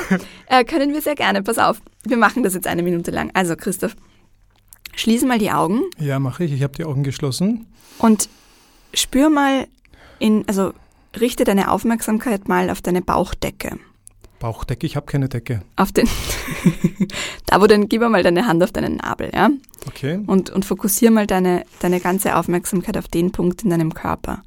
äh, 0.46 0.64
können 0.64 0.92
wir 0.92 1.00
sehr 1.02 1.14
gerne. 1.14 1.42
Pass 1.42 1.58
auf, 1.58 1.80
wir 2.04 2.16
machen 2.16 2.42
das 2.42 2.54
jetzt 2.54 2.66
eine 2.66 2.82
Minute 2.82 3.10
lang. 3.10 3.30
Also 3.34 3.54
Christoph, 3.56 3.96
schließe 4.94 5.26
mal 5.26 5.38
die 5.38 5.50
Augen 5.50 5.82
Ja, 5.98 6.18
mache 6.18 6.44
ich. 6.44 6.52
Ich 6.52 6.62
habe 6.62 6.74
die 6.74 6.84
Augen 6.84 7.02
geschlossen. 7.02 7.66
und 7.98 8.28
spür 8.94 9.28
mal 9.28 9.66
in, 10.18 10.44
also 10.48 10.72
richte 11.20 11.44
deine 11.44 11.70
Aufmerksamkeit 11.70 12.48
mal 12.48 12.70
auf 12.70 12.80
deine 12.80 13.02
Bauchdecke. 13.02 13.78
Bauchdecke, 14.38 14.86
ich 14.86 14.94
habe 14.96 15.06
keine 15.06 15.28
Decke. 15.28 15.62
Auf 15.76 15.90
den, 15.90 16.08
da 17.46 17.60
wo 17.60 17.66
dann, 17.66 17.88
gib 17.88 18.02
mal 18.02 18.22
deine 18.22 18.46
Hand 18.46 18.62
auf 18.62 18.70
deinen 18.70 18.96
Nabel, 18.96 19.30
ja? 19.34 19.50
Okay. 19.86 20.20
Und, 20.26 20.50
und 20.50 20.64
fokussier 20.64 21.10
mal 21.10 21.26
deine, 21.26 21.64
deine 21.80 22.00
ganze 22.00 22.36
Aufmerksamkeit 22.36 22.96
auf 22.96 23.08
den 23.08 23.32
Punkt 23.32 23.64
in 23.64 23.70
deinem 23.70 23.94
Körper. 23.94 24.42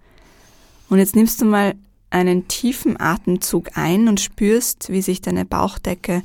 Und 0.92 1.00
jetzt 1.00 1.16
nimmst 1.16 1.40
du 1.40 1.46
mal 1.46 1.76
einen 2.10 2.50
tiefen 2.50 3.00
Atemzug 3.00 3.78
ein 3.78 4.10
und 4.10 4.20
spürst, 4.20 4.90
wie 4.90 5.02
sich 5.02 5.22
deine 5.22 5.46
Bauchdecke 5.46 6.22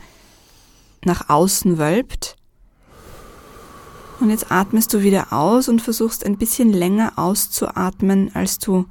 nach 1.04 1.28
außen 1.28 1.78
wölbt. 1.78 2.34
Und 4.18 4.30
jetzt 4.30 4.50
atmest 4.50 4.92
du 4.92 5.04
wieder 5.04 5.32
aus 5.32 5.68
und 5.68 5.80
versuchst 5.82 6.26
ein 6.26 6.36
bisschen 6.36 6.72
länger 6.72 7.12
auszuatmen, 7.14 8.34
als 8.34 8.58
du 8.58 8.86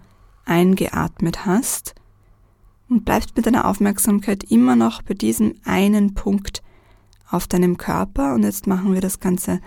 eingeatmet 0.45 1.45
hast. 1.45 1.93
Und 2.88 3.03
bleibst 3.03 3.35
mit 3.35 3.45
deiner 3.45 3.67
Aufmerksamkeit 3.67 4.45
immer 4.49 4.77
noch 4.77 5.01
bei 5.01 5.13
diesem 5.13 5.55
einen 5.65 6.13
Punkt 6.13 6.63
auf 7.29 7.47
deinem 7.47 7.75
Körper. 7.75 8.33
Und 8.33 8.43
jetzt 8.43 8.65
machen 8.65 8.93
wir 8.93 9.01
das 9.01 9.19
Ganze 9.19 9.59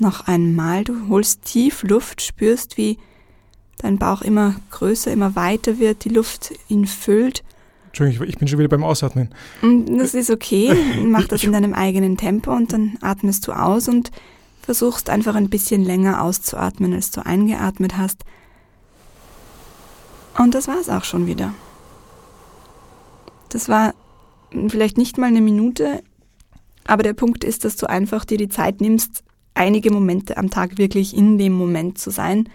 noch 0.00 0.26
einmal. 0.26 0.84
Du 0.84 1.08
holst 1.08 1.46
tief 1.46 1.82
Luft, 1.82 2.20
spürst, 2.20 2.76
wie 2.76 2.98
dein 3.82 3.98
Bauch 3.98 4.22
immer 4.22 4.56
größer, 4.70 5.10
immer 5.10 5.34
weiter 5.36 5.78
wird, 5.78 6.04
die 6.04 6.10
Luft 6.10 6.52
ihn 6.68 6.86
füllt. 6.86 7.42
Entschuldigung, 7.86 8.26
ich 8.28 8.38
bin 8.38 8.46
schon 8.46 8.58
wieder 8.58 8.68
beim 8.68 8.84
Ausatmen. 8.84 9.30
Und 9.62 9.96
das 9.98 10.14
ist 10.14 10.30
okay. 10.30 10.72
Mach 11.04 11.26
das 11.26 11.42
in 11.42 11.52
deinem 11.52 11.74
eigenen 11.74 12.16
Tempo 12.16 12.52
und 12.52 12.72
dann 12.72 12.96
atmest 13.00 13.46
du 13.48 13.52
aus 13.52 13.88
und 13.88 14.10
versuchst 14.62 15.10
einfach 15.10 15.34
ein 15.34 15.50
bisschen 15.50 15.82
länger 15.82 16.22
auszuatmen, 16.22 16.92
als 16.94 17.10
du 17.10 17.24
eingeatmet 17.24 17.96
hast. 17.96 18.24
Und 20.38 20.54
das 20.54 20.68
war's 20.68 20.88
auch 20.88 21.04
schon 21.04 21.26
wieder. 21.26 21.52
Das 23.48 23.68
war 23.68 23.94
vielleicht 24.68 24.96
nicht 24.96 25.18
mal 25.18 25.26
eine 25.26 25.40
Minute, 25.40 26.02
aber 26.86 27.02
der 27.02 27.14
Punkt 27.14 27.42
ist, 27.42 27.64
dass 27.64 27.76
du 27.76 27.88
einfach 27.88 28.24
dir 28.24 28.38
die 28.38 28.48
Zeit 28.48 28.80
nimmst, 28.80 29.24
einige 29.54 29.90
Momente 29.90 30.36
am 30.36 30.50
Tag 30.50 30.78
wirklich 30.78 31.16
in 31.16 31.38
dem 31.38 31.52
Moment 31.52 31.98
zu 31.98 32.10
sein. 32.10 32.48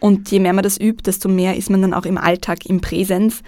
Und 0.00 0.30
je 0.30 0.40
mehr 0.40 0.52
man 0.52 0.62
das 0.64 0.78
übt, 0.80 1.02
desto 1.06 1.28
mehr 1.28 1.56
ist 1.56 1.70
man 1.70 1.82
dann 1.82 1.94
auch 1.94 2.04
im 2.06 2.18
Alltag, 2.18 2.66
im 2.66 2.80
Präsens 2.80 3.42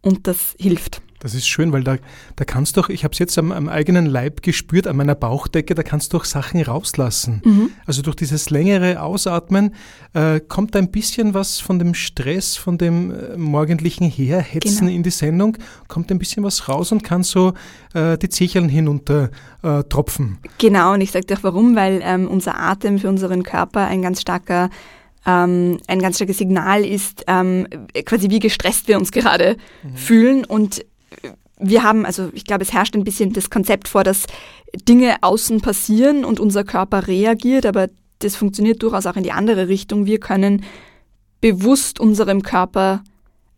und 0.00 0.26
das 0.26 0.54
hilft. 0.58 1.02
Das 1.20 1.32
ist 1.32 1.46
schön, 1.48 1.72
weil 1.72 1.82
da, 1.82 1.96
da 2.36 2.44
kannst 2.44 2.76
du 2.76 2.82
doch, 2.82 2.90
ich 2.90 3.02
habe 3.02 3.12
es 3.12 3.18
jetzt 3.18 3.38
am, 3.38 3.50
am 3.50 3.66
eigenen 3.70 4.04
Leib 4.04 4.42
gespürt, 4.42 4.86
an 4.86 4.96
meiner 4.96 5.14
Bauchdecke, 5.14 5.74
da 5.74 5.82
kannst 5.82 6.12
du 6.12 6.18
auch 6.18 6.24
Sachen 6.26 6.60
rauslassen. 6.60 7.70
Also 7.86 8.02
durch 8.02 8.16
dieses 8.16 8.50
längere 8.50 9.00
Ausatmen 9.00 9.74
äh, 10.12 10.38
kommt 10.40 10.76
ein 10.76 10.90
bisschen 10.90 11.32
was 11.32 11.60
von 11.60 11.78
dem 11.78 11.94
Stress, 11.94 12.56
von 12.56 12.76
dem 12.76 13.10
äh, 13.10 13.38
morgendlichen 13.38 14.10
Herhetzen 14.10 14.80
Genau. 14.80 14.92
in 14.92 15.02
die 15.02 15.08
Sendung, 15.10 15.56
kommt 15.88 16.10
ein 16.10 16.18
bisschen 16.18 16.44
was 16.44 16.68
raus 16.68 16.92
und 16.92 17.02
kann 17.02 17.22
so 17.22 17.54
äh, 17.94 18.18
die 18.18 18.28
Zecheln 18.28 18.68
hinunter 18.68 19.30
äh, 19.62 19.82
tropfen. 19.84 20.36
Genau, 20.58 20.92
und 20.92 21.00
ich 21.00 21.10
sage 21.10 21.24
dir 21.24 21.38
auch 21.38 21.42
warum, 21.42 21.74
weil 21.74 22.00
ähm, 22.04 22.28
unser 22.28 22.60
Atem 22.60 22.98
für 22.98 23.08
unseren 23.08 23.44
Körper 23.44 23.86
ein 23.86 24.02
ganz 24.02 24.20
starker 24.20 24.68
ähm, 25.26 25.78
ein 25.86 26.00
ganz 26.00 26.16
starkes 26.16 26.38
Signal 26.38 26.84
ist, 26.84 27.24
ähm, 27.26 27.66
quasi 28.04 28.30
wie 28.30 28.38
gestresst 28.38 28.88
wir 28.88 28.98
uns 28.98 29.12
gerade 29.12 29.56
fühlen. 29.94 30.44
Und 30.44 30.84
wir 31.58 31.82
haben, 31.82 32.04
also 32.04 32.30
ich 32.32 32.44
glaube, 32.44 32.62
es 32.62 32.72
herrscht 32.72 32.94
ein 32.94 33.04
bisschen 33.04 33.32
das 33.32 33.50
Konzept 33.50 33.88
vor, 33.88 34.04
dass 34.04 34.26
Dinge 34.88 35.16
außen 35.22 35.60
passieren 35.60 36.24
und 36.24 36.40
unser 36.40 36.64
Körper 36.64 37.06
reagiert, 37.06 37.66
aber 37.66 37.88
das 38.18 38.36
funktioniert 38.36 38.82
durchaus 38.82 39.06
auch 39.06 39.16
in 39.16 39.22
die 39.22 39.32
andere 39.32 39.68
Richtung. 39.68 40.06
Wir 40.06 40.18
können 40.18 40.64
bewusst 41.40 42.00
unserem 42.00 42.42
Körper, 42.42 43.02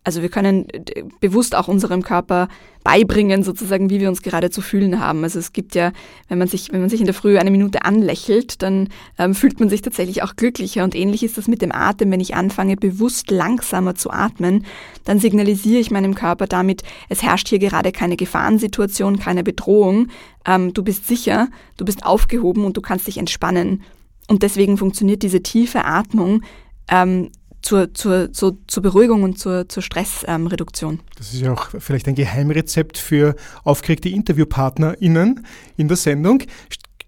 also 0.06 0.22
wir 0.22 0.28
können 0.28 0.68
äh, 0.70 1.02
bewusst 1.18 1.56
auch 1.56 1.66
unserem 1.66 2.02
Körper 2.02 2.46
beibringen, 2.84 3.42
sozusagen, 3.42 3.90
wie 3.90 3.98
wir 3.98 4.08
uns 4.08 4.22
gerade 4.22 4.50
zu 4.50 4.62
fühlen 4.62 5.00
haben. 5.00 5.24
Also 5.24 5.40
es 5.40 5.52
gibt 5.52 5.74
ja, 5.74 5.90
wenn 6.28 6.38
man 6.38 6.46
sich, 6.46 6.72
wenn 6.72 6.80
man 6.80 6.88
sich 6.88 7.00
in 7.00 7.06
der 7.06 7.14
Früh 7.14 7.38
eine 7.38 7.50
Minute 7.50 7.84
anlächelt, 7.84 8.62
dann 8.62 8.88
ähm, 9.18 9.34
fühlt 9.34 9.58
man 9.58 9.68
sich 9.68 9.82
tatsächlich 9.82 10.22
auch 10.22 10.36
glücklicher. 10.36 10.84
Und 10.84 10.94
ähnlich 10.94 11.24
ist 11.24 11.36
das 11.36 11.48
mit 11.48 11.60
dem 11.60 11.72
Atem. 11.72 12.12
Wenn 12.12 12.20
ich 12.20 12.36
anfange, 12.36 12.76
bewusst 12.76 13.32
langsamer 13.32 13.96
zu 13.96 14.12
atmen, 14.12 14.64
dann 15.02 15.18
signalisiere 15.18 15.80
ich 15.80 15.90
meinem 15.90 16.14
Körper 16.14 16.46
damit, 16.46 16.84
es 17.08 17.24
herrscht 17.24 17.48
hier 17.48 17.58
gerade 17.58 17.90
keine 17.90 18.16
Gefahrensituation, 18.16 19.18
keine 19.18 19.42
Bedrohung. 19.42 20.06
Ähm, 20.46 20.72
du 20.72 20.84
bist 20.84 21.08
sicher, 21.08 21.48
du 21.78 21.84
bist 21.84 22.06
aufgehoben 22.06 22.64
und 22.64 22.76
du 22.76 22.80
kannst 22.80 23.08
dich 23.08 23.18
entspannen. 23.18 23.82
Und 24.28 24.44
deswegen 24.44 24.78
funktioniert 24.78 25.24
diese 25.24 25.42
tiefe 25.42 25.84
Atmung 25.84 26.42
ähm, 26.88 27.30
zur, 27.66 27.92
zur, 27.94 28.32
zur, 28.32 28.56
zur 28.68 28.82
Beruhigung 28.82 29.24
und 29.24 29.40
zur, 29.40 29.68
zur 29.68 29.82
Stressreduktion. 29.82 31.00
Das 31.18 31.34
ist 31.34 31.40
ja 31.40 31.52
auch 31.52 31.68
vielleicht 31.78 32.06
ein 32.06 32.14
Geheimrezept 32.14 32.96
für 32.96 33.34
aufgeregte 33.64 34.08
InterviewpartnerInnen 34.08 35.44
in 35.76 35.88
der 35.88 35.96
Sendung. 35.96 36.44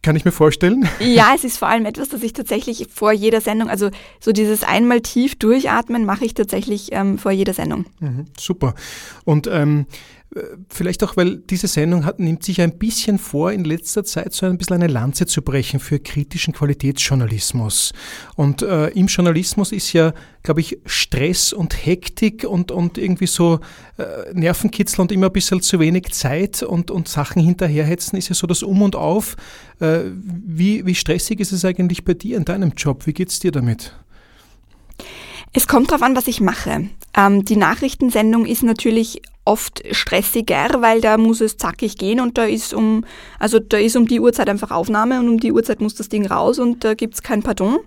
Kann 0.03 0.16
ich 0.16 0.25
mir 0.25 0.33
vorstellen. 0.33 0.88
Ja, 1.01 1.33
es 1.35 1.44
ist 1.44 1.59
vor 1.59 1.68
allem 1.68 1.87
etwas, 1.87 2.09
das 2.09 2.23
ich 2.23 2.33
tatsächlich 2.33 2.88
vor 2.92 3.12
jeder 3.12 3.40
Sendung, 3.40 3.71
also 3.71 3.90
so 4.21 4.33
dieses 4.33 4.64
einmal 4.64 5.01
tief 5.01 5.38
durchatmen, 5.38 6.05
mache 6.05 6.25
ich 6.25 6.35
tatsächlich 6.35 6.88
ähm, 6.90 7.18
vor 7.18 7.31
jeder 7.31 7.55
Sendung. 7.55 7.87
Mhm, 8.01 8.27
super. 8.37 8.75
Und 9.25 9.47
ähm, 9.47 9.87
äh, 9.87 10.17
vielleicht 10.69 11.03
auch, 11.03 11.17
weil 11.17 11.38
diese 11.38 11.69
Sendung 11.69 12.05
hat, 12.05 12.21
nimmt 12.21 12.43
sich 12.45 12.61
ein 12.61 12.79
bisschen 12.79 13.19
vor, 13.19 13.51
in 13.53 13.64
letzter 13.64 14.05
Zeit 14.05 14.35
so 14.35 14.47
ein 14.47 14.59
bisschen 14.59 14.77
eine 14.77 14.87
Lanze 14.87 15.27
zu 15.27 15.41
brechen 15.41 15.81
für 15.81 15.99
kritischen 15.99 16.53
Qualitätsjournalismus. 16.53 17.93
Und 18.37 18.62
äh, 18.62 18.88
im 18.88 19.07
Journalismus 19.07 19.73
ist 19.73 19.93
ja, 19.95 20.12
glaube 20.43 20.61
ich, 20.61 20.79
Stress 20.85 21.53
und 21.53 21.87
Hektik 21.87 22.45
und, 22.45 22.71
und 22.71 22.99
irgendwie 22.99 23.27
so 23.27 23.61
äh, 23.97 24.33
Nervenkitzel 24.35 25.01
und 25.01 25.12
immer 25.12 25.27
ein 25.27 25.33
bisschen 25.33 25.62
zu 25.62 25.81
wenig 25.81 26.11
Zeit 26.12 26.62
und, 26.62 26.91
und 26.91 27.09
Sachen 27.09 27.43
hinterherhetzen, 27.43 28.19
ist 28.19 28.29
ja 28.29 28.35
so 28.35 28.47
das 28.47 28.62
Um 28.62 28.83
und 28.83 28.97
Auf. 28.97 29.37
Äh, 29.81 30.01
wie, 30.12 30.85
wie 30.85 30.95
stressig 30.95 31.41
ist 31.41 31.53
es 31.53 31.64
eigentlich 31.64 32.05
bei 32.05 32.14
dir 32.14 32.37
in 32.37 32.45
deinem 32.45 32.73
Job? 32.77 33.07
Wie 33.07 33.14
geht's 33.14 33.41
dir 33.41 33.51
damit? 33.51 33.95
Es 35.59 35.66
kommt 35.66 35.90
darauf 35.90 36.03
an, 36.03 36.14
was 36.14 36.29
ich 36.29 36.40
mache. 36.40 36.88
Ähm, 37.16 37.44
die 37.44 37.57
Nachrichtensendung 37.57 38.47
ist 38.47 38.62
natürlich 38.62 39.23
oft 39.44 39.83
stressiger, 39.90 40.68
weil 40.79 41.01
da 41.01 41.18
muss 41.18 41.40
es 41.40 41.57
zackig 41.57 41.99
gehen 41.99 42.21
und 42.21 42.38
da 42.38 42.44
ist 42.44 42.73
um, 42.73 43.05
also 43.40 43.59
da 43.59 43.77
ist 43.77 43.97
um 43.97 44.07
die 44.07 44.21
Uhrzeit 44.21 44.49
einfach 44.49 44.71
Aufnahme 44.71 45.18
und 45.18 45.29
um 45.29 45.40
die 45.40 45.51
Uhrzeit 45.51 45.81
muss 45.81 45.97
das 45.97 46.09
Ding 46.09 46.27
raus 46.27 46.61
und 46.61 46.85
da 46.85 46.94
gibt's 46.94 47.25
kein 47.25 47.42
Pardon. 47.42 47.81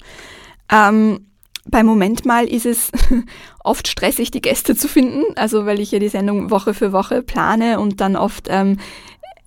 Ähm, 0.70 1.28
beim 1.66 1.86
Moment 1.86 2.26
mal 2.26 2.46
ist 2.46 2.66
es 2.66 2.92
oft 3.64 3.88
stressig, 3.88 4.32
die 4.32 4.42
Gäste 4.42 4.76
zu 4.76 4.90
finden, 4.90 5.24
also 5.38 5.66
weil 5.66 5.80
ich 5.80 5.92
ja 5.92 6.00
die 6.00 6.10
Sendung 6.10 6.52
Woche 6.52 6.74
für 6.74 6.92
Woche 6.92 7.22
plane 7.22 7.80
und 7.80 8.02
dann 8.02 8.18
oft 8.18 8.48
ähm, 8.50 8.80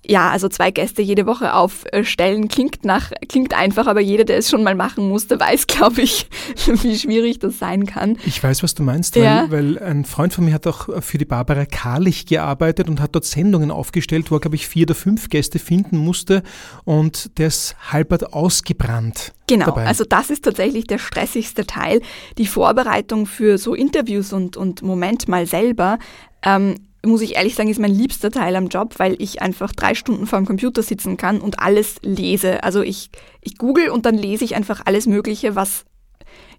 ja, 0.07 0.29
also 0.29 0.49
zwei 0.49 0.71
Gäste 0.71 1.01
jede 1.01 1.25
Woche 1.25 1.53
aufstellen 1.53 2.47
klingt 2.47 2.85
nach 2.85 3.11
klingt 3.27 3.53
einfach, 3.53 3.87
aber 3.87 4.01
jeder, 4.01 4.23
der 4.23 4.37
es 4.37 4.49
schon 4.49 4.63
mal 4.63 4.75
machen 4.75 5.07
musste, 5.09 5.39
weiß, 5.39 5.67
glaube 5.67 6.01
ich, 6.01 6.27
wie 6.65 6.97
schwierig 6.97 7.39
das 7.39 7.59
sein 7.59 7.85
kann. 7.85 8.17
Ich 8.25 8.41
weiß, 8.41 8.63
was 8.63 8.75
du 8.75 8.83
meinst, 8.83 9.15
weil, 9.15 9.23
ja. 9.23 9.45
weil 9.49 9.79
ein 9.79 10.05
Freund 10.05 10.33
von 10.33 10.45
mir 10.45 10.53
hat 10.53 10.67
auch 10.67 11.01
für 11.01 11.17
die 11.17 11.25
Barbara 11.25 11.65
Karlich 11.65 12.25
gearbeitet 12.25 12.89
und 12.89 12.99
hat 12.99 13.15
dort 13.15 13.25
Sendungen 13.25 13.71
aufgestellt, 13.71 14.31
wo 14.31 14.35
er, 14.35 14.41
glaube 14.41 14.55
ich, 14.55 14.67
vier 14.67 14.83
oder 14.83 14.95
fünf 14.95 15.29
Gäste 15.29 15.59
finden 15.59 15.97
musste 15.97 16.43
und 16.83 17.37
der 17.37 17.47
ist 17.47 17.75
halbert 17.91 18.33
ausgebrannt. 18.33 19.33
Genau, 19.47 19.67
dabei. 19.67 19.85
also 19.85 20.03
das 20.03 20.29
ist 20.29 20.43
tatsächlich 20.43 20.87
der 20.87 20.97
stressigste 20.97 21.65
Teil. 21.65 22.01
Die 22.37 22.47
Vorbereitung 22.47 23.27
für 23.27 23.57
so 23.57 23.75
Interviews 23.75 24.33
und, 24.33 24.57
und 24.57 24.81
Moment 24.81 25.27
mal 25.27 25.45
selber 25.45 25.99
ähm, 26.43 26.75
muss 27.05 27.21
ich 27.21 27.35
ehrlich 27.35 27.55
sagen, 27.55 27.69
ist 27.69 27.79
mein 27.79 27.93
liebster 27.93 28.31
Teil 28.31 28.55
am 28.55 28.67
Job, 28.67 28.95
weil 28.97 29.15
ich 29.19 29.41
einfach 29.41 29.71
drei 29.71 29.95
Stunden 29.95 30.27
vor 30.27 30.39
dem 30.39 30.45
Computer 30.45 30.81
sitzen 30.81 31.17
kann 31.17 31.41
und 31.41 31.59
alles 31.59 31.95
lese. 32.01 32.63
Also 32.63 32.81
ich, 32.81 33.09
ich 33.41 33.57
google 33.57 33.89
und 33.89 34.05
dann 34.05 34.15
lese 34.15 34.45
ich 34.45 34.55
einfach 34.55 34.81
alles 34.85 35.07
Mögliche, 35.07 35.55
was, 35.55 35.85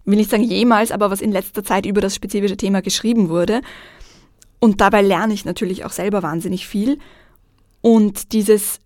will 0.05 0.17
nicht 0.17 0.31
sagen 0.31 0.45
jemals, 0.45 0.93
aber 0.93 1.11
was 1.11 1.21
in 1.21 1.33
letzter 1.33 1.65
Zeit 1.65 1.87
über 1.87 2.01
das 2.01 2.15
spezifische 2.15 2.57
Thema 2.57 2.83
geschrieben 2.83 3.29
wurde. 3.29 3.61
Und 4.59 4.81
dabei 4.81 5.03
lerne 5.03 5.35
ich 5.35 5.45
natürlich 5.45 5.85
auch 5.85 5.93
selber 5.93 6.23
wahnsinnig 6.23 6.67
viel. 6.67 6.99
Und 7.81 8.33
dieses 8.33 8.81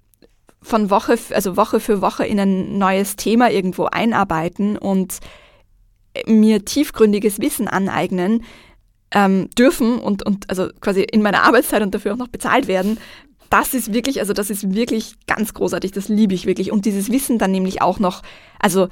von 0.62 0.90
Woche, 0.90 1.18
also 1.30 1.56
Woche 1.56 1.80
für 1.80 2.02
Woche 2.02 2.26
in 2.26 2.38
ein 2.38 2.78
neues 2.78 3.16
Thema 3.16 3.50
irgendwo 3.50 3.86
einarbeiten 3.86 4.76
und 4.76 5.20
mir 6.26 6.64
tiefgründiges 6.64 7.40
Wissen 7.40 7.68
aneignen, 7.68 8.44
ähm, 9.12 9.48
dürfen 9.58 9.98
und, 9.98 10.24
und 10.24 10.48
also 10.48 10.68
quasi 10.80 11.02
in 11.02 11.22
meiner 11.22 11.42
Arbeitszeit 11.42 11.82
und 11.82 11.94
dafür 11.94 12.14
auch 12.14 12.18
noch 12.18 12.28
bezahlt 12.28 12.68
werden, 12.68 12.98
das 13.50 13.74
ist 13.74 13.92
wirklich, 13.92 14.20
also 14.20 14.32
das 14.32 14.48
ist 14.48 14.72
wirklich 14.72 15.14
ganz 15.26 15.52
großartig, 15.52 15.90
das 15.90 16.08
liebe 16.08 16.34
ich 16.34 16.46
wirklich. 16.46 16.70
Und 16.70 16.84
dieses 16.84 17.10
Wissen 17.10 17.38
dann 17.38 17.50
nämlich 17.50 17.82
auch 17.82 17.98
noch, 17.98 18.22
also 18.60 18.88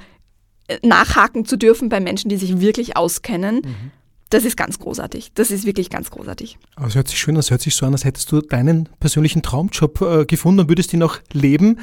äh, 0.67 0.77
nachhaken 0.85 1.45
zu 1.45 1.57
dürfen 1.57 1.87
bei 1.89 2.01
Menschen, 2.01 2.29
die 2.29 2.35
sich 2.35 2.59
wirklich 2.59 2.97
auskennen, 2.97 3.61
mhm. 3.63 3.91
das 4.29 4.43
ist 4.43 4.57
ganz 4.57 4.77
großartig. 4.77 5.31
Das 5.33 5.49
ist 5.49 5.65
wirklich 5.65 5.89
ganz 5.89 6.11
großartig. 6.11 6.57
Aber 6.75 6.87
es 6.87 6.95
hört 6.95 7.07
sich 7.07 7.17
schön, 7.17 7.37
es 7.37 7.51
hört 7.51 7.61
sich 7.61 7.73
so 7.73 7.85
an, 7.85 7.93
als 7.93 8.03
hättest 8.03 8.31
du 8.33 8.41
deinen 8.41 8.89
persönlichen 8.99 9.41
Traumjob 9.41 10.01
äh, 10.01 10.25
gefunden 10.25 10.59
und 10.59 10.69
würdest 10.69 10.91
ihn 10.91 10.99
noch 10.99 11.19
leben. 11.31 11.79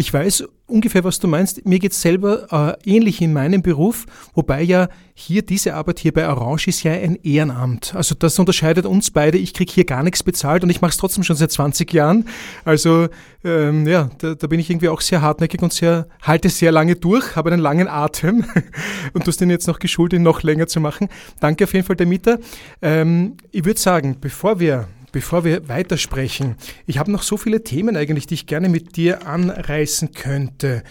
Ich 0.00 0.14
weiß 0.14 0.44
ungefähr, 0.68 1.02
was 1.02 1.18
du 1.18 1.26
meinst. 1.26 1.66
Mir 1.66 1.80
geht 1.80 1.90
es 1.90 2.00
selber 2.00 2.78
äh, 2.84 2.88
ähnlich 2.88 3.20
in 3.20 3.32
meinem 3.32 3.62
Beruf, 3.62 4.06
wobei 4.32 4.62
ja 4.62 4.86
hier 5.12 5.42
diese 5.42 5.74
Arbeit 5.74 5.98
hier 5.98 6.12
bei 6.12 6.28
Orange 6.28 6.68
ist 6.68 6.84
ja 6.84 6.92
ein 6.92 7.16
Ehrenamt. 7.24 7.96
Also 7.96 8.14
das 8.14 8.38
unterscheidet 8.38 8.86
uns 8.86 9.10
beide. 9.10 9.38
Ich 9.38 9.54
kriege 9.54 9.72
hier 9.72 9.84
gar 9.84 10.04
nichts 10.04 10.22
bezahlt 10.22 10.62
und 10.62 10.70
ich 10.70 10.80
mache 10.80 10.90
es 10.90 10.98
trotzdem 10.98 11.24
schon 11.24 11.34
seit 11.34 11.50
20 11.50 11.92
Jahren. 11.92 12.26
Also 12.64 13.08
ähm, 13.42 13.88
ja, 13.88 14.08
da, 14.18 14.36
da, 14.36 14.46
bin 14.46 14.60
ich 14.60 14.70
irgendwie 14.70 14.88
auch 14.88 15.00
sehr 15.00 15.20
hartnäckig 15.20 15.62
und 15.62 15.72
sehr, 15.72 16.06
halte 16.22 16.48
sehr 16.48 16.70
lange 16.70 16.94
durch, 16.94 17.34
habe 17.34 17.50
einen 17.50 17.60
langen 17.60 17.88
Atem 17.88 18.44
und 19.14 19.26
du 19.26 19.28
hast 19.32 19.40
den 19.40 19.50
jetzt 19.50 19.66
noch 19.66 19.80
geschult, 19.80 20.12
ihn 20.12 20.22
noch 20.22 20.44
länger 20.44 20.68
zu 20.68 20.78
machen. 20.78 21.08
Danke 21.40 21.64
auf 21.64 21.74
jeden 21.74 21.84
Fall, 21.84 21.96
der 21.96 22.06
Mieter. 22.06 22.38
Ähm, 22.82 23.36
ich 23.50 23.64
würde 23.64 23.80
sagen, 23.80 24.16
bevor 24.20 24.60
wir 24.60 24.86
Bevor 25.12 25.44
wir 25.44 25.68
weitersprechen, 25.68 26.56
ich 26.86 26.98
habe 26.98 27.10
noch 27.10 27.22
so 27.22 27.36
viele 27.36 27.64
Themen 27.64 27.96
eigentlich, 27.96 28.26
die 28.26 28.34
ich 28.34 28.46
gerne 28.46 28.68
mit 28.68 28.96
dir 28.96 29.26
anreißen 29.26 30.12
könnte. 30.12 30.82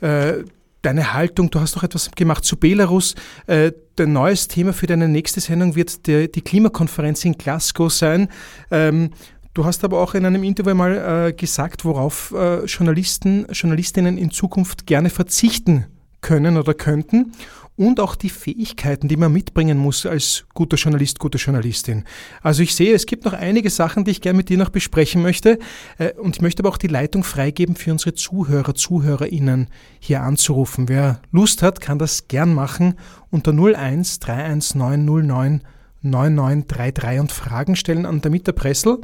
Äh, 0.00 0.44
deine 0.82 1.12
Haltung, 1.12 1.50
du 1.50 1.60
hast 1.60 1.74
noch 1.74 1.82
etwas 1.82 2.10
gemacht 2.12 2.44
zu 2.44 2.56
Belarus. 2.56 3.14
Äh, 3.46 3.72
dein 3.96 4.12
neues 4.12 4.48
Thema 4.48 4.72
für 4.72 4.86
deine 4.86 5.08
nächste 5.08 5.40
Sendung 5.40 5.74
wird 5.74 6.06
die 6.06 6.28
Klimakonferenz 6.28 7.24
in 7.24 7.32
Glasgow 7.32 7.92
sein. 7.92 8.28
Ähm, 8.70 9.10
du 9.54 9.64
hast 9.64 9.82
aber 9.82 10.00
auch 10.00 10.14
in 10.14 10.24
einem 10.24 10.44
Interview 10.44 10.74
mal 10.74 11.28
äh, 11.28 11.32
gesagt, 11.32 11.84
worauf 11.84 12.32
Journalisten, 12.66 13.46
Journalistinnen 13.50 14.18
in 14.18 14.30
Zukunft 14.30 14.86
gerne 14.86 15.10
verzichten 15.10 15.86
können 16.20 16.56
oder 16.56 16.74
könnten 16.74 17.32
und 17.76 17.98
auch 17.98 18.14
die 18.14 18.30
Fähigkeiten, 18.30 19.08
die 19.08 19.16
man 19.16 19.32
mitbringen 19.32 19.78
muss 19.78 20.06
als 20.06 20.44
guter 20.54 20.76
Journalist, 20.76 21.18
gute 21.18 21.38
Journalistin. 21.38 22.04
Also 22.42 22.62
ich 22.62 22.74
sehe, 22.74 22.94
es 22.94 23.06
gibt 23.06 23.24
noch 23.24 23.32
einige 23.32 23.70
Sachen, 23.70 24.04
die 24.04 24.12
ich 24.12 24.20
gerne 24.20 24.36
mit 24.36 24.48
dir 24.48 24.58
noch 24.58 24.70
besprechen 24.70 25.22
möchte 25.22 25.58
äh, 25.98 26.12
und 26.14 26.36
ich 26.36 26.42
möchte 26.42 26.62
aber 26.62 26.68
auch 26.68 26.78
die 26.78 26.86
Leitung 26.86 27.24
freigeben 27.24 27.74
für 27.74 27.90
unsere 27.90 28.14
Zuhörer, 28.14 28.74
Zuhörerinnen 28.74 29.68
hier 29.98 30.22
anzurufen. 30.22 30.88
Wer 30.88 31.20
Lust 31.32 31.62
hat, 31.62 31.80
kann 31.80 31.98
das 31.98 32.28
gern 32.28 32.54
machen 32.54 32.94
unter 33.30 33.52
01 33.52 34.20
31909 34.20 35.62
9933 36.04 37.20
und 37.20 37.32
Fragen 37.32 37.76
stellen 37.76 38.04
an 38.04 38.20
Damita 38.20 38.52
Pressel. 38.52 39.00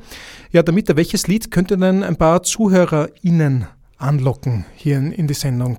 Ja, 0.53 0.63
Damita, 0.63 0.97
welches 0.97 1.27
Lied 1.27 1.51
könnte 1.51 1.79
denn 1.79 2.03
ein 2.03 2.17
paar 2.17 2.43
ZuhörerInnen 2.43 3.67
anlocken 3.97 4.67
hier 4.77 4.99
in 4.99 5.27
die 5.27 5.35
Sendung? 5.35 5.79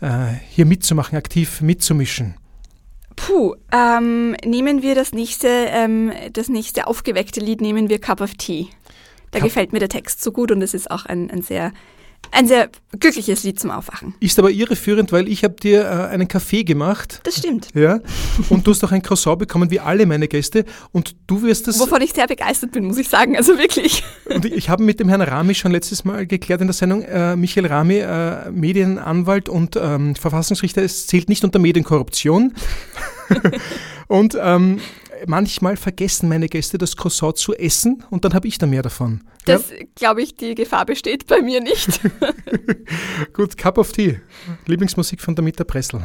Äh, 0.00 0.34
hier 0.48 0.66
mitzumachen, 0.66 1.16
aktiv 1.16 1.60
mitzumischen? 1.60 2.34
Puh, 3.16 3.56
ähm, 3.72 4.36
nehmen 4.44 4.82
wir 4.82 4.94
das 4.94 5.12
nächste, 5.12 5.48
ähm, 5.48 6.12
das 6.32 6.48
nächste 6.48 6.86
aufgeweckte 6.86 7.40
Lied, 7.40 7.60
nehmen 7.60 7.88
wir 7.88 8.00
Cup 8.00 8.20
of 8.20 8.34
Tea. 8.34 8.68
Da 9.32 9.40
Cup 9.40 9.48
gefällt 9.48 9.72
mir 9.72 9.80
der 9.80 9.88
Text 9.88 10.22
so 10.22 10.32
gut 10.32 10.52
und 10.52 10.62
es 10.62 10.72
ist 10.72 10.90
auch 10.90 11.04
ein, 11.04 11.30
ein 11.30 11.42
sehr 11.42 11.72
ein 12.30 12.46
sehr 12.46 12.68
glückliches 12.98 13.42
Lied 13.44 13.58
zum 13.58 13.70
Aufwachen. 13.70 14.14
Ist 14.20 14.38
aber 14.38 14.50
irreführend, 14.50 15.12
weil 15.12 15.28
ich 15.28 15.44
habe 15.44 15.54
dir 15.54 15.82
äh, 15.82 16.12
einen 16.12 16.28
Kaffee 16.28 16.64
gemacht. 16.64 17.20
Das 17.24 17.36
stimmt. 17.36 17.68
Ja. 17.74 18.00
Und 18.48 18.66
du 18.66 18.70
hast 18.70 18.84
auch 18.84 18.92
ein 18.92 19.02
Croissant 19.02 19.38
bekommen, 19.38 19.70
wie 19.70 19.80
alle 19.80 20.06
meine 20.06 20.28
Gäste. 20.28 20.64
Und 20.92 21.16
du 21.26 21.42
wirst 21.42 21.66
das. 21.66 21.80
Wovon 21.80 22.02
ich 22.02 22.12
sehr 22.12 22.26
begeistert 22.26 22.72
bin, 22.72 22.84
muss 22.84 22.98
ich 22.98 23.08
sagen. 23.08 23.36
Also 23.36 23.58
wirklich. 23.58 24.04
Und 24.26 24.44
ich 24.44 24.68
habe 24.68 24.82
mit 24.82 25.00
dem 25.00 25.08
Herrn 25.08 25.22
Rami 25.22 25.54
schon 25.54 25.72
letztes 25.72 26.04
Mal 26.04 26.26
geklärt 26.26 26.60
in 26.60 26.66
der 26.66 26.74
Sendung, 26.74 27.02
äh, 27.02 27.36
Michael 27.36 27.66
Rami, 27.66 27.98
äh, 27.98 28.50
Medienanwalt 28.50 29.48
und 29.48 29.76
ähm, 29.76 30.14
Verfassungsrichter, 30.14 30.82
es 30.82 31.06
zählt 31.06 31.28
nicht 31.28 31.44
unter 31.44 31.58
Medienkorruption. 31.58 32.54
und 34.08 34.36
ähm, 34.40 34.80
manchmal 35.26 35.76
vergessen 35.76 36.28
meine 36.28 36.48
Gäste 36.48 36.78
das 36.78 36.96
Croissant 36.96 37.36
zu 37.36 37.54
essen 37.54 38.04
und 38.10 38.24
dann 38.24 38.34
habe 38.34 38.48
ich 38.48 38.58
da 38.58 38.66
mehr 38.66 38.82
davon. 38.82 39.22
Das 39.44 39.70
ja? 39.70 39.76
glaube 39.94 40.22
ich, 40.22 40.34
die 40.34 40.54
Gefahr 40.54 40.86
besteht 40.86 41.26
bei 41.26 41.40
mir 41.40 41.60
nicht. 41.60 42.00
Gut, 43.32 43.56
Cup 43.56 43.78
of 43.78 43.92
Tea. 43.92 44.20
Lieblingsmusik 44.66 45.20
von 45.20 45.34
Damita 45.34 45.64
Pressel. 45.64 46.02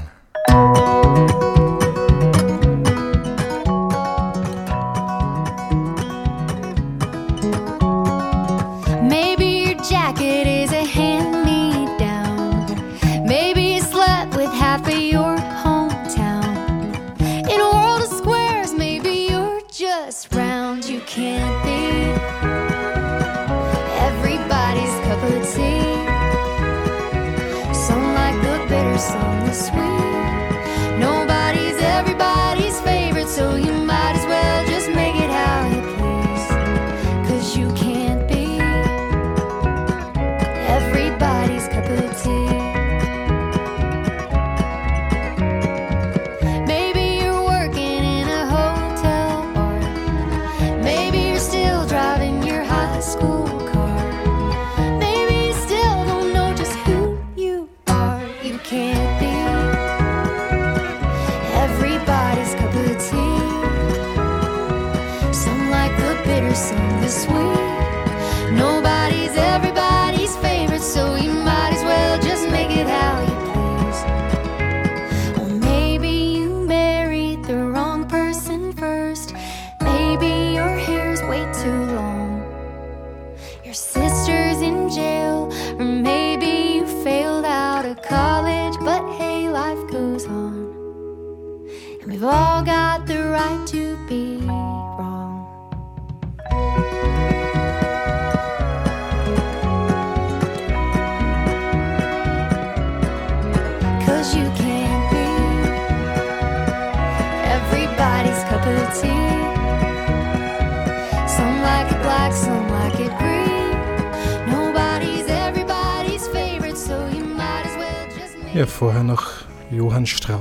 Song 29.04 29.48
is 29.50 29.66
sweet. 29.66 30.13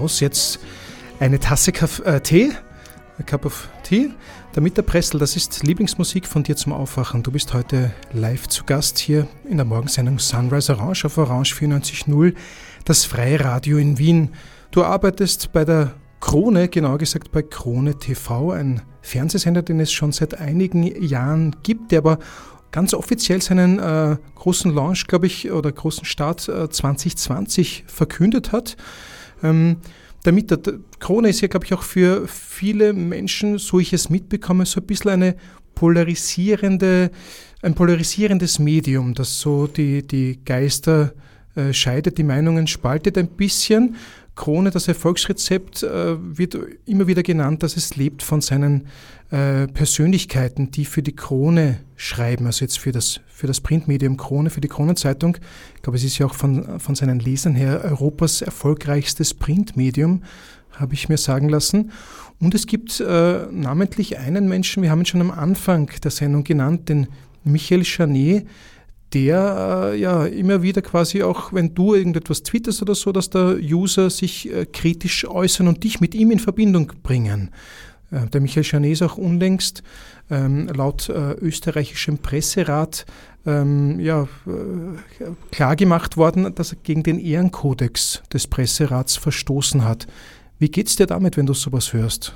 Strauss, 0.03 0.21
jetzt 0.21 0.59
eine 1.21 1.39
Tasse 1.39 1.71
Kaff 1.71 2.01
äh, 2.05 2.21
Tee, 2.21 2.51
a 3.21 3.23
cup 3.23 3.47
of 3.47 3.69
tea. 3.85 4.11
Der 4.57 4.83
Pressel, 4.83 5.21
das 5.21 5.37
ist 5.37 5.63
Lieblingsmusik 5.63 6.27
von 6.27 6.43
dir 6.43 6.57
zum 6.57 6.73
Aufwachen. 6.73 7.23
Du 7.23 7.31
bist 7.31 7.55
heute 7.55 7.93
live 8.13 8.49
zu 8.49 8.65
Gast 8.65 8.99
hier 8.99 9.29
in 9.49 9.59
der 9.59 9.65
Morgensendung 9.65 10.19
Sunrise 10.19 10.73
Orange 10.73 11.07
auf 11.07 11.19
Orange 11.19 11.55
94.0, 11.55 12.35
das 12.85 13.05
freie 13.05 13.39
Radio 13.41 13.79
in 13.79 13.99
Wien. 13.99 14.31
Du 14.73 14.83
arbeitest 14.83 15.53
bei 15.53 15.65
der 15.65 15.95
Krone, 16.19 16.69
genauer 16.69 16.99
gesagt 16.99 17.31
bei 17.31 17.43
Krone 17.43 17.97
TV, 17.97 18.51
ein 18.51 18.83
Fernsehsender, 19.03 19.63
den 19.63 19.79
es 19.79 19.93
schon 19.93 20.11
seit 20.11 20.39
einigen 20.41 20.83
Jahren 21.01 21.55
gibt, 21.63 21.93
der 21.93 21.99
aber 21.99 22.19
ganz 22.73 22.93
offiziell 22.93 23.41
seinen 23.41 23.79
äh, 23.79 24.17
großen 24.35 24.75
Launch, 24.75 25.07
glaube 25.07 25.27
ich, 25.29 25.53
oder 25.53 25.71
großen 25.71 26.05
Start 26.05 26.49
äh, 26.49 26.69
2020 26.69 27.85
verkündet 27.87 28.51
hat. 28.51 28.77
Ähm, 29.43 29.77
damit 30.23 30.51
der, 30.51 30.61
Krone 31.01 31.31
ist 31.31 31.41
ja, 31.41 31.49
glaube 31.49 31.67
ich, 31.67 31.75
auch 31.75 31.83
für 31.83 32.27
viele 32.29 32.93
Menschen, 32.93 33.59
so 33.59 33.81
ich 33.81 33.93
es 33.93 34.09
mitbekomme, 34.09 34.67
so 34.67 34.81
ein 34.81 34.87
bisschen 34.87 35.11
eine 35.11 35.37
polarisierende, 35.75 37.11
ein 37.63 37.75
polarisierendes 37.75 38.59
Medium, 38.59 39.15
das 39.15 39.41
so 39.41 39.67
die, 39.67 40.07
die 40.07 40.39
Geister 40.45 41.13
äh, 41.55 41.73
scheidet, 41.73 42.19
die 42.19 42.25
Meinungen 42.25 42.67
spaltet 42.67 43.19
ein 43.19 43.29
bisschen. 43.29 43.97
Krone, 44.35 44.71
das 44.71 44.89
Erfolgsrezept, 44.89 45.83
äh, 45.83 46.17
wird 46.19 46.57
immer 46.87 47.07
wieder 47.07 47.23
genannt, 47.23 47.63
dass 47.63 47.77
es 47.77 47.97
lebt 47.97 48.23
von 48.23 48.41
seinen 48.41 48.87
äh, 49.31 49.67
Persönlichkeiten, 49.67 50.71
die 50.71 50.85
für 50.85 51.03
die 51.03 51.15
Krone 51.15 51.81
schreiben, 51.97 52.47
also 52.47 52.65
jetzt 52.65 52.79
für 52.79 52.93
das, 52.93 53.21
für 53.29 53.47
das 53.47 53.61
Printmedium 53.61 54.17
Krone, 54.17 54.51
für 54.51 54.63
die 54.63 54.69
Kronenzeitung. 54.69 55.37
Ich 55.77 55.83
glaube, 55.83 55.99
es 55.99 56.05
ist 56.05 56.19
ja 56.19 56.27
auch 56.27 56.35
von, 56.35 56.81
von 56.81 56.95
seinen 56.95 57.21
Lesern 57.21 57.55
her 57.55 57.83
Europas 57.85 58.41
erfolgreichstes 58.41 59.35
Printmedium, 59.35 60.23
habe 60.73 60.95
ich 60.95 61.11
mir 61.11 61.19
sagen 61.19 61.51
lassen. 61.51 61.93
Und 62.41 62.55
es 62.55 62.67
gibt 62.67 63.01
äh, 63.01 63.47
namentlich 63.51 64.19
einen 64.19 64.49
Menschen, 64.49 64.83
wir 64.83 64.91
haben 64.91 65.01
ihn 65.01 65.07
schon 65.07 65.21
am 65.21 65.31
Anfang 65.31 65.91
der 66.03 66.11
Sendung 66.11 66.43
genannt, 66.43 66.89
den 66.89 67.09
Michael 67.45 67.83
Chanet, 67.83 68.47
der 69.15 69.93
äh, 69.93 70.01
ja 70.01 70.27
immer 70.27 70.63
wieder 70.63 70.83
quasi 70.83 71.23
auch, 71.23 71.53
wenn 71.53 71.75
du 71.75 71.95
irgendetwas 71.95 72.43
twitterst 72.43 72.83
oder 72.83 72.95
so, 72.95 73.13
dass 73.13 73.31
der 73.31 73.59
User 73.61 74.11
sich 74.11 74.53
äh, 74.53 74.67
kritisch 74.67 75.27
äußern 75.27 75.69
und 75.69 75.85
dich 75.85 76.01
mit 76.01 76.15
ihm 76.15 76.31
in 76.31 76.39
Verbindung 76.39 76.93
bringen. 77.03 77.51
Äh, 78.11 78.27
der 78.29 78.41
Michael 78.41 78.65
Chanet 78.65 78.93
ist 78.93 79.03
auch 79.03 79.19
unlängst 79.19 79.83
ähm, 80.31 80.69
laut 80.69 81.09
äh, 81.09 81.33
österreichischem 81.33 82.19
Presserat 82.19 83.07
ähm, 83.47 83.99
ja, 84.01 84.23
äh, 84.47 85.25
klargemacht 85.51 86.17
worden, 86.17 86.55
dass 86.55 86.73
er 86.73 86.79
gegen 86.83 87.03
den 87.03 87.19
Ehrenkodex 87.19 88.23
des 88.33 88.47
Presserats 88.47 89.17
verstoßen 89.17 89.85
hat. 89.85 90.07
Wie 90.59 90.71
geht's 90.71 90.97
dir 90.97 91.07
damit, 91.07 91.37
wenn 91.37 91.47
du 91.47 91.55
sowas 91.55 91.93
hörst? 91.93 92.35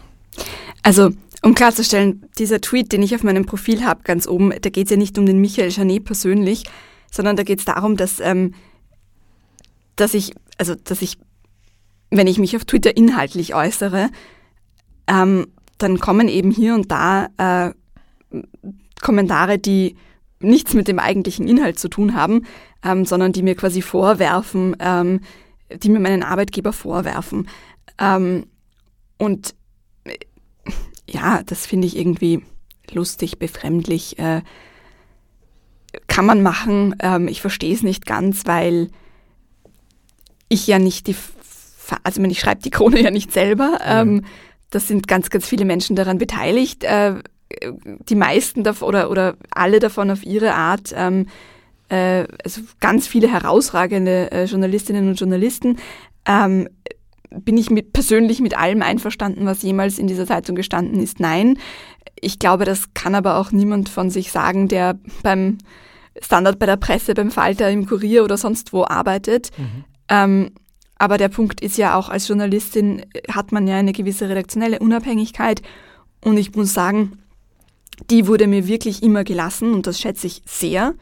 Also, 0.83 1.11
um 1.43 1.55
klarzustellen, 1.55 2.25
dieser 2.39 2.61
Tweet, 2.61 2.93
den 2.93 3.03
ich 3.03 3.15
auf 3.15 3.23
meinem 3.23 3.47
Profil 3.47 3.85
habe, 3.85 4.03
ganz 4.03 4.27
oben, 4.27 4.51
da 4.61 4.71
geht 4.71 4.87
es 4.87 4.91
ja 4.91 4.97
nicht 4.97 5.19
um 5.19 5.27
den 5.27 5.41
Michael 5.41 5.71
Janet 5.71 6.05
persönlich, 6.05 6.65
sondern 7.11 7.37
da 7.37 7.43
geht 7.43 7.61
es 7.61 7.65
darum, 7.65 7.97
dass, 7.97 8.21
ähm, 8.21 8.55
dass 9.97 10.15
ich, 10.15 10.33
also 10.59 10.75
dass 10.75 11.03
ich, 11.03 11.19
wenn 12.11 12.27
ich 12.27 12.39
mich 12.39 12.57
auf 12.57 12.65
Twitter 12.65 12.97
inhaltlich 12.97 13.55
äußere, 13.55 14.11
ähm, 15.07 15.47
dann 15.79 16.01
kommen 16.01 16.29
eben 16.29 16.51
hier 16.51 16.75
und 16.75 16.91
da 16.91 17.29
äh, 17.37 17.73
Kommentare, 19.03 19.59
die 19.59 19.97
nichts 20.41 20.75
mit 20.75 20.89
dem 20.89 20.99
eigentlichen 20.99 21.49
Inhalt 21.49 21.79
zu 21.79 21.89
tun 21.89 22.15
haben, 22.15 22.47
ähm, 22.83 23.05
sondern 23.05 23.33
die 23.33 23.43
mir 23.43 23.55
quasi 23.55 23.83
vorwerfen, 23.83 24.77
ähm, 24.81 25.21
die 25.71 25.89
mir 25.89 26.01
meinen 26.01 26.23
Arbeitgeber 26.23 26.73
vorwerfen. 26.73 27.49
Ähm, 27.99 28.47
und 29.19 29.55
ja, 31.09 31.43
das 31.45 31.67
finde 31.67 31.87
ich 31.87 31.97
irgendwie 31.97 32.43
lustig, 32.91 33.39
befremdlich. 33.39 34.19
Äh, 34.19 34.43
kann 36.07 36.27
man 36.27 36.43
machen. 36.43 36.97
Ähm, 37.01 37.29
ich 37.29 37.41
verstehe 37.41 37.75
es 37.75 37.83
nicht 37.83 38.07
ganz, 38.07 38.47
weil 38.47 38.89
ich 40.49 40.67
ja 40.67 40.79
nicht 40.79 41.07
die, 41.07 41.17
also 42.03 42.23
ich 42.23 42.41
schreibe 42.41 42.63
die 42.63 42.71
Krone 42.71 43.01
ja 43.03 43.11
nicht 43.11 43.33
selber. 43.33 43.79
Ähm, 43.85 44.25
das 44.71 44.89
sind 44.89 45.09
ganz, 45.09 45.31
ganz 45.31 45.47
viele 45.47 45.65
Menschen 45.65 45.97
daran 45.97 46.19
beteiligt. 46.19 46.85
Äh, 46.85 47.23
die 48.09 48.15
meisten 48.17 48.65
davon 48.65 48.89
oder, 48.89 49.11
oder 49.11 49.37
alle 49.51 49.79
davon 49.79 50.11
auf 50.11 50.25
ihre 50.25 50.55
Art. 50.55 50.93
Ähm, 50.95 51.27
äh, 51.89 52.27
also 52.45 52.63
ganz 52.81 53.07
viele 53.07 53.33
herausragende 53.33 54.31
äh, 54.33 54.45
Journalistinnen 54.45 55.09
und 55.09 55.21
Journalisten. 55.21 55.79
Ähm, 56.27 56.69
bin 57.31 57.57
ich 57.57 57.71
mit, 57.71 57.93
persönlich 57.93 58.41
mit 58.41 58.57
allem 58.57 58.83
einverstanden, 58.83 59.47
was 59.47 59.63
jemals 59.63 59.99
in 59.99 60.07
dieser 60.07 60.27
Zeitung 60.27 60.57
gestanden 60.57 61.03
ist? 61.03 61.21
Nein. 61.21 61.59
Ich 62.21 62.39
glaube, 62.39 62.65
das 62.65 62.95
kann 62.95 63.15
aber 63.15 63.37
auch 63.37 63.53
niemand 63.53 63.89
von 63.89 64.11
sich 64.11 64.33
sagen, 64.33 64.69
der 64.69 64.99
beim 65.23 65.59
Standard 66.21 66.59
bei 66.59 66.67
der 66.67 66.77
Presse, 66.77 67.15
beim 67.15 67.31
Falter, 67.31 67.71
im 67.71 67.87
Kurier 67.87 68.25
oder 68.25 68.37
sonst 68.37 68.73
wo 68.73 68.85
arbeitet. 68.85 69.51
Ähm, 70.09 70.53
aber 70.99 71.19
der 71.19 71.29
Punkt 71.29 71.61
ist 71.61 71.77
ja 71.77 71.95
auch, 71.95 72.09
als 72.09 72.29
Journalistin 72.29 73.05
hat 73.31 73.53
man 73.53 73.67
ja 73.67 73.77
eine 73.77 73.93
gewisse 73.93 74.29
redaktionelle 74.29 74.79
Unabhängigkeit. 74.79 75.61
Und 76.23 76.39
ich 76.39 76.55
muss 76.55 76.73
sagen, 76.73 77.19
die 78.11 78.27
wurde 78.27 78.47
mir 78.47 78.67
wirklich 78.67 79.03
immer 79.03 79.25
gelassen 79.25 79.75
und 79.75 79.87
das 79.87 80.01
schätze 80.01 80.27
ich 80.27 80.43
sehr. 80.47 80.95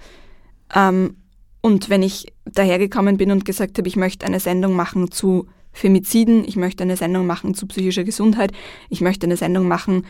Ähm, 0.74 1.16
und 1.60 1.88
wenn 1.88 2.02
ich 2.02 2.32
dahergekommen 2.44 3.16
bin 3.16 3.30
und 3.30 3.44
gesagt 3.44 3.78
habe, 3.78 3.88
ich 3.88 3.96
möchte 3.96 4.26
eine 4.26 4.40
Sendung 4.40 4.74
machen 4.74 5.10
zu 5.10 5.48
Femiziden, 5.74 6.44
ich 6.46 6.56
möchte 6.56 6.84
eine 6.84 6.96
Sendung 6.96 7.26
machen 7.26 7.54
zu 7.54 7.66
psychischer 7.66 8.04
Gesundheit, 8.04 8.52
ich 8.88 9.02
möchte 9.02 9.26
eine 9.26 9.36
Sendung 9.36 9.68
machen 9.68 10.06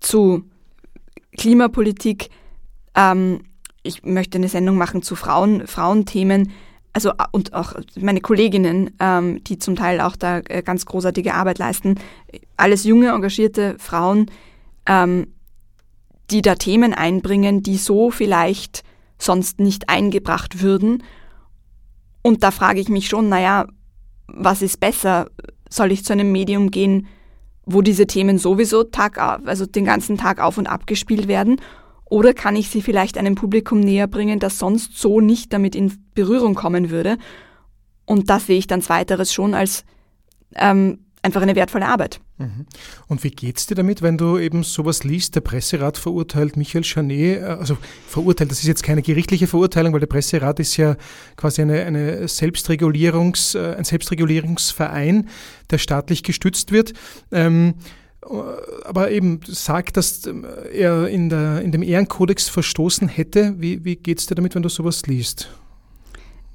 zu 0.00 0.44
Klimapolitik, 1.36 2.30
ähm, 2.94 3.40
ich 3.82 4.04
möchte 4.04 4.38
eine 4.38 4.48
Sendung 4.48 4.76
machen 4.78 5.02
zu 5.02 5.16
Frauen, 5.16 5.66
Frauenthemen, 5.66 6.52
also 6.92 7.12
und 7.32 7.52
auch 7.52 7.74
meine 8.00 8.20
Kolleginnen, 8.20 8.90
ähm, 9.00 9.42
die 9.44 9.58
zum 9.58 9.76
Teil 9.76 10.00
auch 10.00 10.16
da 10.16 10.38
äh, 10.38 10.62
ganz 10.62 10.86
großartige 10.86 11.34
Arbeit 11.34 11.58
leisten, 11.58 11.96
alles 12.56 12.84
junge, 12.84 13.10
engagierte 13.10 13.76
Frauen, 13.78 14.30
ähm, 14.86 15.28
die 16.30 16.42
da 16.42 16.54
Themen 16.54 16.94
einbringen, 16.94 17.62
die 17.62 17.76
so 17.76 18.10
vielleicht 18.10 18.84
sonst 19.18 19.58
nicht 19.58 19.88
eingebracht 19.88 20.62
würden. 20.62 21.02
Und 22.22 22.42
da 22.42 22.50
frage 22.50 22.80
ich 22.80 22.88
mich 22.88 23.08
schon, 23.08 23.28
naja, 23.28 23.66
was 24.28 24.62
ist 24.62 24.80
besser? 24.80 25.30
Soll 25.68 25.92
ich 25.92 26.04
zu 26.04 26.12
einem 26.12 26.30
Medium 26.30 26.70
gehen, 26.70 27.08
wo 27.66 27.82
diese 27.82 28.06
Themen 28.06 28.38
sowieso 28.38 28.84
Tag, 28.84 29.18
also 29.18 29.66
den 29.66 29.84
ganzen 29.84 30.16
Tag 30.16 30.40
auf 30.40 30.58
und 30.58 30.66
ab 30.66 30.86
gespielt 30.86 31.28
werden? 31.28 31.60
Oder 32.04 32.32
kann 32.32 32.56
ich 32.56 32.70
sie 32.70 32.80
vielleicht 32.80 33.18
einem 33.18 33.34
Publikum 33.34 33.80
näher 33.80 34.06
bringen, 34.06 34.38
das 34.38 34.58
sonst 34.58 34.96
so 34.96 35.20
nicht 35.20 35.52
damit 35.52 35.74
in 35.74 35.92
Berührung 36.14 36.54
kommen 36.54 36.90
würde? 36.90 37.18
Und 38.06 38.30
das 38.30 38.46
sehe 38.46 38.58
ich 38.58 38.66
dann 38.66 38.80
zweiteres 38.80 39.32
schon 39.32 39.52
als 39.52 39.84
ähm, 40.54 41.04
einfach 41.22 41.42
eine 41.42 41.56
wertvolle 41.56 41.86
Arbeit. 41.86 42.20
Und 43.08 43.24
wie 43.24 43.30
geht's 43.30 43.66
dir 43.66 43.74
damit, 43.74 44.02
wenn 44.02 44.16
du 44.16 44.38
eben 44.38 44.62
sowas 44.62 45.04
liest, 45.04 45.34
der 45.34 45.40
Presserat 45.40 45.98
verurteilt 45.98 46.56
Michael 46.56 46.84
Chanet, 46.84 47.40
äh, 47.40 47.44
also 47.44 47.76
verurteilt, 48.06 48.50
das 48.50 48.60
ist 48.60 48.66
jetzt 48.66 48.82
keine 48.82 49.02
gerichtliche 49.02 49.46
Verurteilung, 49.46 49.92
weil 49.92 50.00
der 50.00 50.06
Presserat 50.06 50.60
ist 50.60 50.76
ja 50.76 50.96
quasi 51.36 51.62
eine, 51.62 51.84
eine 51.84 52.28
Selbstregulierungs, 52.28 53.54
äh, 53.54 53.74
ein 53.76 53.84
Selbstregulierungsverein, 53.84 55.28
der 55.70 55.78
staatlich 55.78 56.22
gestützt 56.22 56.70
wird. 56.70 56.92
Ähm, 57.32 57.74
äh, 58.22 58.34
aber 58.84 59.10
eben 59.10 59.40
sagt, 59.46 59.96
dass 59.96 60.22
er 60.72 61.08
in, 61.08 61.28
der, 61.28 61.62
in 61.62 61.72
dem 61.72 61.82
Ehrenkodex 61.82 62.48
verstoßen 62.48 63.08
hätte. 63.08 63.54
Wie, 63.58 63.84
wie 63.84 63.96
geht's 63.96 64.26
dir 64.26 64.34
damit, 64.34 64.54
wenn 64.54 64.62
du 64.62 64.68
sowas 64.68 65.06
liest? 65.06 65.50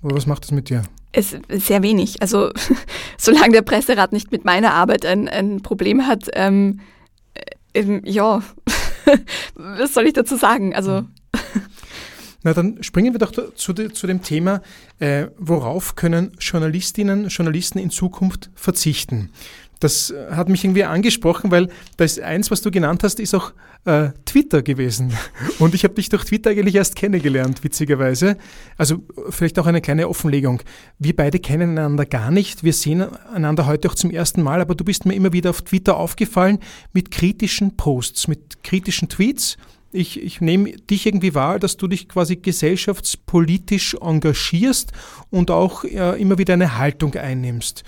Oder 0.01 0.16
was 0.16 0.28
macht 0.28 0.43
das 0.43 0.51
mit 0.51 0.70
dir? 0.70 0.84
Es 1.14 1.38
sehr 1.49 1.84
wenig. 1.84 2.22
Also 2.22 2.51
solange 3.18 3.53
der 3.53 3.61
Presserat 3.61 4.11
nicht 4.11 4.32
mit 4.32 4.45
meiner 4.45 4.74
Arbeit 4.74 5.05
ein, 5.05 5.30
ein 5.30 5.61
Problem 5.61 6.07
hat, 6.07 6.30
ähm, 6.34 6.82
äh, 7.34 7.41
ähm, 7.80 8.01
ja, 8.03 8.41
was 9.55 9.93
soll 9.93 10.07
ich 10.07 10.14
dazu 10.14 10.36
sagen? 10.36 10.76
Also 10.76 11.05
Na, 12.43 12.53
dann 12.53 12.84
springen 12.84 13.14
wir 13.14 13.20
doch 13.20 13.32
zu, 13.32 13.74
zu 13.74 14.07
dem 14.07 14.22
Thema, 14.22 14.61
äh, 14.99 15.28
worauf 15.38 15.95
können 15.95 16.32
Journalistinnen, 16.39 17.30
Journalisten 17.30 17.80
in 17.80 17.89
Zukunft 17.89 18.49
verzichten? 18.53 19.30
Das 19.80 20.11
äh, 20.11 20.32
hat 20.32 20.49
mich 20.49 20.63
irgendwie 20.63 20.84
angesprochen, 20.84 21.51
weil 21.51 21.69
das 21.97 22.19
eins, 22.19 22.51
was 22.51 22.61
du 22.61 22.71
genannt 22.71 23.03
hast, 23.03 23.19
ist 23.19 23.34
auch 23.34 23.51
äh, 23.86 24.09
Twitter 24.26 24.61
gewesen. 24.61 25.13
Und 25.59 25.76
ich 25.76 25.84
habe 25.84 25.93
dich 25.93 26.09
durch 26.09 26.26
Twitter 26.26 26.51
eigentlich 26.51 26.76
erst 26.76 26.95
kennengelernt, 26.95 27.63
witzigerweise. 27.63 28.38
Also 28.78 29.03
vielleicht 29.30 29.59
auch 29.59 29.65
eine 29.65 29.82
kleine 29.82 30.07
Offenlegung. 30.07 30.61
Wir 30.99 31.15
beide 31.15 31.39
kennen 31.39 31.78
einander 31.78 32.05
gar 32.05 32.32
nicht. 32.32 32.63
Wir 32.63 32.74
sehen 32.74 33.05
einander 33.34 33.65
heute 33.65 33.89
auch 33.89 33.95
zum 33.95 34.11
ersten 34.11 34.41
Mal, 34.41 34.61
aber 34.61 34.76
du 34.76 34.84
bist 34.84 35.05
mir 35.05 35.13
immer 35.13 35.34
wieder 35.34 35.49
auf 35.49 35.61
Twitter 35.61 35.97
aufgefallen 35.97 36.59
mit 36.93 37.11
kritischen 37.11 37.76
Posts, 37.76 38.28
mit 38.28 38.63
kritischen 38.63 39.09
Tweets. 39.09 39.57
Ich, 39.95 40.19
ich 40.19 40.41
nehme 40.41 40.71
dich 40.71 41.05
irgendwie 41.05 41.36
wahr, 41.36 41.59
dass 41.59 41.78
du 41.78 41.88
dich 41.88 42.09
quasi 42.09 42.38
gesellschaftspolitisch 42.38 43.95
engagierst 44.01 44.91
und 45.30 45.51
auch 45.51 45.84
äh, 45.84 46.19
immer 46.19 46.39
wieder 46.39 46.55
eine 46.55 46.80
Haltung 46.80 47.13
einnimmst. 47.13 47.84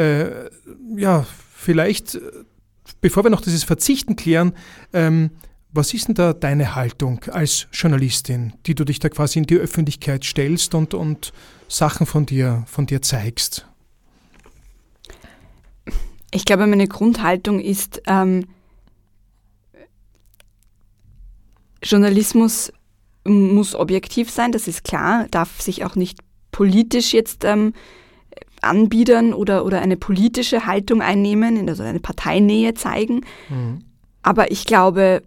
Äh, 0.00 0.48
ja, 0.96 1.26
vielleicht, 1.54 2.14
äh, 2.14 2.20
bevor 3.02 3.22
wir 3.22 3.30
noch 3.30 3.42
dieses 3.42 3.64
Verzichten 3.64 4.16
klären, 4.16 4.54
ähm, 4.94 5.30
was 5.72 5.92
ist 5.92 6.08
denn 6.08 6.14
da 6.14 6.32
deine 6.32 6.74
Haltung 6.74 7.22
als 7.24 7.66
Journalistin, 7.70 8.54
die 8.64 8.74
du 8.74 8.84
dich 8.84 8.98
da 8.98 9.10
quasi 9.10 9.38
in 9.38 9.44
die 9.44 9.56
Öffentlichkeit 9.56 10.24
stellst 10.24 10.74
und, 10.74 10.94
und 10.94 11.32
Sachen 11.68 12.06
von 12.06 12.24
dir, 12.24 12.64
von 12.66 12.86
dir 12.86 13.02
zeigst? 13.02 13.66
Ich 16.32 16.46
glaube, 16.46 16.66
meine 16.66 16.88
Grundhaltung 16.88 17.60
ist, 17.60 18.00
ähm, 18.06 18.46
Journalismus 21.82 22.72
muss 23.24 23.74
objektiv 23.74 24.30
sein, 24.30 24.50
das 24.50 24.66
ist 24.66 24.82
klar, 24.82 25.26
darf 25.30 25.60
sich 25.60 25.84
auch 25.84 25.94
nicht 25.94 26.20
politisch 26.52 27.12
jetzt 27.12 27.44
ähm, 27.44 27.74
anbiedern 28.62 29.32
oder, 29.32 29.64
oder 29.64 29.80
eine 29.80 29.96
politische 29.96 30.66
Haltung 30.66 31.02
einnehmen, 31.02 31.68
also 31.68 31.82
eine 31.82 32.00
Parteinähe 32.00 32.74
zeigen. 32.74 33.22
Mhm. 33.48 33.80
Aber 34.22 34.50
ich 34.50 34.64
glaube, 34.64 35.22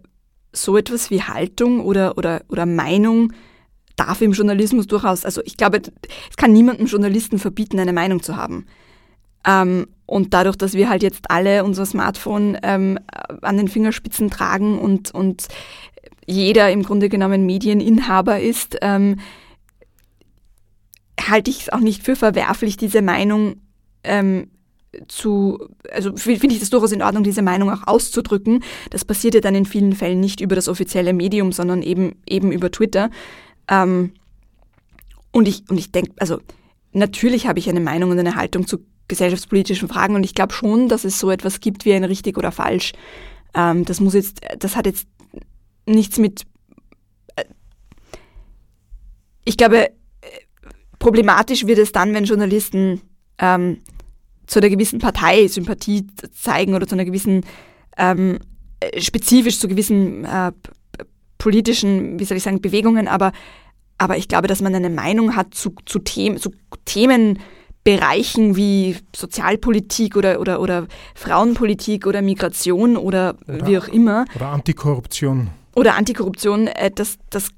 so 0.52 0.76
etwas 0.76 1.10
wie 1.10 1.22
Haltung 1.22 1.80
oder, 1.80 2.16
oder, 2.16 2.42
oder 2.48 2.66
Meinung 2.66 3.32
darf 3.96 4.20
im 4.22 4.32
Journalismus 4.32 4.86
durchaus, 4.86 5.24
also 5.24 5.40
ich 5.44 5.56
glaube, 5.56 5.80
es 6.30 6.36
kann 6.36 6.52
niemandem 6.52 6.86
Journalisten 6.86 7.38
verbieten, 7.38 7.78
eine 7.78 7.92
Meinung 7.92 8.22
zu 8.22 8.36
haben. 8.36 8.66
Ähm, 9.46 9.86
und 10.06 10.34
dadurch, 10.34 10.56
dass 10.56 10.74
wir 10.74 10.88
halt 10.88 11.02
jetzt 11.02 11.30
alle 11.30 11.64
unser 11.64 11.86
Smartphone 11.86 12.58
ähm, 12.62 12.98
an 13.42 13.56
den 13.56 13.68
Fingerspitzen 13.68 14.30
tragen 14.30 14.78
und, 14.78 15.14
und 15.14 15.48
jeder 16.26 16.70
im 16.70 16.82
Grunde 16.82 17.08
genommen 17.08 17.46
Medieninhaber 17.46 18.40
ist, 18.40 18.78
ähm, 18.82 19.16
halte 21.20 21.50
ich 21.50 21.62
es 21.62 21.68
auch 21.70 21.80
nicht 21.80 22.02
für 22.02 22.16
verwerflich, 22.16 22.76
diese 22.76 23.02
Meinung 23.02 23.56
ähm, 24.02 24.48
zu, 25.08 25.58
also 25.92 26.16
finde 26.16 26.54
ich 26.54 26.60
das 26.60 26.70
durchaus 26.70 26.92
in 26.92 27.02
Ordnung, 27.02 27.24
diese 27.24 27.42
Meinung 27.42 27.70
auch 27.70 27.86
auszudrücken. 27.86 28.62
Das 28.90 29.04
passiert 29.04 29.34
ja 29.34 29.40
dann 29.40 29.54
in 29.54 29.66
vielen 29.66 29.94
Fällen 29.94 30.20
nicht 30.20 30.40
über 30.40 30.54
das 30.54 30.68
offizielle 30.68 31.12
Medium, 31.12 31.52
sondern 31.52 31.82
eben, 31.82 32.16
eben 32.26 32.52
über 32.52 32.70
Twitter. 32.70 33.10
Ähm, 33.68 34.12
und 35.32 35.48
ich, 35.48 35.64
und 35.68 35.78
ich 35.78 35.90
denke, 35.90 36.12
also 36.18 36.40
natürlich 36.92 37.46
habe 37.46 37.58
ich 37.58 37.68
eine 37.68 37.80
Meinung 37.80 38.10
und 38.10 38.18
eine 38.18 38.36
Haltung 38.36 38.66
zu 38.66 38.78
gesellschaftspolitischen 39.08 39.88
Fragen 39.88 40.14
und 40.14 40.24
ich 40.24 40.34
glaube 40.34 40.54
schon, 40.54 40.88
dass 40.88 41.04
es 41.04 41.18
so 41.18 41.30
etwas 41.30 41.60
gibt 41.60 41.84
wie 41.84 41.92
ein 41.92 42.04
richtig 42.04 42.38
oder 42.38 42.52
falsch. 42.52 42.92
Ähm, 43.54 43.84
das 43.84 44.00
muss 44.00 44.14
jetzt, 44.14 44.40
das 44.58 44.76
hat 44.76 44.86
jetzt 44.86 45.06
nichts 45.86 46.18
mit. 46.18 46.44
Äh, 47.36 47.44
ich 49.44 49.56
glaube, 49.56 49.90
problematisch 51.04 51.66
wird 51.66 51.78
es 51.78 51.92
dann, 51.92 52.14
wenn 52.14 52.24
Journalisten 52.24 53.02
ähm, 53.38 53.82
zu 54.46 54.58
einer 54.58 54.70
gewissen 54.70 55.00
Partei 55.00 55.46
Sympathie 55.48 56.06
zeigen 56.32 56.74
oder 56.74 56.86
zu 56.86 56.94
einer 56.94 57.04
gewissen, 57.04 57.44
ähm, 57.98 58.38
äh, 58.80 59.02
spezifisch 59.02 59.58
zu 59.58 59.68
gewissen 59.68 60.24
äh, 60.24 60.52
politischen, 61.36 62.18
wie 62.18 62.24
soll 62.24 62.38
ich 62.38 62.42
sagen, 62.42 62.62
Bewegungen, 62.62 63.06
aber, 63.06 63.32
aber 63.98 64.16
ich 64.16 64.28
glaube, 64.28 64.48
dass 64.48 64.62
man 64.62 64.74
eine 64.74 64.88
Meinung 64.88 65.36
hat 65.36 65.52
zu, 65.52 65.74
zu, 65.84 65.98
Themen, 65.98 66.38
zu 66.38 66.52
Themenbereichen 66.86 68.56
wie 68.56 68.96
Sozialpolitik 69.14 70.16
oder, 70.16 70.40
oder, 70.40 70.58
oder 70.58 70.86
Frauenpolitik 71.14 72.06
oder 72.06 72.22
Migration 72.22 72.96
oder, 72.96 73.36
Oder- 73.46 73.66
wie 73.66 73.76
auch 73.76 73.88
immer 73.88 74.24
Oder 74.36 74.48
Antikorruption. 74.48 75.48
oder 75.76 75.96
Antikorruption, 75.96 76.66
äh, 76.68 76.90
das, 76.90 77.18
das 77.28 77.50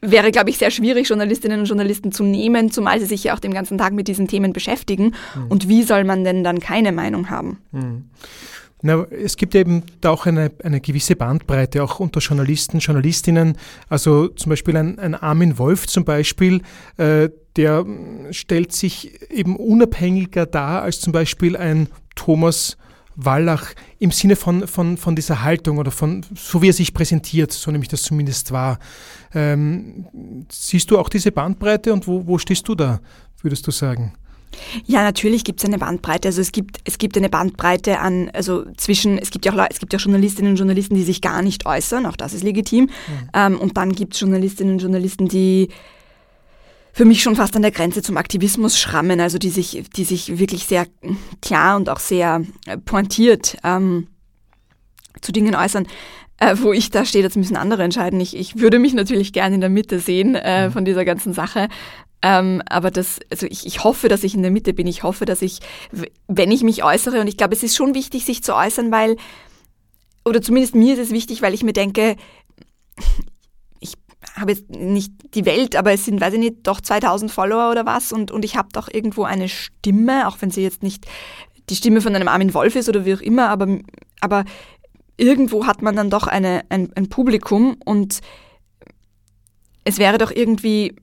wäre, 0.00 0.30
glaube 0.30 0.50
ich, 0.50 0.58
sehr 0.58 0.70
schwierig, 0.70 1.08
Journalistinnen 1.08 1.60
und 1.60 1.66
Journalisten 1.66 2.12
zu 2.12 2.24
nehmen, 2.24 2.70
zumal 2.70 3.00
sie 3.00 3.06
sich 3.06 3.24
ja 3.24 3.34
auch 3.34 3.40
den 3.40 3.54
ganzen 3.54 3.78
Tag 3.78 3.92
mit 3.92 4.08
diesen 4.08 4.28
Themen 4.28 4.52
beschäftigen. 4.52 5.14
Und 5.48 5.68
wie 5.68 5.82
soll 5.82 6.04
man 6.04 6.24
denn 6.24 6.44
dann 6.44 6.60
keine 6.60 6.92
Meinung 6.92 7.30
haben? 7.30 7.58
Na, 8.80 9.04
es 9.10 9.36
gibt 9.36 9.54
eben 9.56 9.82
da 10.00 10.10
auch 10.10 10.26
eine, 10.26 10.52
eine 10.62 10.80
gewisse 10.80 11.16
Bandbreite, 11.16 11.82
auch 11.82 11.98
unter 11.98 12.20
Journalisten, 12.20 12.78
Journalistinnen. 12.78 13.56
Also 13.88 14.28
zum 14.28 14.50
Beispiel 14.50 14.76
ein, 14.76 14.98
ein 15.00 15.16
Armin 15.16 15.58
Wolf 15.58 15.88
zum 15.88 16.04
Beispiel, 16.04 16.62
äh, 16.96 17.28
der 17.56 17.82
mm, 17.82 18.32
stellt 18.32 18.72
sich 18.72 19.20
eben 19.32 19.56
unabhängiger 19.56 20.46
dar 20.46 20.82
als 20.82 21.00
zum 21.00 21.12
Beispiel 21.12 21.56
ein 21.56 21.88
Thomas 22.14 22.76
Wallach 23.18 23.74
im 23.98 24.12
Sinne 24.12 24.36
von, 24.36 24.66
von, 24.68 24.96
von 24.96 25.16
dieser 25.16 25.42
Haltung 25.42 25.78
oder 25.78 25.90
von, 25.90 26.24
so 26.36 26.62
wie 26.62 26.68
er 26.68 26.72
sich 26.72 26.94
präsentiert, 26.94 27.52
so 27.52 27.70
nehme 27.70 27.82
ich 27.82 27.88
das 27.88 28.02
zumindest 28.02 28.52
wahr. 28.52 28.78
Ähm, 29.34 30.06
siehst 30.48 30.90
du 30.90 30.98
auch 30.98 31.08
diese 31.08 31.32
Bandbreite 31.32 31.92
und 31.92 32.06
wo, 32.06 32.26
wo 32.26 32.38
stehst 32.38 32.66
du 32.68 32.76
da, 32.76 33.00
würdest 33.42 33.66
du 33.66 33.72
sagen? 33.72 34.12
Ja, 34.86 35.02
natürlich 35.02 35.44
gibt 35.44 35.60
es 35.60 35.66
eine 35.66 35.78
Bandbreite. 35.78 36.28
Also 36.28 36.40
es 36.40 36.52
gibt, 36.52 36.78
es 36.84 36.98
gibt 36.98 37.16
eine 37.16 37.28
Bandbreite 37.28 37.98
an, 37.98 38.30
also 38.32 38.64
zwischen, 38.76 39.18
es 39.18 39.30
gibt 39.30 39.44
ja 39.44 39.52
auch 39.52 39.66
es 39.68 39.78
gibt 39.78 39.92
ja 39.92 39.98
Journalistinnen 39.98 40.52
und 40.52 40.56
Journalisten, 40.56 40.94
die 40.94 41.02
sich 41.02 41.20
gar 41.20 41.42
nicht 41.42 41.66
äußern, 41.66 42.06
auch 42.06 42.16
das 42.16 42.32
ist 42.32 42.44
legitim. 42.44 42.88
Ähm, 43.34 43.58
und 43.58 43.76
dann 43.76 43.92
gibt 43.92 44.14
es 44.14 44.20
Journalistinnen 44.20 44.74
und 44.74 44.82
Journalisten, 44.82 45.28
die 45.28 45.68
für 46.98 47.04
mich 47.04 47.22
schon 47.22 47.36
fast 47.36 47.54
an 47.54 47.62
der 47.62 47.70
Grenze 47.70 48.02
zum 48.02 48.16
Aktivismus 48.16 48.76
schrammen, 48.76 49.20
also 49.20 49.38
die 49.38 49.50
sich, 49.50 49.84
die 49.94 50.02
sich 50.02 50.40
wirklich 50.40 50.64
sehr 50.64 50.84
klar 51.40 51.76
und 51.76 51.88
auch 51.88 52.00
sehr 52.00 52.42
äh, 52.66 52.76
pointiert 52.76 53.56
ähm, 53.62 54.08
zu 55.20 55.30
Dingen 55.30 55.54
äußern. 55.54 55.86
Äh, 56.38 56.56
wo 56.58 56.72
ich 56.72 56.90
da 56.90 57.04
stehe, 57.04 57.22
das 57.22 57.36
müssen 57.36 57.56
andere 57.56 57.84
entscheiden. 57.84 58.18
Ich, 58.18 58.36
ich 58.36 58.58
würde 58.58 58.80
mich 58.80 58.94
natürlich 58.94 59.32
gerne 59.32 59.54
in 59.54 59.60
der 59.60 59.70
Mitte 59.70 60.00
sehen 60.00 60.34
äh, 60.34 60.72
von 60.72 60.84
dieser 60.84 61.04
ganzen 61.04 61.32
Sache. 61.34 61.68
Ähm, 62.20 62.62
aber 62.68 62.90
das, 62.90 63.20
also 63.30 63.46
ich, 63.46 63.64
ich 63.64 63.84
hoffe, 63.84 64.08
dass 64.08 64.24
ich 64.24 64.34
in 64.34 64.42
der 64.42 64.50
Mitte 64.50 64.72
bin. 64.72 64.88
Ich 64.88 65.04
hoffe, 65.04 65.24
dass 65.24 65.40
ich, 65.40 65.60
wenn 66.26 66.50
ich 66.50 66.64
mich 66.64 66.82
äußere, 66.82 67.20
und 67.20 67.28
ich 67.28 67.36
glaube, 67.36 67.54
es 67.54 67.62
ist 67.62 67.76
schon 67.76 67.94
wichtig, 67.94 68.24
sich 68.24 68.42
zu 68.42 68.56
äußern, 68.56 68.90
weil, 68.90 69.18
oder 70.24 70.42
zumindest 70.42 70.74
mir 70.74 70.94
ist 70.94 71.00
es 71.00 71.10
wichtig, 71.12 71.42
weil 71.42 71.54
ich 71.54 71.62
mir 71.62 71.74
denke, 71.74 72.16
habe 74.40 74.52
jetzt 74.52 74.70
nicht 74.70 75.12
die 75.34 75.44
Welt, 75.44 75.76
aber 75.76 75.92
es 75.92 76.04
sind, 76.04 76.20
weiß 76.20 76.34
ich 76.34 76.40
nicht, 76.40 76.56
doch 76.64 76.80
2000 76.80 77.30
Follower 77.30 77.70
oder 77.70 77.86
was 77.86 78.12
und, 78.12 78.30
und 78.30 78.44
ich 78.44 78.56
habe 78.56 78.68
doch 78.72 78.88
irgendwo 78.92 79.24
eine 79.24 79.48
Stimme, 79.48 80.28
auch 80.28 80.36
wenn 80.40 80.50
sie 80.50 80.62
jetzt 80.62 80.82
nicht 80.82 81.06
die 81.68 81.76
Stimme 81.76 82.00
von 82.00 82.14
einem 82.14 82.28
Armin 82.28 82.54
Wolf 82.54 82.76
ist 82.76 82.88
oder 82.88 83.04
wie 83.04 83.14
auch 83.14 83.20
immer, 83.20 83.48
aber, 83.48 83.78
aber 84.20 84.44
irgendwo 85.16 85.66
hat 85.66 85.82
man 85.82 85.96
dann 85.96 86.10
doch 86.10 86.26
eine, 86.26 86.62
ein, 86.68 86.90
ein 86.94 87.08
Publikum 87.08 87.76
und 87.84 88.20
es 89.84 89.98
wäre 89.98 90.18
doch 90.18 90.30
irgendwie, 90.30 90.96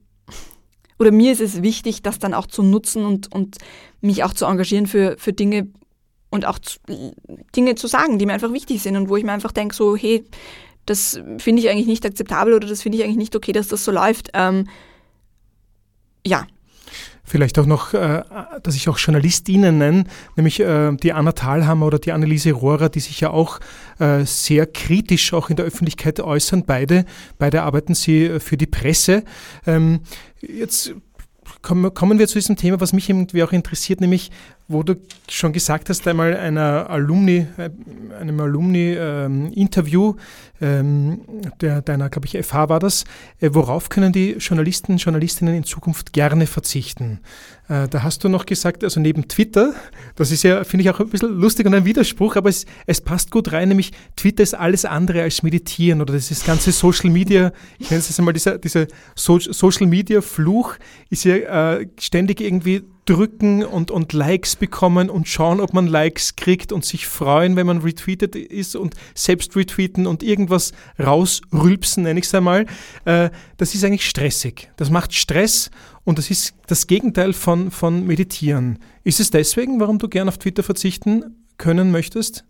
oder 1.00 1.12
mir 1.12 1.32
ist 1.32 1.42
es 1.42 1.62
wichtig, 1.62 2.02
das 2.02 2.20
dann 2.20 2.34
auch 2.34 2.48
zu 2.48 2.64
nutzen 2.64 3.06
und, 3.06 3.34
und 3.34 3.58
mich 4.02 4.24
auch 4.24 4.34
zu 4.34 4.46
engagieren 4.46 4.88
für, 4.88 5.16
für 5.18 5.34
Dinge 5.34 5.68
und 6.30 6.46
auch 6.46 6.60
zu, 6.60 6.80
Dinge 7.56 7.76
zu 7.76 7.88
sagen, 7.88 8.20
die 8.20 8.26
mir 8.26 8.34
einfach 8.34 8.54
wichtig 8.54 8.82
sind 8.82 8.96
und 8.96 9.10
wo 9.10 9.18
ich 9.18 9.24
mir 9.24 9.32
einfach 9.32 9.52
denke, 9.52 9.76
so, 9.76 9.96
hey, 9.96 10.24
das 10.86 11.20
finde 11.38 11.62
ich 11.62 11.70
eigentlich 11.70 11.88
nicht 11.88 12.06
akzeptabel 12.06 12.54
oder 12.54 12.68
das 12.68 12.82
finde 12.82 12.98
ich 12.98 13.04
eigentlich 13.04 13.18
nicht 13.18 13.36
okay, 13.36 13.52
dass 13.52 13.68
das 13.68 13.84
so 13.84 13.92
läuft. 13.92 14.30
Ähm, 14.34 14.68
ja, 16.26 16.48
Vielleicht 17.28 17.58
auch 17.58 17.66
noch, 17.66 17.96
äh, 17.96 18.24
dass 18.62 18.76
ich 18.76 18.88
auch 18.88 19.00
JournalistInnen 19.00 19.80
nenne, 19.80 20.04
nämlich 20.36 20.60
äh, 20.60 20.96
die 20.96 21.12
Anna 21.12 21.32
Thalhammer 21.32 21.88
oder 21.88 21.98
die 21.98 22.12
Anneliese 22.12 22.52
Rohrer, 22.52 22.88
die 22.90 23.00
sich 23.00 23.20
ja 23.20 23.32
auch 23.32 23.60
äh, 23.98 24.26
sehr 24.26 24.68
kritisch 24.68 25.34
auch 25.34 25.50
in 25.50 25.56
der 25.56 25.66
Öffentlichkeit 25.66 26.20
äußern. 26.20 26.66
Beide, 26.68 27.04
beide 27.40 27.64
arbeiten 27.64 27.96
sie 27.96 28.40
für 28.40 28.58
die 28.58 28.68
Presse. 28.68 29.24
Ähm, 29.66 30.02
jetzt 30.40 30.94
kommen 31.64 32.20
wir 32.20 32.28
zu 32.28 32.36
diesem 32.38 32.58
Thema, 32.58 32.80
was 32.80 32.94
mich 32.94 33.10
irgendwie 33.10 33.44
auch 33.44 33.52
interessiert, 33.52 34.02
nämlich 34.02 34.30
wo 34.68 34.82
du 34.82 34.96
schon 35.30 35.54
gesagt 35.54 35.90
hast, 35.90 36.08
einmal 36.08 36.36
einer 36.36 36.90
Alumni, 36.90 37.48
äh, 37.58 37.70
einem 38.20 38.40
Alumni-Interview, 38.40 40.16
ähm, 40.62 41.22
der, 41.62 41.82
deiner, 41.82 42.10
glaube 42.10 42.28
ich, 42.28 42.38
FH 42.44 42.70
war 42.70 42.80
das, 42.80 43.04
äh, 43.42 43.50
worauf 43.54 43.90
können 43.90 44.12
die 44.12 44.34
Journalisten, 44.34 44.98
Journalistinnen 44.98 45.54
in 45.54 45.64
Zukunft 45.66 46.14
gerne 46.14 46.48
verzichten? 46.48 47.20
Äh, 47.68 47.88
da 47.90 48.04
hast 48.04 48.24
du 48.24 48.30
noch 48.30 48.46
gesagt, 48.46 48.84
also 48.84 49.00
neben 49.00 49.28
Twitter, 49.28 49.74
das 50.16 50.32
ist 50.32 50.44
ja, 50.44 50.64
finde 50.64 50.84
ich, 50.84 50.90
auch 50.90 51.00
ein 51.00 51.10
bisschen 51.10 51.38
lustig 51.38 51.68
und 51.68 51.76
ein 51.76 51.86
Widerspruch, 51.86 52.36
aber 52.36 52.50
es, 52.50 52.66
es 52.88 53.02
passt 53.02 53.32
gut 53.32 53.52
rein, 53.52 53.68
nämlich 53.68 53.92
Twitter 54.16 54.44
ist 54.44 54.56
alles 54.56 54.86
andere 54.86 55.22
als 55.22 55.44
Meditieren 55.44 56.02
oder 56.02 56.14
das 56.14 56.32
ist 56.32 56.46
ganze 56.46 56.72
Social 56.72 57.12
Media, 57.12 57.52
ich 57.78 57.92
nenne 57.92 58.00
es 58.00 58.10
jetzt 58.10 58.18
einmal 58.18 58.34
dieser, 58.34 58.58
dieser 58.58 58.88
so 59.14 59.40
Social 59.40 59.88
Media 59.88 60.22
Fluch, 60.22 60.76
ist 61.10 61.26
ja 61.26 61.36
äh, 61.76 61.88
ständig 62.00 62.42
irgendwie 62.42 62.84
drücken 63.06 63.64
und, 63.64 63.92
und 63.92 64.14
Likes 64.14 64.56
bekommen 64.56 65.10
und 65.10 65.28
schauen, 65.28 65.60
ob 65.60 65.74
man 65.74 65.88
Likes 65.88 66.36
kriegt 66.36 66.72
und 66.72 66.84
sich 66.84 67.08
freuen, 67.08 67.56
wenn 67.56 67.68
man 67.68 67.80
retweetet 67.80 68.36
ist 68.36 68.76
und 68.76 68.96
selbst 69.14 69.56
retweeten 69.56 70.08
und 70.08 70.24
irgendwas 70.24 70.72
rausrülpsen, 71.00 72.04
nenne 72.04 72.20
ich 72.20 72.26
es 72.26 72.36
einmal. 72.36 72.66
Äh, 73.06 73.30
das 73.58 73.76
ist 73.76 73.84
eigentlich 73.84 74.08
stressig. 74.08 74.72
Das 74.78 74.90
macht 74.90 75.14
Stress 75.14 75.70
und 76.04 76.18
das 76.18 76.32
ist 76.32 76.56
das 76.68 76.88
Gegenteil 76.88 77.34
von, 77.34 77.72
von 77.72 78.06
Meditieren. 78.06 78.80
Ist 79.04 79.20
es 79.20 79.30
deswegen, 79.30 79.80
warum 79.80 80.00
du 80.00 80.10
gern 80.10 80.28
auf 80.28 80.40
Twitter 80.40 80.64
verzichten 80.64 81.46
können 81.58 81.92
möchtest? 81.92 82.44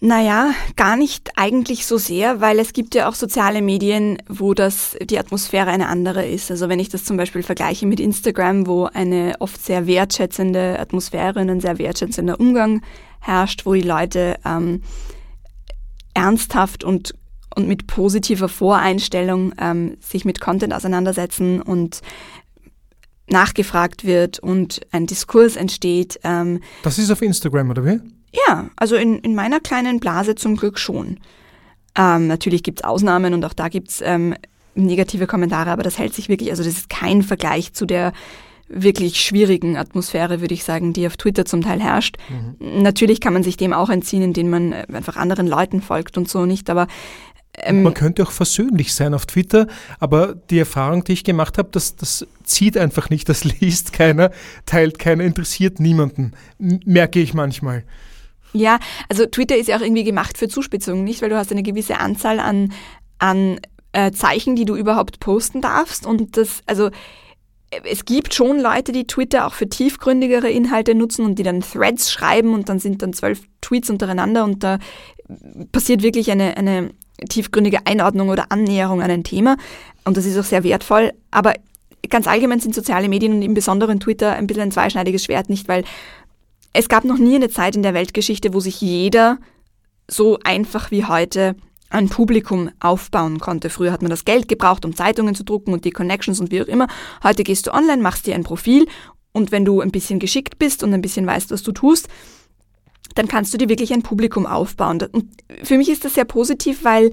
Naja, 0.00 0.52
gar 0.76 0.96
nicht 0.96 1.30
eigentlich 1.34 1.84
so 1.84 1.98
sehr, 1.98 2.40
weil 2.40 2.60
es 2.60 2.72
gibt 2.72 2.94
ja 2.94 3.08
auch 3.08 3.14
soziale 3.14 3.62
Medien, 3.62 4.18
wo 4.28 4.54
das, 4.54 4.96
die 5.02 5.18
Atmosphäre 5.18 5.70
eine 5.70 5.88
andere 5.88 6.24
ist. 6.24 6.52
Also 6.52 6.68
wenn 6.68 6.78
ich 6.78 6.88
das 6.88 7.02
zum 7.02 7.16
Beispiel 7.16 7.42
vergleiche 7.42 7.84
mit 7.84 7.98
Instagram, 7.98 8.68
wo 8.68 8.84
eine 8.84 9.34
oft 9.40 9.60
sehr 9.60 9.88
wertschätzende 9.88 10.78
Atmosphäre 10.78 11.40
und 11.40 11.50
ein 11.50 11.60
sehr 11.60 11.78
wertschätzender 11.78 12.38
Umgang 12.38 12.82
herrscht, 13.18 13.66
wo 13.66 13.74
die 13.74 13.80
Leute 13.82 14.36
ähm, 14.44 14.82
ernsthaft 16.14 16.84
und, 16.84 17.14
und 17.56 17.66
mit 17.66 17.88
positiver 17.88 18.48
Voreinstellung 18.48 19.52
ähm, 19.60 19.96
sich 19.98 20.24
mit 20.24 20.40
Content 20.40 20.74
auseinandersetzen 20.74 21.60
und 21.60 22.02
nachgefragt 23.28 24.04
wird 24.04 24.38
und 24.38 24.80
ein 24.92 25.06
Diskurs 25.06 25.56
entsteht. 25.56 26.20
Ähm, 26.22 26.60
Das 26.84 26.98
ist 26.98 27.10
auf 27.10 27.20
Instagram, 27.20 27.70
oder 27.70 27.84
wie? 27.84 28.00
Ja, 28.32 28.68
also 28.76 28.96
in, 28.96 29.18
in 29.20 29.34
meiner 29.34 29.60
kleinen 29.60 30.00
Blase 30.00 30.34
zum 30.34 30.56
Glück 30.56 30.78
schon. 30.78 31.18
Ähm, 31.96 32.26
natürlich 32.26 32.62
gibt's 32.62 32.84
Ausnahmen 32.84 33.34
und 33.34 33.44
auch 33.44 33.54
da 33.54 33.68
gibt's 33.68 34.00
ähm, 34.04 34.34
negative 34.74 35.26
Kommentare, 35.26 35.70
aber 35.70 35.82
das 35.82 35.98
hält 35.98 36.14
sich 36.14 36.28
wirklich, 36.28 36.50
also 36.50 36.62
das 36.62 36.74
ist 36.74 36.90
kein 36.90 37.22
Vergleich 37.22 37.72
zu 37.72 37.86
der 37.86 38.12
wirklich 38.68 39.20
schwierigen 39.20 39.76
Atmosphäre, 39.76 40.40
würde 40.42 40.54
ich 40.54 40.62
sagen, 40.62 40.92
die 40.92 41.06
auf 41.06 41.16
Twitter 41.16 41.46
zum 41.46 41.62
Teil 41.62 41.80
herrscht. 41.80 42.18
Natürlich 42.58 43.20
kann 43.20 43.32
man 43.32 43.42
sich 43.42 43.56
dem 43.56 43.72
auch 43.72 43.88
entziehen, 43.88 44.22
indem 44.22 44.50
man 44.50 44.72
äh, 44.72 44.86
einfach 44.92 45.16
anderen 45.16 45.46
Leuten 45.46 45.80
folgt 45.80 46.18
und 46.18 46.28
so 46.28 46.44
nicht, 46.46 46.68
aber 46.70 46.86
ähm, 47.60 47.82
Man 47.82 47.94
könnte 47.94 48.22
auch 48.22 48.30
versöhnlich 48.30 48.94
sein 48.94 49.14
auf 49.14 49.26
Twitter, 49.26 49.66
aber 49.98 50.34
die 50.34 50.58
Erfahrung, 50.58 51.02
die 51.04 51.12
ich 51.14 51.24
gemacht 51.24 51.58
habe, 51.58 51.70
das, 51.72 51.96
das 51.96 52.26
zieht 52.44 52.76
einfach 52.76 53.10
nicht, 53.10 53.28
das 53.28 53.44
liest 53.60 53.92
keiner, 53.92 54.30
teilt 54.66 54.98
keiner, 54.98 55.24
interessiert 55.24 55.80
niemanden, 55.80 56.32
merke 56.58 57.20
ich 57.20 57.34
manchmal. 57.34 57.84
Ja, 58.52 58.78
also 59.08 59.26
Twitter 59.26 59.56
ist 59.56 59.68
ja 59.68 59.76
auch 59.76 59.82
irgendwie 59.82 60.04
gemacht 60.04 60.38
für 60.38 60.48
Zuspitzungen, 60.48 61.04
nicht? 61.04 61.22
Weil 61.22 61.30
du 61.30 61.36
hast 61.36 61.52
eine 61.52 61.62
gewisse 61.62 62.00
Anzahl 62.00 62.40
an, 62.40 62.72
an 63.18 63.60
äh, 63.92 64.10
Zeichen, 64.12 64.56
die 64.56 64.64
du 64.64 64.76
überhaupt 64.76 65.20
posten 65.20 65.60
darfst. 65.60 66.06
Und 66.06 66.36
das, 66.36 66.62
also 66.66 66.86
äh, 67.70 67.80
es 67.84 68.04
gibt 68.04 68.34
schon 68.34 68.60
Leute, 68.60 68.92
die 68.92 69.06
Twitter 69.06 69.46
auch 69.46 69.54
für 69.54 69.68
tiefgründigere 69.68 70.50
Inhalte 70.50 70.94
nutzen 70.94 71.24
und 71.24 71.38
die 71.38 71.42
dann 71.42 71.60
Threads 71.60 72.10
schreiben 72.10 72.54
und 72.54 72.68
dann 72.68 72.78
sind 72.78 73.02
dann 73.02 73.12
zwölf 73.12 73.40
Tweets 73.60 73.90
untereinander 73.90 74.44
und 74.44 74.64
da 74.64 74.78
passiert 75.72 76.02
wirklich 76.02 76.30
eine, 76.30 76.56
eine 76.56 76.90
tiefgründige 77.28 77.86
Einordnung 77.86 78.28
oder 78.28 78.50
Annäherung 78.50 79.02
an 79.02 79.10
ein 79.10 79.24
Thema. 79.24 79.56
Und 80.04 80.16
das 80.16 80.24
ist 80.24 80.38
auch 80.38 80.44
sehr 80.44 80.64
wertvoll. 80.64 81.12
Aber 81.30 81.54
ganz 82.08 82.26
allgemein 82.26 82.60
sind 82.60 82.74
soziale 82.74 83.08
Medien 83.08 83.32
und 83.32 83.42
im 83.42 83.54
Besonderen 83.54 84.00
Twitter 84.00 84.32
ein 84.32 84.46
bisschen 84.46 84.64
ein 84.64 84.72
zweischneidiges 84.72 85.24
Schwert, 85.24 85.50
nicht? 85.50 85.68
Weil 85.68 85.84
es 86.72 86.88
gab 86.88 87.04
noch 87.04 87.18
nie 87.18 87.36
eine 87.36 87.48
Zeit 87.48 87.76
in 87.76 87.82
der 87.82 87.94
Weltgeschichte, 87.94 88.54
wo 88.54 88.60
sich 88.60 88.80
jeder 88.80 89.38
so 90.08 90.38
einfach 90.44 90.90
wie 90.90 91.04
heute 91.04 91.56
ein 91.90 92.08
Publikum 92.08 92.70
aufbauen 92.80 93.38
konnte. 93.38 93.70
Früher 93.70 93.92
hat 93.92 94.02
man 94.02 94.10
das 94.10 94.24
Geld 94.24 94.48
gebraucht, 94.48 94.84
um 94.84 94.94
Zeitungen 94.94 95.34
zu 95.34 95.44
drucken 95.44 95.72
und 95.72 95.84
die 95.84 95.90
Connections 95.90 96.40
und 96.40 96.50
wie 96.50 96.62
auch 96.62 96.66
immer. 96.66 96.86
Heute 97.22 97.44
gehst 97.44 97.66
du 97.66 97.74
online, 97.74 98.02
machst 98.02 98.26
dir 98.26 98.34
ein 98.34 98.44
Profil 98.44 98.86
und 99.32 99.52
wenn 99.52 99.64
du 99.64 99.80
ein 99.80 99.90
bisschen 99.90 100.18
geschickt 100.18 100.58
bist 100.58 100.82
und 100.82 100.92
ein 100.92 101.02
bisschen 101.02 101.26
weißt, 101.26 101.50
was 101.50 101.62
du 101.62 101.72
tust, 101.72 102.08
dann 103.14 103.28
kannst 103.28 103.54
du 103.54 103.58
dir 103.58 103.68
wirklich 103.68 103.92
ein 103.92 104.02
Publikum 104.02 104.46
aufbauen. 104.46 105.02
Und 105.12 105.28
für 105.62 105.78
mich 105.78 105.88
ist 105.88 106.04
das 106.04 106.14
sehr 106.14 106.24
positiv, 106.24 106.84
weil 106.84 107.12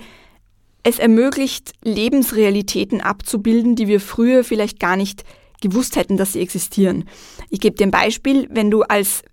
es 0.84 0.99
ermöglicht, 0.99 1.74
Lebensrealitäten 1.84 3.01
abzubilden, 3.01 3.76
die 3.76 3.88
wir 3.88 3.99
früher 3.99 4.43
vielleicht 4.43 4.80
gar 4.80 4.97
nicht 4.97 5.24
gewusst 5.62 5.95
hätten, 5.95 6.18
dass 6.18 6.34
sie 6.34 6.41
existieren. 6.41 7.06
Ich 7.49 7.60
gebe 7.60 7.76
dir 7.76 7.88
ein 7.88 7.91
Beispiel, 7.91 8.47
wenn 8.51 8.70
du 8.70 8.84
als 8.84 9.24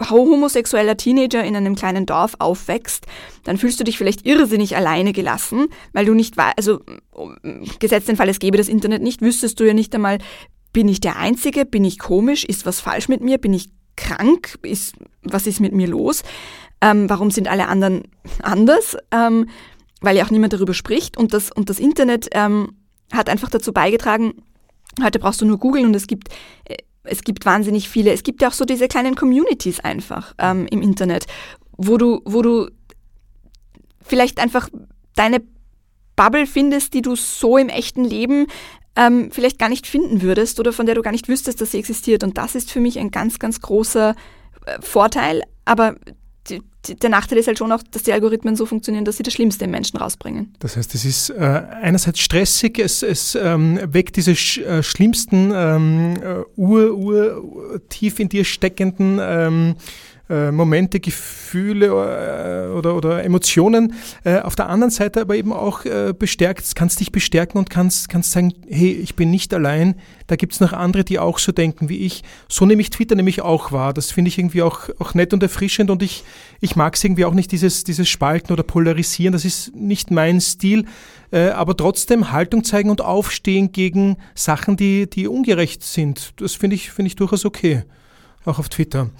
homosexueller 0.00 0.96
Teenager 0.96 1.44
in 1.44 1.56
einem 1.56 1.74
kleinen 1.74 2.06
Dorf 2.06 2.34
aufwächst, 2.38 3.06
dann 3.44 3.58
fühlst 3.58 3.78
du 3.78 3.84
dich 3.84 3.96
vielleicht 3.96 4.26
irrsinnig 4.26 4.76
alleine 4.76 5.12
gelassen, 5.12 5.68
weil 5.92 6.06
du 6.06 6.14
nicht 6.14 6.34
also 6.38 6.80
gesetzt 7.78 8.08
den 8.08 8.16
Fall, 8.16 8.28
es 8.28 8.40
gäbe 8.40 8.58
das 8.58 8.68
Internet 8.68 9.02
nicht, 9.02 9.22
wüsstest 9.22 9.60
du 9.60 9.64
ja 9.64 9.74
nicht 9.74 9.94
einmal, 9.94 10.18
bin 10.72 10.88
ich 10.88 11.00
der 11.00 11.16
Einzige, 11.16 11.64
bin 11.64 11.84
ich 11.84 11.98
komisch, 11.98 12.44
ist 12.44 12.66
was 12.66 12.80
falsch 12.80 13.08
mit 13.08 13.20
mir, 13.20 13.38
bin 13.38 13.54
ich 13.54 13.70
krank, 13.96 14.58
ist, 14.62 14.96
was 15.22 15.46
ist 15.46 15.60
mit 15.60 15.72
mir 15.72 15.86
los, 15.86 16.22
ähm, 16.80 17.08
warum 17.08 17.30
sind 17.30 17.46
alle 17.48 17.68
anderen 17.68 18.02
anders, 18.42 18.96
ähm, 19.12 19.48
weil 20.00 20.16
ja 20.16 20.24
auch 20.24 20.30
niemand 20.30 20.52
darüber 20.52 20.74
spricht 20.74 21.16
und 21.16 21.32
das, 21.32 21.52
und 21.52 21.70
das 21.70 21.78
Internet 21.78 22.28
ähm, 22.32 22.76
hat 23.12 23.28
einfach 23.28 23.48
dazu 23.48 23.72
beigetragen, 23.72 24.42
heute 25.02 25.20
brauchst 25.20 25.40
du 25.40 25.46
nur 25.46 25.58
googeln 25.58 25.86
und 25.86 25.94
es 25.94 26.08
gibt 26.08 26.28
äh, 26.64 26.76
es 27.04 27.22
gibt 27.22 27.46
wahnsinnig 27.46 27.88
viele, 27.88 28.12
es 28.12 28.22
gibt 28.22 28.42
ja 28.42 28.48
auch 28.48 28.52
so 28.52 28.64
diese 28.64 28.88
kleinen 28.88 29.14
Communities 29.14 29.80
einfach 29.80 30.34
ähm, 30.38 30.66
im 30.70 30.82
Internet, 30.82 31.26
wo 31.76 31.96
du, 31.96 32.20
wo 32.24 32.42
du 32.42 32.68
vielleicht 34.02 34.40
einfach 34.40 34.68
deine 35.14 35.42
Bubble 36.16 36.46
findest, 36.46 36.94
die 36.94 37.02
du 37.02 37.16
so 37.16 37.58
im 37.58 37.68
echten 37.68 38.04
Leben 38.04 38.46
ähm, 38.96 39.30
vielleicht 39.32 39.58
gar 39.58 39.68
nicht 39.68 39.86
finden 39.86 40.22
würdest 40.22 40.60
oder 40.60 40.72
von 40.72 40.86
der 40.86 40.94
du 40.94 41.02
gar 41.02 41.10
nicht 41.10 41.28
wüsstest, 41.28 41.60
dass 41.60 41.72
sie 41.72 41.78
existiert. 41.78 42.22
Und 42.22 42.38
das 42.38 42.54
ist 42.54 42.70
für 42.70 42.80
mich 42.80 42.98
ein 42.98 43.10
ganz, 43.10 43.38
ganz 43.38 43.60
großer 43.60 44.14
äh, 44.66 44.80
Vorteil. 44.80 45.42
Aber 45.64 45.96
der 46.88 47.10
Nachteil 47.10 47.38
ist 47.38 47.46
halt 47.46 47.58
schon 47.58 47.72
auch, 47.72 47.82
dass 47.90 48.02
die 48.02 48.12
Algorithmen 48.12 48.56
so 48.56 48.66
funktionieren, 48.66 49.04
dass 49.04 49.16
sie 49.16 49.22
das 49.22 49.34
Schlimmste 49.34 49.64
im 49.64 49.70
Menschen 49.70 49.98
rausbringen. 49.98 50.54
Das 50.58 50.76
heißt, 50.76 50.94
es 50.94 51.04
ist 51.04 51.30
äh, 51.30 51.34
einerseits 51.82 52.20
stressig, 52.20 52.78
es, 52.78 53.02
es 53.02 53.34
ähm, 53.34 53.78
weckt 53.92 54.16
diese 54.16 54.34
sch 54.34 54.58
äh, 54.58 54.82
schlimmsten, 54.82 55.52
ähm, 55.54 56.16
äh, 56.22 56.42
ur, 56.56 56.94
ur, 56.94 57.80
tief 57.88 58.18
in 58.18 58.28
dir 58.28 58.44
steckenden 58.44 59.18
ähm, 59.20 59.74
äh, 60.30 60.50
Momente, 60.50 61.00
Gefühle 61.00 61.86
äh, 61.86 62.72
oder, 62.72 62.96
oder 62.96 63.24
Emotionen. 63.24 63.94
Äh, 64.24 64.40
auf 64.40 64.56
der 64.56 64.68
anderen 64.68 64.90
Seite 64.90 65.20
aber 65.20 65.36
eben 65.36 65.52
auch 65.52 65.84
äh, 65.84 66.14
bestärkt, 66.18 66.74
kannst 66.74 67.00
dich 67.00 67.12
bestärken 67.12 67.58
und 67.58 67.68
kannst, 67.68 68.08
kannst 68.08 68.32
sagen, 68.32 68.54
hey, 68.68 68.92
ich 68.92 69.16
bin 69.16 69.30
nicht 69.30 69.52
allein, 69.52 69.96
da 70.26 70.36
gibt 70.36 70.54
es 70.54 70.60
noch 70.60 70.72
andere, 70.72 71.04
die 71.04 71.18
auch 71.18 71.38
so 71.38 71.52
denken 71.52 71.88
wie 71.88 71.98
ich. 71.98 72.22
So 72.48 72.64
nehme 72.64 72.80
ich 72.80 72.90
Twitter 72.90 73.14
nämlich 73.14 73.42
auch 73.42 73.72
wahr. 73.72 73.92
Das 73.92 74.10
finde 74.10 74.28
ich 74.28 74.38
irgendwie 74.38 74.62
auch, 74.62 74.88
auch 74.98 75.14
nett 75.14 75.34
und 75.34 75.42
erfrischend 75.42 75.90
und 75.90 76.02
ich, 76.02 76.24
ich 76.60 76.76
mag 76.76 76.94
es 76.94 77.04
irgendwie 77.04 77.26
auch 77.26 77.34
nicht, 77.34 77.52
dieses, 77.52 77.84
dieses 77.84 78.08
Spalten 78.08 78.52
oder 78.52 78.62
Polarisieren. 78.62 79.32
Das 79.32 79.44
ist 79.44 79.74
nicht 79.74 80.10
mein 80.10 80.40
Stil. 80.40 80.86
Äh, 81.30 81.48
aber 81.48 81.76
trotzdem 81.76 82.32
Haltung 82.32 82.64
zeigen 82.64 82.90
und 82.90 83.00
aufstehen 83.00 83.72
gegen 83.72 84.16
Sachen, 84.34 84.76
die, 84.76 85.10
die 85.10 85.28
ungerecht 85.28 85.82
sind. 85.82 86.32
Das 86.40 86.54
finde 86.54 86.76
ich, 86.76 86.90
finde 86.90 87.08
ich 87.08 87.16
durchaus 87.16 87.44
okay. 87.44 87.82
Auch 88.44 88.58
auf 88.58 88.68
Twitter. 88.68 89.10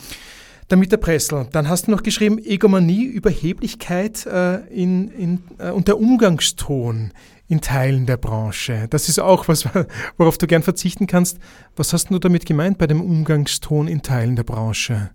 Der 0.71 0.79
Mieter 0.79 0.97
Pressel, 0.97 1.47
dann 1.53 1.69
hast 1.69 1.87
du 1.87 1.91
noch 1.91 2.03
geschrieben, 2.03 2.39
Egomanie, 2.39 3.05
Überheblichkeit 3.05 4.25
äh, 4.25 4.61
in, 4.69 5.11
in, 5.11 5.43
äh, 5.59 5.71
und 5.71 5.89
der 5.89 5.99
Umgangston 5.99 7.13
in 7.49 7.61
Teilen 7.61 8.07
der 8.07 8.17
Branche. 8.17 8.87
Das 8.89 9.11
ist 9.11 9.19
auch 9.19 9.47
was, 9.49 9.69
worauf 10.17 10.39
du 10.39 10.47
gern 10.47 10.63
verzichten 10.63 11.07
kannst. 11.07 11.39
Was 11.77 11.93
hast 11.93 12.11
du 12.11 12.19
damit 12.19 12.47
gemeint 12.47 12.79
bei 12.79 12.87
dem 12.87 13.03
Umgangston 13.03 13.89
in 13.89 14.01
Teilen 14.01 14.37
der 14.37 14.45
Branche? 14.45 15.11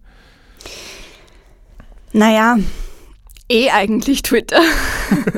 Naja, 2.14 2.58
eh 3.50 3.70
eigentlich 3.70 4.22
Twitter. 4.22 4.62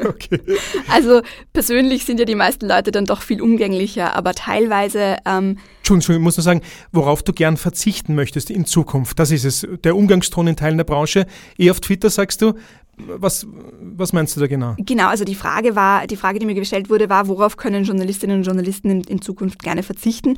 Okay. 0.04 0.42
Also 0.90 1.22
persönlich 1.54 2.04
sind 2.04 2.20
ja 2.20 2.26
die 2.26 2.36
meisten 2.36 2.68
Leute 2.68 2.92
dann 2.92 3.06
doch 3.06 3.22
viel 3.22 3.42
umgänglicher, 3.42 4.16
aber 4.16 4.34
teilweise 4.34 5.16
ähm, 5.26 5.58
Entschuldigung, 5.78 6.16
ich 6.18 6.22
muss 6.22 6.38
nur 6.38 6.44
sagen, 6.44 6.62
worauf 6.92 7.24
du 7.24 7.32
gern 7.32 7.56
verzichten 7.56 8.14
möchtest 8.16 8.50
in 8.50 8.66
Zukunft. 8.66 9.18
Das 9.20 9.32
ist 9.32 9.46
es. 9.46 9.68
Der 9.84 9.96
Umgangston 9.96 10.48
in 10.48 10.56
Teilen 10.56 10.78
der 10.78 10.84
Branche. 10.84 11.26
Eh 11.58 11.72
auf 11.72 11.80
Twitter 11.80 12.10
sagst 12.10 12.42
du. 12.42 12.54
Was, 12.98 13.48
was 13.80 14.14
meinst 14.14 14.36
du 14.36 14.42
da 14.42 14.48
genau? 14.48 14.76
Genau, 14.78 15.08
also 15.08 15.24
die 15.24 15.36
Frage 15.36 15.76
war, 15.76 16.06
die 16.06 16.18
Frage, 16.18 16.40
die 16.40 16.46
mir 16.46 16.54
gestellt 16.54 16.90
wurde, 16.90 17.10
war, 17.10 17.28
worauf 17.28 17.58
können 17.58 17.84
Journalistinnen 17.84 18.38
und 18.38 18.44
Journalisten 18.44 18.90
in, 18.90 19.02
in 19.02 19.22
Zukunft 19.22 19.64
gerne 19.64 19.84
verzichten? 19.84 20.38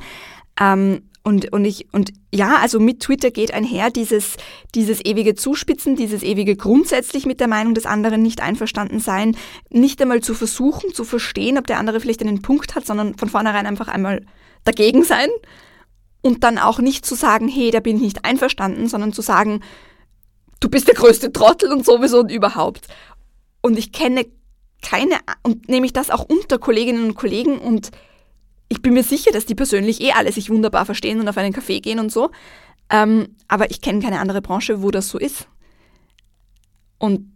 Ähm, 0.60 1.02
und, 1.26 1.50
und 1.54 1.64
ich, 1.64 1.88
und 1.92 2.12
ja, 2.32 2.58
also 2.58 2.78
mit 2.78 3.00
Twitter 3.00 3.30
geht 3.30 3.54
einher 3.54 3.90
dieses, 3.90 4.36
dieses 4.74 5.02
ewige 5.02 5.34
Zuspitzen, 5.34 5.96
dieses 5.96 6.22
ewige 6.22 6.54
grundsätzlich 6.54 7.24
mit 7.24 7.40
der 7.40 7.48
Meinung 7.48 7.72
des 7.72 7.86
anderen 7.86 8.20
nicht 8.20 8.42
einverstanden 8.42 9.00
sein, 9.00 9.34
nicht 9.70 10.02
einmal 10.02 10.20
zu 10.20 10.34
versuchen, 10.34 10.92
zu 10.92 11.02
verstehen, 11.02 11.56
ob 11.56 11.66
der 11.66 11.78
andere 11.78 11.98
vielleicht 12.00 12.20
einen 12.20 12.42
Punkt 12.42 12.74
hat, 12.74 12.84
sondern 12.84 13.16
von 13.16 13.30
vornherein 13.30 13.66
einfach 13.66 13.88
einmal 13.88 14.26
dagegen 14.64 15.02
sein 15.02 15.30
und 16.20 16.44
dann 16.44 16.58
auch 16.58 16.78
nicht 16.78 17.06
zu 17.06 17.14
sagen, 17.14 17.48
hey, 17.48 17.70
da 17.70 17.80
bin 17.80 17.96
ich 17.96 18.02
nicht 18.02 18.24
einverstanden, 18.26 18.86
sondern 18.86 19.14
zu 19.14 19.22
sagen, 19.22 19.60
du 20.60 20.68
bist 20.68 20.88
der 20.88 20.94
größte 20.94 21.32
Trottel 21.32 21.72
und 21.72 21.86
sowieso 21.86 22.20
und 22.20 22.30
überhaupt. 22.30 22.86
Und 23.62 23.78
ich 23.78 23.92
kenne 23.92 24.26
keine, 24.82 25.16
und 25.42 25.70
nehme 25.70 25.86
ich 25.86 25.94
das 25.94 26.10
auch 26.10 26.26
unter 26.28 26.58
Kolleginnen 26.58 27.04
und 27.04 27.14
Kollegen 27.14 27.56
und 27.56 27.92
ich 28.68 28.82
bin 28.82 28.94
mir 28.94 29.02
sicher, 29.02 29.30
dass 29.32 29.46
die 29.46 29.54
persönlich 29.54 30.00
eh 30.00 30.12
alle 30.12 30.32
sich 30.32 30.50
wunderbar 30.50 30.86
verstehen 30.86 31.20
und 31.20 31.28
auf 31.28 31.36
einen 31.36 31.54
Café 31.54 31.80
gehen 31.80 31.98
und 31.98 32.10
so. 32.10 32.30
Ähm, 32.90 33.28
aber 33.48 33.70
ich 33.70 33.80
kenne 33.80 34.00
keine 34.00 34.20
andere 34.20 34.42
Branche, 34.42 34.82
wo 34.82 34.90
das 34.90 35.08
so 35.08 35.18
ist. 35.18 35.48
Und 36.98 37.32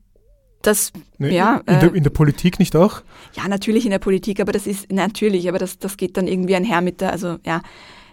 das, 0.63 0.93
Ne, 1.19 1.33
ja, 1.33 1.63
in, 1.67 1.75
äh, 1.75 1.81
der, 1.81 1.95
in 1.95 2.03
der 2.03 2.11
Politik 2.11 2.59
nicht 2.59 2.75
auch? 2.75 3.03
ja, 3.35 3.47
natürlich 3.49 3.85
in 3.85 3.91
der 3.93 4.01
Politik, 4.01 4.41
aber 4.41 4.53
das 4.53 4.67
ist 4.67 4.91
natürlich, 4.91 5.49
aber 5.49 5.59
das, 5.59 5.79
das 5.79 5.97
geht 5.97 6.17
dann 6.17 6.27
irgendwie 6.27 6.57
einher 6.57 6.81
mit 6.81 7.01
der, 7.01 7.13
also 7.13 7.39
ja, 7.47 7.63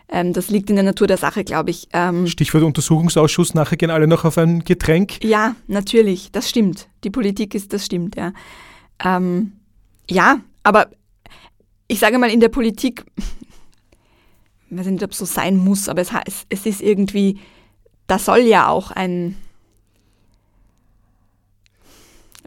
ähm, 0.09 0.33
das 0.33 0.49
liegt 0.49 0.69
in 0.69 0.75
der 0.75 0.85
Natur 0.85 1.07
der 1.07 1.17
Sache, 1.17 1.43
glaube 1.43 1.71
ich. 1.71 1.87
Ähm, 1.91 2.27
Stichwort 2.27 2.63
Untersuchungsausschuss, 2.63 3.55
nachher 3.55 3.77
gehen 3.77 3.89
alle 3.89 4.07
noch 4.07 4.23
auf 4.25 4.37
ein 4.37 4.63
Getränk. 4.63 5.23
Ja, 5.23 5.55
natürlich, 5.67 6.31
das 6.31 6.49
stimmt. 6.49 6.87
Die 7.03 7.09
Politik 7.09 7.55
ist, 7.55 7.73
das 7.73 7.85
stimmt, 7.85 8.15
ja. 8.15 8.31
Ähm, 9.03 9.53
ja, 10.09 10.39
aber 10.61 10.89
ich 11.87 11.99
sage 11.99 12.17
mal, 12.17 12.31
in 12.31 12.39
der 12.39 12.49
Politik, 12.49 13.05
ich 14.69 14.77
weiß 14.77 14.87
nicht, 14.87 15.03
ob 15.03 15.11
es 15.11 15.17
so 15.17 15.25
sein 15.25 15.57
muss, 15.57 15.89
aber 15.89 16.01
es, 16.01 16.11
es 16.49 16.65
ist 16.65 16.81
irgendwie, 16.81 17.39
da 18.07 18.19
soll 18.19 18.41
ja 18.41 18.67
auch 18.67 18.91
ein, 18.91 19.35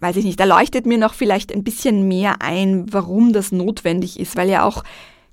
weiß 0.00 0.16
ich 0.16 0.24
nicht, 0.24 0.38
da 0.38 0.44
leuchtet 0.44 0.86
mir 0.86 0.98
noch 0.98 1.14
vielleicht 1.14 1.52
ein 1.52 1.64
bisschen 1.64 2.06
mehr 2.06 2.40
ein, 2.40 2.92
warum 2.92 3.32
das 3.32 3.52
notwendig 3.52 4.20
ist, 4.20 4.36
weil 4.36 4.48
ja 4.48 4.64
auch 4.64 4.84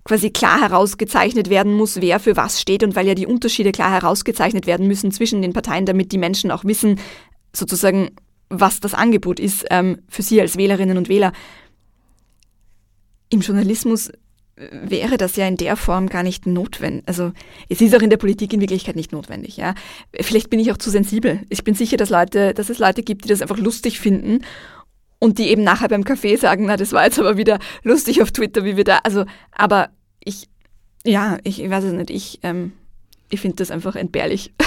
quasi 0.03 0.29
klar 0.29 0.61
herausgezeichnet 0.61 1.49
werden 1.49 1.73
muss, 1.73 1.99
wer 1.99 2.19
für 2.19 2.37
was 2.37 2.61
steht 2.61 2.83
und 2.83 2.95
weil 2.95 3.07
ja 3.07 3.15
die 3.15 3.25
Unterschiede 3.25 3.71
klar 3.71 3.91
herausgezeichnet 3.91 4.67
werden 4.67 4.87
müssen 4.87 5.11
zwischen 5.11 5.41
den 5.41 5.53
Parteien, 5.53 5.85
damit 5.85 6.11
die 6.11 6.19
Menschen 6.19 6.51
auch 6.51 6.63
wissen, 6.63 6.99
sozusagen, 7.53 8.11
was 8.49 8.79
das 8.79 8.93
Angebot 8.93 9.39
ist 9.39 9.65
ähm, 9.71 9.99
für 10.07 10.21
sie 10.21 10.39
als 10.39 10.57
Wählerinnen 10.57 10.97
und 10.97 11.09
Wähler. 11.09 11.33
Im 13.35 13.41
Journalismus 13.41 14.07
äh, 14.07 14.13
wäre 14.71 15.17
das 15.17 15.35
ja 15.35 15.45
in 15.45 15.57
der 15.57 15.75
Form 15.75 16.07
gar 16.07 16.23
nicht 16.23 16.45
notwendig. 16.45 17.03
Also 17.05 17.33
es 17.67 17.81
ist 17.81 17.93
auch 17.93 18.01
in 18.01 18.09
der 18.09 18.15
Politik 18.15 18.53
in 18.53 18.61
Wirklichkeit 18.61 18.95
nicht 18.95 19.11
notwendig. 19.11 19.57
Ja, 19.57 19.75
vielleicht 20.21 20.49
bin 20.49 20.61
ich 20.61 20.71
auch 20.71 20.77
zu 20.77 20.89
sensibel. 20.89 21.41
Ich 21.49 21.65
bin 21.65 21.75
sicher, 21.75 21.97
dass 21.97 22.09
Leute, 22.09 22.53
dass 22.53 22.69
es 22.69 22.79
Leute 22.79 23.03
gibt, 23.03 23.25
die 23.25 23.27
das 23.27 23.41
einfach 23.41 23.57
lustig 23.57 23.99
finden 23.99 24.45
und 25.19 25.37
die 25.37 25.49
eben 25.49 25.63
nachher 25.63 25.89
beim 25.89 26.05
Kaffee 26.05 26.37
sagen, 26.37 26.65
na, 26.65 26.77
das 26.77 26.93
war 26.93 27.03
jetzt 27.03 27.19
aber 27.19 27.35
wieder 27.35 27.59
lustig 27.83 28.21
auf 28.21 28.31
Twitter, 28.31 28.63
wie 28.63 28.77
wir 28.77 28.85
da. 28.85 28.99
Also, 29.03 29.25
aber 29.51 29.89
ich, 30.23 30.47
ja, 31.05 31.37
ich, 31.43 31.61
ich 31.61 31.69
weiß 31.69 31.83
es 31.83 31.91
nicht. 31.91 32.09
Ich, 32.09 32.39
ähm, 32.43 32.71
ich 33.29 33.41
finde 33.41 33.57
das 33.57 33.69
einfach 33.69 33.97
entbehrlich. 33.97 34.53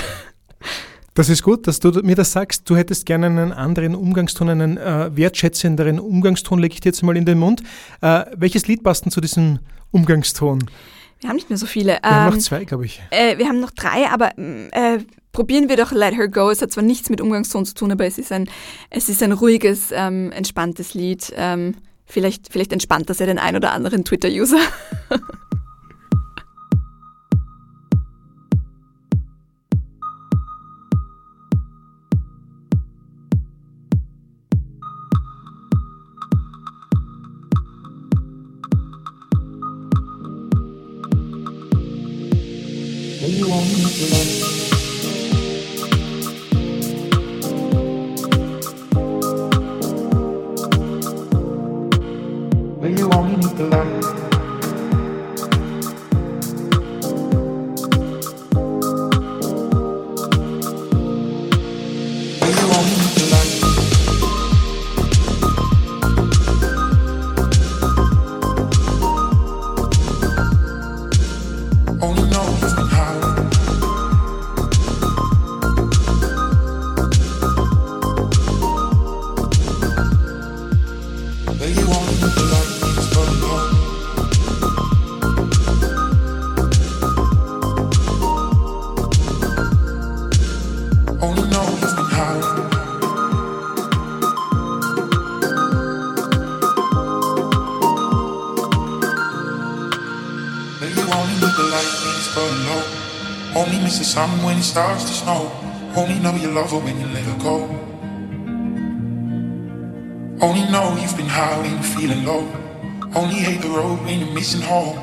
Das 1.18 1.28
ist 1.28 1.42
gut, 1.42 1.66
dass 1.66 1.80
du 1.80 1.90
mir 2.04 2.14
das 2.14 2.30
sagst. 2.30 2.70
Du 2.70 2.76
hättest 2.76 3.04
gerne 3.04 3.26
einen 3.26 3.50
anderen 3.52 3.96
Umgangston, 3.96 4.50
einen 4.50 4.76
äh, 4.76 5.10
wertschätzenderen 5.16 5.98
Umgangston, 5.98 6.60
lege 6.60 6.74
ich 6.74 6.80
dir 6.80 6.90
jetzt 6.90 7.02
mal 7.02 7.16
in 7.16 7.24
den 7.24 7.40
Mund. 7.40 7.60
Äh, 8.00 8.26
welches 8.36 8.68
Lied 8.68 8.84
passt 8.84 9.04
denn 9.04 9.10
zu 9.10 9.20
diesem 9.20 9.58
Umgangston? 9.90 10.62
Wir 11.18 11.28
haben 11.28 11.34
nicht 11.34 11.50
mehr 11.50 11.58
so 11.58 11.66
viele. 11.66 11.98
Wir 12.00 12.08
haben 12.08 12.28
Ähm, 12.28 12.34
noch 12.34 12.40
zwei, 12.44 12.64
glaube 12.64 12.86
ich. 12.86 13.02
Äh, 13.10 13.36
wir 13.36 13.48
haben 13.48 13.58
noch 13.58 13.72
drei, 13.72 14.08
aber 14.08 14.30
äh, 14.38 15.00
probieren 15.32 15.68
wir 15.68 15.76
doch 15.76 15.90
Let 15.90 16.14
Her 16.14 16.28
Go. 16.28 16.50
Es 16.50 16.62
hat 16.62 16.70
zwar 16.70 16.84
nichts 16.84 17.10
mit 17.10 17.20
Umgangston 17.20 17.66
zu 17.66 17.74
tun, 17.74 17.90
aber 17.90 18.06
es 18.06 18.16
ist 18.18 18.30
ein, 18.30 18.48
es 18.88 19.08
ist 19.08 19.20
ein 19.20 19.32
ruhiges, 19.32 19.88
ähm, 19.90 20.30
entspanntes 20.30 20.94
Lied. 20.94 21.32
Ähm, 21.34 21.74
vielleicht, 22.06 22.52
vielleicht 22.52 22.72
entspannt 22.72 23.10
das 23.10 23.18
ja 23.18 23.26
den 23.26 23.40
ein 23.40 23.56
oder 23.56 23.72
anderen 23.72 24.04
Twitter-User. 24.04 24.60
Miss 103.88 103.96
the 103.96 104.04
sun 104.04 104.28
when 104.44 104.58
it 104.58 104.64
starts 104.64 105.04
to 105.04 105.14
snow. 105.14 105.50
Only 105.96 106.18
know 106.18 106.34
you 106.36 106.50
love 106.50 106.72
her 106.72 106.78
when 106.78 107.00
you 107.00 107.06
let 107.06 107.24
her 107.24 107.38
go. 107.42 107.56
Only 110.46 110.64
know 110.70 110.94
you've 111.00 111.16
been 111.16 111.26
high 111.26 111.56
when 111.62 111.70
you're 111.72 111.92
feeling 111.96 112.22
low. 112.26 112.44
Only 113.14 113.36
hate 113.36 113.62
the 113.62 113.70
road 113.70 113.98
when 114.04 114.20
you're 114.20 114.34
missing 114.34 114.60
home. 114.60 114.98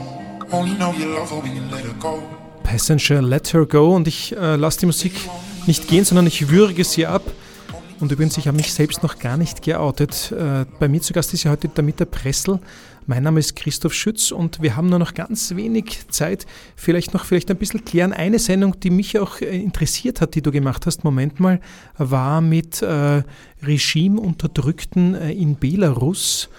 Only 0.51 0.75
know 0.77 0.93
you 0.93 1.07
love 1.07 1.31
her 1.31 1.41
when 1.41 1.55
you 1.55 1.63
let 1.71 1.83
her 1.83 1.95
go. 1.99 2.21
Passenger 2.61 3.23
Let 3.23 3.53
Her 3.55 3.65
Go 3.65 3.95
und 3.95 4.07
ich 4.07 4.35
äh, 4.37 4.55
lasse 4.55 4.81
die 4.81 4.85
Musik 4.85 5.13
nicht 5.65 5.87
gehen, 5.87 6.05
sondern 6.05 6.27
ich 6.27 6.49
würge 6.49 6.83
sie 6.83 7.07
ab. 7.07 7.23
Und 7.99 8.11
übrigens, 8.11 8.37
ich 8.37 8.47
habe 8.47 8.57
mich 8.57 8.71
selbst 8.71 9.01
noch 9.01 9.17
gar 9.17 9.35
nicht 9.35 9.63
geoutet. 9.63 10.31
Äh, 10.31 10.65
bei 10.79 10.87
mir 10.87 11.01
zu 11.01 11.11
Gast 11.11 11.33
ist 11.33 11.43
ja 11.43 11.49
heute 11.49 11.69
Damita 11.69 12.05
Pressel. 12.05 12.59
Mein 13.07 13.21
Name 13.21 13.39
ist 13.39 13.55
Christoph 13.55 13.93
Schütz 13.93 14.31
und 14.31 14.63
wir 14.63 14.75
haben 14.75 14.89
nur 14.89 14.97
noch 14.97 15.13
ganz 15.13 15.55
wenig 15.55 16.07
Zeit. 16.09 16.47
Vielleicht 16.75 17.13
noch 17.13 17.23
vielleicht 17.23 17.51
ein 17.51 17.57
bisschen 17.57 17.85
klären. 17.85 18.13
Eine 18.13 18.39
Sendung, 18.39 18.79
die 18.79 18.89
mich 18.89 19.19
auch 19.19 19.41
äh, 19.41 19.61
interessiert 19.61 20.21
hat, 20.21 20.33
die 20.33 20.41
du 20.41 20.51
gemacht 20.51 20.87
hast, 20.87 21.03
Moment 21.03 21.39
mal, 21.39 21.59
war 21.99 22.41
mit 22.41 22.81
äh, 22.81 23.21
Regimeunterdrückten 23.61 25.13
äh, 25.13 25.31
in 25.33 25.55
Belarus. 25.55 26.49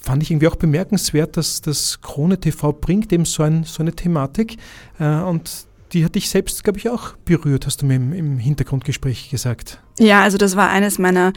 Fand 0.00 0.24
ich 0.24 0.32
irgendwie 0.32 0.48
auch 0.48 0.56
bemerkenswert, 0.56 1.36
dass 1.36 1.60
das 1.60 2.00
Krone 2.00 2.40
TV 2.40 2.72
bringt 2.72 3.12
eben 3.12 3.24
so, 3.24 3.44
ein, 3.44 3.62
so 3.62 3.80
eine 3.80 3.92
Thematik. 3.92 4.56
Äh, 4.98 5.20
und 5.20 5.48
die 5.92 6.04
hat 6.04 6.16
dich 6.16 6.28
selbst, 6.28 6.64
glaube 6.64 6.80
ich, 6.80 6.88
auch 6.88 7.12
berührt, 7.24 7.66
hast 7.66 7.82
du 7.82 7.86
mir 7.86 7.94
im, 7.94 8.12
im 8.12 8.38
Hintergrundgespräch 8.38 9.30
gesagt. 9.30 9.78
Ja, 10.00 10.22
also 10.22 10.38
das 10.38 10.56
war 10.56 10.70
eines 10.70 10.98
meiner, 10.98 11.32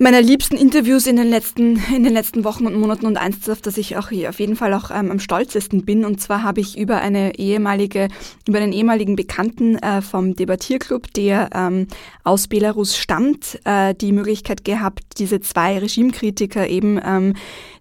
meiner 0.00 0.22
liebsten 0.22 0.56
Interviews 0.56 1.06
in 1.06 1.16
den 1.16 1.28
letzten, 1.28 1.76
in 1.94 2.04
den 2.04 2.14
letzten 2.14 2.42
Wochen 2.42 2.66
und 2.66 2.74
Monaten 2.74 3.04
und 3.04 3.18
eins, 3.18 3.48
auf 3.50 3.60
das 3.60 3.76
ich 3.76 3.98
auch 3.98 4.08
hier 4.08 4.30
auf 4.30 4.40
jeden 4.40 4.56
Fall 4.56 4.72
auch 4.72 4.90
ähm, 4.90 5.10
am 5.10 5.20
stolzesten 5.20 5.84
bin. 5.84 6.06
Und 6.06 6.20
zwar 6.22 6.42
habe 6.42 6.60
ich 6.60 6.78
über 6.78 7.00
eine 7.02 7.38
ehemalige, 7.38 8.08
über 8.48 8.58
einen 8.58 8.72
ehemaligen 8.72 9.14
Bekannten 9.14 9.76
äh, 9.76 10.00
vom 10.00 10.34
Debattierclub, 10.34 11.12
der 11.12 11.50
ähm, 11.54 11.86
aus 12.24 12.48
Belarus 12.48 12.96
stammt, 12.96 13.60
äh, 13.64 13.94
die 13.94 14.12
Möglichkeit 14.12 14.64
gehabt, 14.64 15.02
diese 15.18 15.40
zwei 15.40 15.78
Regimekritiker 15.78 16.66
eben 16.66 16.98
ähm, 17.04 17.34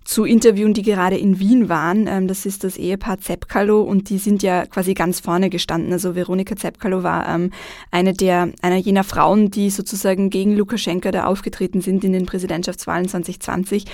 zu 0.09 0.25
interviewen, 0.25 0.73
die 0.73 0.81
gerade 0.81 1.17
in 1.17 1.39
Wien 1.39 1.69
waren. 1.69 2.07
Ähm, 2.07 2.27
das 2.27 2.47
ist 2.47 2.63
das 2.63 2.77
Ehepaar 2.77 3.19
Zepkalo 3.19 3.81
und 3.81 4.09
die 4.09 4.17
sind 4.17 4.41
ja 4.41 4.65
quasi 4.65 4.95
ganz 4.95 5.19
vorne 5.19 5.51
gestanden. 5.51 5.93
Also 5.93 6.15
Veronika 6.15 6.55
Zepkalo 6.55 7.03
war 7.03 7.29
ähm, 7.29 7.51
eine 7.91 8.13
der, 8.13 8.51
einer 8.63 8.77
jener 8.77 9.03
Frauen, 9.03 9.51
die 9.51 9.69
sozusagen 9.69 10.31
gegen 10.31 10.57
Lukaschenka 10.57 11.11
da 11.11 11.25
aufgetreten 11.25 11.81
sind 11.81 12.03
in 12.03 12.13
den 12.13 12.25
Präsidentschaftswahlen 12.25 13.07
2020. 13.07 13.85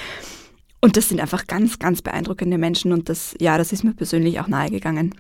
Und 0.80 0.96
das 0.96 1.10
sind 1.10 1.20
einfach 1.20 1.48
ganz, 1.48 1.80
ganz 1.80 2.02
beeindruckende 2.02 2.58
Menschen 2.58 2.94
und 2.94 3.10
das, 3.10 3.36
ja, 3.42 3.58
das 3.58 3.74
ist 3.74 3.84
mir 3.84 3.94
persönlich 3.94 4.40
auch 4.40 4.48
nahegegangen. 4.48 5.14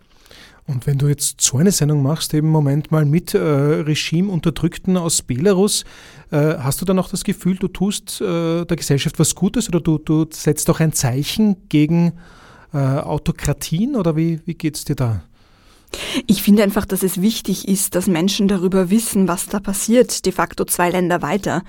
Und 0.68 0.88
wenn 0.88 0.97
du 0.97 1.07
jetzt 1.07 1.41
so 1.41 1.57
eine 1.57 1.72
Sendung 1.72 2.01
machst, 2.01 2.34
eben 2.34 2.47
im 2.47 2.53
Moment 2.53 2.91
mal 2.91 3.05
mit 3.05 3.36
äh, 3.36 3.38
Regimeunterdrückten 3.38 4.97
aus 4.97 5.22
Belarus, 5.22 5.84
äh, 6.32 6.55
hast 6.57 6.82
du 6.82 6.86
dann 6.86 6.97
auch 6.97 7.09
das 7.09 7.24
Gefühl, 7.24 7.55
du 7.57 7.68
tust 7.68 8.20
äh, 8.20 8.66
der 8.66 8.76
Gesellschaft 8.76 9.20
was 9.20 9.36
Gutes 9.36 9.70
oder 9.70 9.80
du, 9.80 9.99
du 9.99 10.26
setzt 10.32 10.70
auch 10.72 10.80
ein 10.80 10.91
Zeichen 10.91 11.70
gegen 11.70 12.13
äh, 12.74 12.78
Autokratien 12.78 13.95
oder 13.95 14.16
wie, 14.16 14.41
wie 14.45 14.55
geht 14.55 14.76
es 14.76 14.86
dir 14.86 14.95
da? 14.95 15.22
Ich 16.26 16.41
finde 16.41 16.63
einfach, 16.63 16.86
dass 16.86 17.03
es 17.03 17.22
wichtig 17.22 17.68
ist, 17.68 17.93
dass 17.93 18.07
Menschen 18.07 18.47
darüber 18.47 18.89
wissen, 18.89 19.28
was 19.28 19.45
da 19.45 19.59
passiert, 19.59 20.26
de 20.26 20.34
facto 20.34 20.66
zwei 20.66 20.89
Länder 20.89 21.22
weiter. 21.22 21.63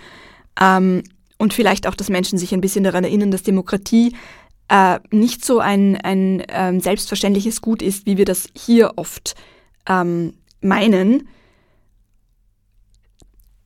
Ähm, 0.61 1.03
und 1.39 1.53
vielleicht 1.53 1.87
auch, 1.87 1.95
dass 1.95 2.09
Menschen 2.09 2.39
sich 2.39 2.55
ein 2.55 2.63
bisschen 2.63 2.85
daran 2.85 3.05
erinnern, 3.05 3.31
dass 3.31 3.43
Demokratie 3.43 4.15
äh, 4.69 4.99
nicht 5.11 5.45
so 5.45 5.61
ein, 5.61 5.97
ein 5.97 6.43
ähm, 6.49 6.81
selbstverständliches 6.81 7.61
Gut 7.61 7.83
ist, 7.83 8.07
wie 8.07 8.17
wir 8.17 8.25
das 8.25 8.49
hier 8.57 8.93
oft 8.97 9.35
ähm, 9.89 10.35
meinen. 10.61 11.29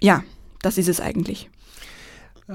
Ja, 0.01 0.25
das 0.63 0.79
ist 0.79 0.89
es 0.89 1.01
eigentlich. 1.01 1.50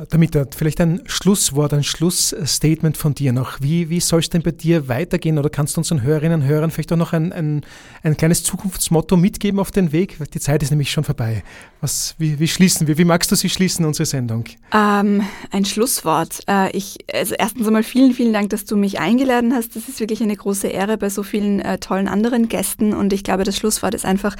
Damit 0.10 0.38
vielleicht 0.56 0.82
ein 0.82 1.02
Schlusswort, 1.06 1.74
ein 1.74 1.84
Schlussstatement 1.84 2.98
von 2.98 3.14
dir 3.14 3.32
noch. 3.32 3.62
Wie, 3.62 3.90
wie 3.90 4.02
soll 4.02 4.20
es 4.20 4.30
denn 4.30 4.42
bei 4.42 4.52
dir 4.52 4.90
weitergehen? 4.90 5.38
Oder 5.38 5.50
kannst 5.50 5.78
du 5.78 5.80
unseren 5.80 6.02
Hörerinnen 6.02 6.42
und 6.42 6.48
Hörern 6.48 6.70
vielleicht 6.70 6.92
auch 6.92 6.98
noch 6.98 7.14
ein, 7.14 7.32
ein, 7.32 7.62
ein 8.04 8.18
kleines 8.18 8.44
Zukunftsmotto 8.44 9.16
mitgeben 9.16 9.58
auf 9.58 9.72
den 9.72 9.94
Weg? 9.94 10.18
Die 10.34 10.40
Zeit 10.42 10.64
ist 10.64 10.72
nämlich 10.72 10.92
schon 10.92 11.06
vorbei. 11.06 11.44
Was, 11.80 12.16
wie, 12.18 12.40
wie 12.40 12.48
schließen 12.48 12.88
wir? 12.88 12.98
Wie 12.98 13.06
magst 13.06 13.32
du 13.32 13.36
sie 13.36 13.50
schließen, 13.50 13.86
unsere 13.86 14.06
Sendung? 14.06 14.44
Ähm, 14.74 15.24
ein 15.52 15.64
Schlusswort. 15.64 16.40
Äh, 16.50 16.76
ich, 16.76 16.98
also 17.14 17.36
erstens 17.36 17.66
einmal 17.66 17.84
vielen, 17.84 18.14
vielen 18.14 18.34
Dank, 18.34 18.50
dass 18.50 18.66
du 18.66 18.76
mich 18.76 19.00
eingeladen 19.00 19.54
hast. 19.54 19.78
Das 19.78 19.88
ist 19.88 20.02
wirklich 20.02 20.22
eine 20.22 20.36
große 20.36 20.68
Ehre 20.68 20.98
bei 20.98 21.10
so 21.10 21.24
vielen 21.24 21.62
äh, 21.62 21.78
tollen 21.78 22.10
anderen 22.10 22.50
Gästen. 22.50 22.94
Und 22.94 23.14
ich 23.14 23.24
glaube, 23.24 23.46
das 23.46 23.56
Schlusswort 23.56 23.94
ist 23.94 24.06
einfach, 24.06 24.36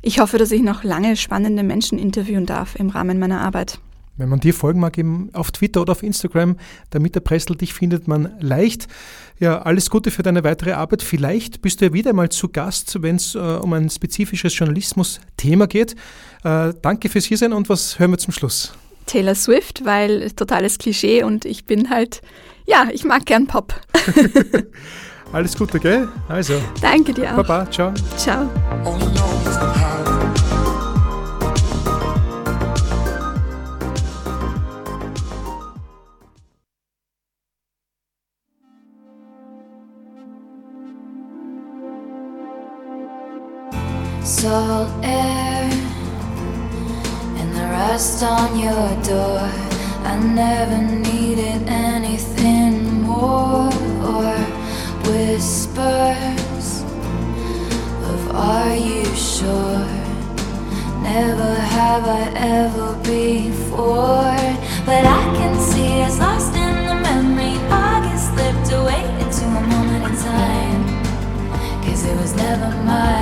ich 0.00 0.20
hoffe, 0.20 0.38
dass 0.38 0.52
ich 0.52 0.62
noch 0.62 0.84
lange 0.84 1.16
spannende 1.16 1.64
Menschen 1.64 1.98
interviewen 1.98 2.46
darf 2.46 2.76
im 2.76 2.88
Rahmen 2.88 3.18
meiner 3.18 3.40
Arbeit. 3.40 3.80
Wenn 4.16 4.28
man 4.28 4.40
dir 4.40 4.52
folgen 4.52 4.80
mag, 4.80 4.98
eben 4.98 5.30
auf 5.32 5.50
Twitter 5.52 5.80
oder 5.80 5.92
auf 5.92 6.02
Instagram, 6.02 6.56
damit 6.90 7.14
der 7.14 7.20
Pressel 7.20 7.56
dich 7.56 7.72
findet 7.72 8.08
man 8.08 8.34
leicht. 8.40 8.86
Ja, 9.38 9.62
alles 9.62 9.88
Gute 9.90 10.10
für 10.10 10.22
deine 10.22 10.44
weitere 10.44 10.72
Arbeit. 10.72 11.02
Vielleicht 11.02 11.62
bist 11.62 11.80
du 11.80 11.86
ja 11.86 11.92
wieder 11.92 12.12
mal 12.12 12.28
zu 12.28 12.48
Gast, 12.48 13.02
wenn 13.02 13.16
es 13.16 13.34
äh, 13.34 13.38
um 13.38 13.72
ein 13.72 13.88
spezifisches 13.88 14.56
Journalismus-Thema 14.56 15.66
geht. 15.66 15.96
Äh, 16.44 16.74
danke 16.82 17.08
fürs 17.08 17.24
Hiersein 17.24 17.52
und 17.52 17.68
was 17.68 17.98
hören 17.98 18.10
wir 18.10 18.18
zum 18.18 18.32
Schluss? 18.32 18.74
Taylor 19.06 19.34
Swift, 19.34 19.84
weil 19.84 20.30
totales 20.32 20.78
Klischee 20.78 21.22
und 21.22 21.44
ich 21.44 21.64
bin 21.64 21.90
halt, 21.90 22.22
ja, 22.66 22.88
ich 22.92 23.04
mag 23.04 23.26
gern 23.26 23.46
Pop. 23.46 23.74
alles 25.32 25.56
Gute, 25.56 25.80
gell? 25.80 26.08
Also. 26.28 26.54
Danke 26.80 27.12
dir 27.12 27.32
auch. 27.32 27.44
Baba, 27.44 27.70
ciao. 27.70 27.92
Ciao. 28.16 28.48
Salt 44.24 44.88
air 45.02 45.68
and 47.38 47.54
the 47.56 47.62
rust 47.72 48.22
on 48.22 48.56
your 48.56 49.02
door. 49.02 49.50
I 50.04 50.16
never 50.16 50.78
needed 50.78 51.66
anything 51.66 53.02
more 53.02 53.66
or 53.66 54.34
whispers 55.06 56.82
of 58.10 58.30
Are 58.34 58.76
you 58.76 59.04
sure? 59.16 59.86
Never 61.02 61.54
have 61.54 62.06
I 62.06 62.32
ever 62.36 62.94
before, 63.02 64.38
but 64.86 65.04
I 65.04 65.22
can 65.36 65.58
see 65.58 66.00
it's 66.00 66.18
lost 66.20 66.54
in 66.54 66.86
the 66.86 66.94
memory. 66.94 67.58
August 67.70 68.34
slipped 68.34 68.72
away 68.72 69.02
into 69.20 69.44
a 69.46 69.62
moment 69.66 70.04
in 70.04 70.16
time, 70.16 70.84
cause 71.84 72.04
it 72.06 72.16
was 72.16 72.34
never 72.36 72.70
mine. 72.84 73.21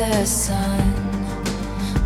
The 0.00 0.24
sun. 0.24 0.80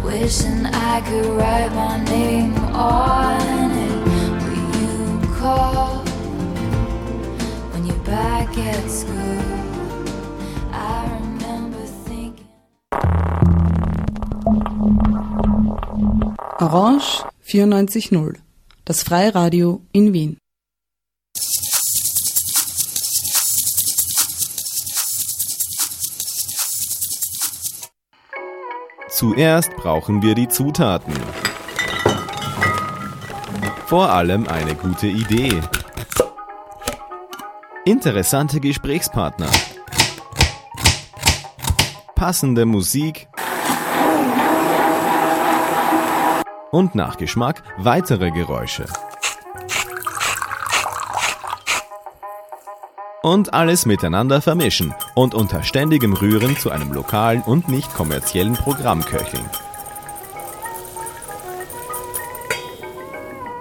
Wishing 0.03 0.67
I 0.67 1.01
could 1.07 1.27
write 1.39 1.73
my 1.75 2.03
name 2.05 2.55
on 2.75 3.71
it. 3.87 3.99
Will 4.47 4.71
you 4.83 4.99
call 5.39 5.99
when 7.73 7.87
you're 7.87 8.05
back 8.05 8.51
at 8.59 8.91
school? 8.91 9.15
Orange 16.61 17.23
94.0, 17.45 18.39
das 18.85 19.03
Freiradio 19.05 19.83
in 19.93 20.13
Wien. 20.13 20.44
Zuerst 29.15 29.77
brauchen 29.77 30.23
wir 30.23 30.35
die 30.35 30.49
Zutaten. 30.49 31.15
Vor 33.87 34.11
allem 34.11 34.49
eine 34.49 34.75
gute 34.75 35.07
Idee. 35.07 35.61
Interessante 37.85 38.59
Gesprächspartner. 38.59 39.47
Passende 42.17 42.67
Musik. 42.67 43.29
Und 46.73 46.97
nach 46.97 47.17
Geschmack 47.17 47.62
weitere 47.79 48.33
Geräusche. 48.33 48.87
Und 53.25 53.53
alles 53.55 53.87
miteinander 53.87 54.43
vermischen 54.43 54.95
und 55.14 55.35
unter 55.35 55.62
ständigem 55.62 56.12
Rühren 56.12 56.59
zu 56.59 56.70
einem 56.70 56.93
lokalen 56.93 57.41
und 57.41 57.70
nicht 57.70 57.95
kommerziellen 57.95 58.53
Programm 58.53 59.03
köcheln. 59.03 59.49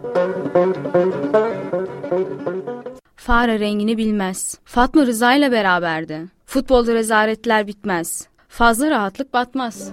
Fare 3.15 3.59
rengini 3.59 3.97
bilmez. 3.97 4.59
Fatma 4.65 5.05
Rıza 5.05 5.33
ile 5.33 5.51
beraberdi. 5.51 6.25
Futbolda 6.45 6.93
rezaletler 6.93 7.67
bitmez. 7.67 8.27
Fazla 8.49 8.89
rahatlık 8.89 9.33
batmaz. 9.33 9.89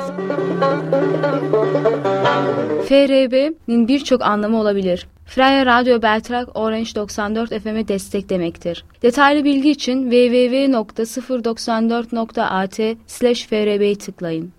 FRB'nin 2.88 3.88
birçok 3.88 4.22
anlamı 4.22 4.60
olabilir. 4.60 5.08
Freya 5.26 5.66
Radyo 5.66 6.02
Beltrak 6.02 6.56
Orange 6.56 6.94
94 6.94 7.62
FM'e 7.62 7.88
destek 7.88 8.28
demektir. 8.28 8.84
Detaylı 9.02 9.44
bilgi 9.44 9.70
için 9.70 10.10
www.094.at 10.10 12.80
slash 13.06 13.46
FRB'yi 13.46 13.98
tıklayın. 13.98 14.52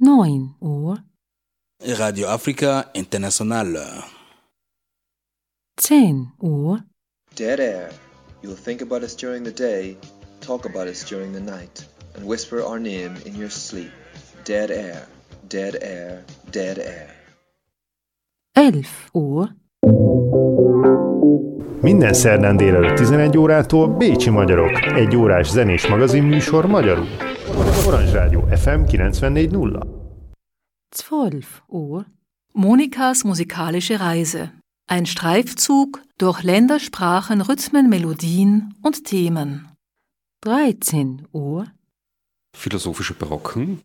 Neun 0.00 0.56
Uhr, 0.60 0.98
Radio 1.82 2.28
Africa 2.28 2.90
International. 2.94 3.76
zehn 5.80 6.28
Uhr, 6.40 6.78
Dead 7.38 7.58
air. 7.58 7.92
You'll 8.42 8.62
think 8.64 8.80
about 8.80 9.02
us 9.02 9.14
during 9.14 9.44
the 9.44 9.52
day, 9.52 9.96
talk 10.40 10.64
about 10.64 10.88
us 10.88 11.08
during 11.08 11.32
the 11.32 11.40
night, 11.40 11.86
and 12.16 12.26
whisper 12.26 12.60
our 12.60 12.80
name 12.80 13.14
in 13.24 13.36
your 13.36 13.50
sleep. 13.50 13.92
Dead 14.44 14.70
air, 14.70 15.06
dead 15.48 15.76
air, 15.80 16.24
dead 16.50 16.78
air. 16.78 17.08
elf 18.52 19.08
Uhr, 19.12 19.54
Minden 21.80 22.12
szerdán 22.12 22.56
délelőtt 22.56 22.96
11 22.96 23.38
órától 23.38 23.96
Bécsi 23.96 24.30
Magyarok, 24.30 24.82
egy 24.82 25.16
órás 25.16 25.50
zenés 25.50 25.86
magazin 25.86 26.22
műsor 26.22 26.66
magyarul. 26.66 27.06
Orange 27.86 28.12
Rádió 28.12 28.40
FM 28.40 28.80
94.0. 28.84 29.86
zwölf 30.90 31.62
Uhr, 31.66 32.06
Monikas 32.52 33.22
musikalische 33.22 33.96
Reise. 33.96 34.61
Ein 34.92 35.06
Streifzug 35.06 36.02
durch 36.18 36.42
Länder, 36.42 36.78
Sprachen, 36.78 37.40
Rhythmen, 37.40 37.88
Melodien 37.88 38.74
und 38.82 39.04
Themen. 39.04 39.74
13 40.42 41.28
Uhr, 41.32 41.64
Philosophische 42.54 43.14
Barocken. 43.14 43.80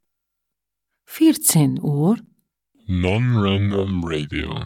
14 1.05 1.81
Uhr, 1.81 2.17
Non-Random 2.87 4.03
Radio. 4.03 4.65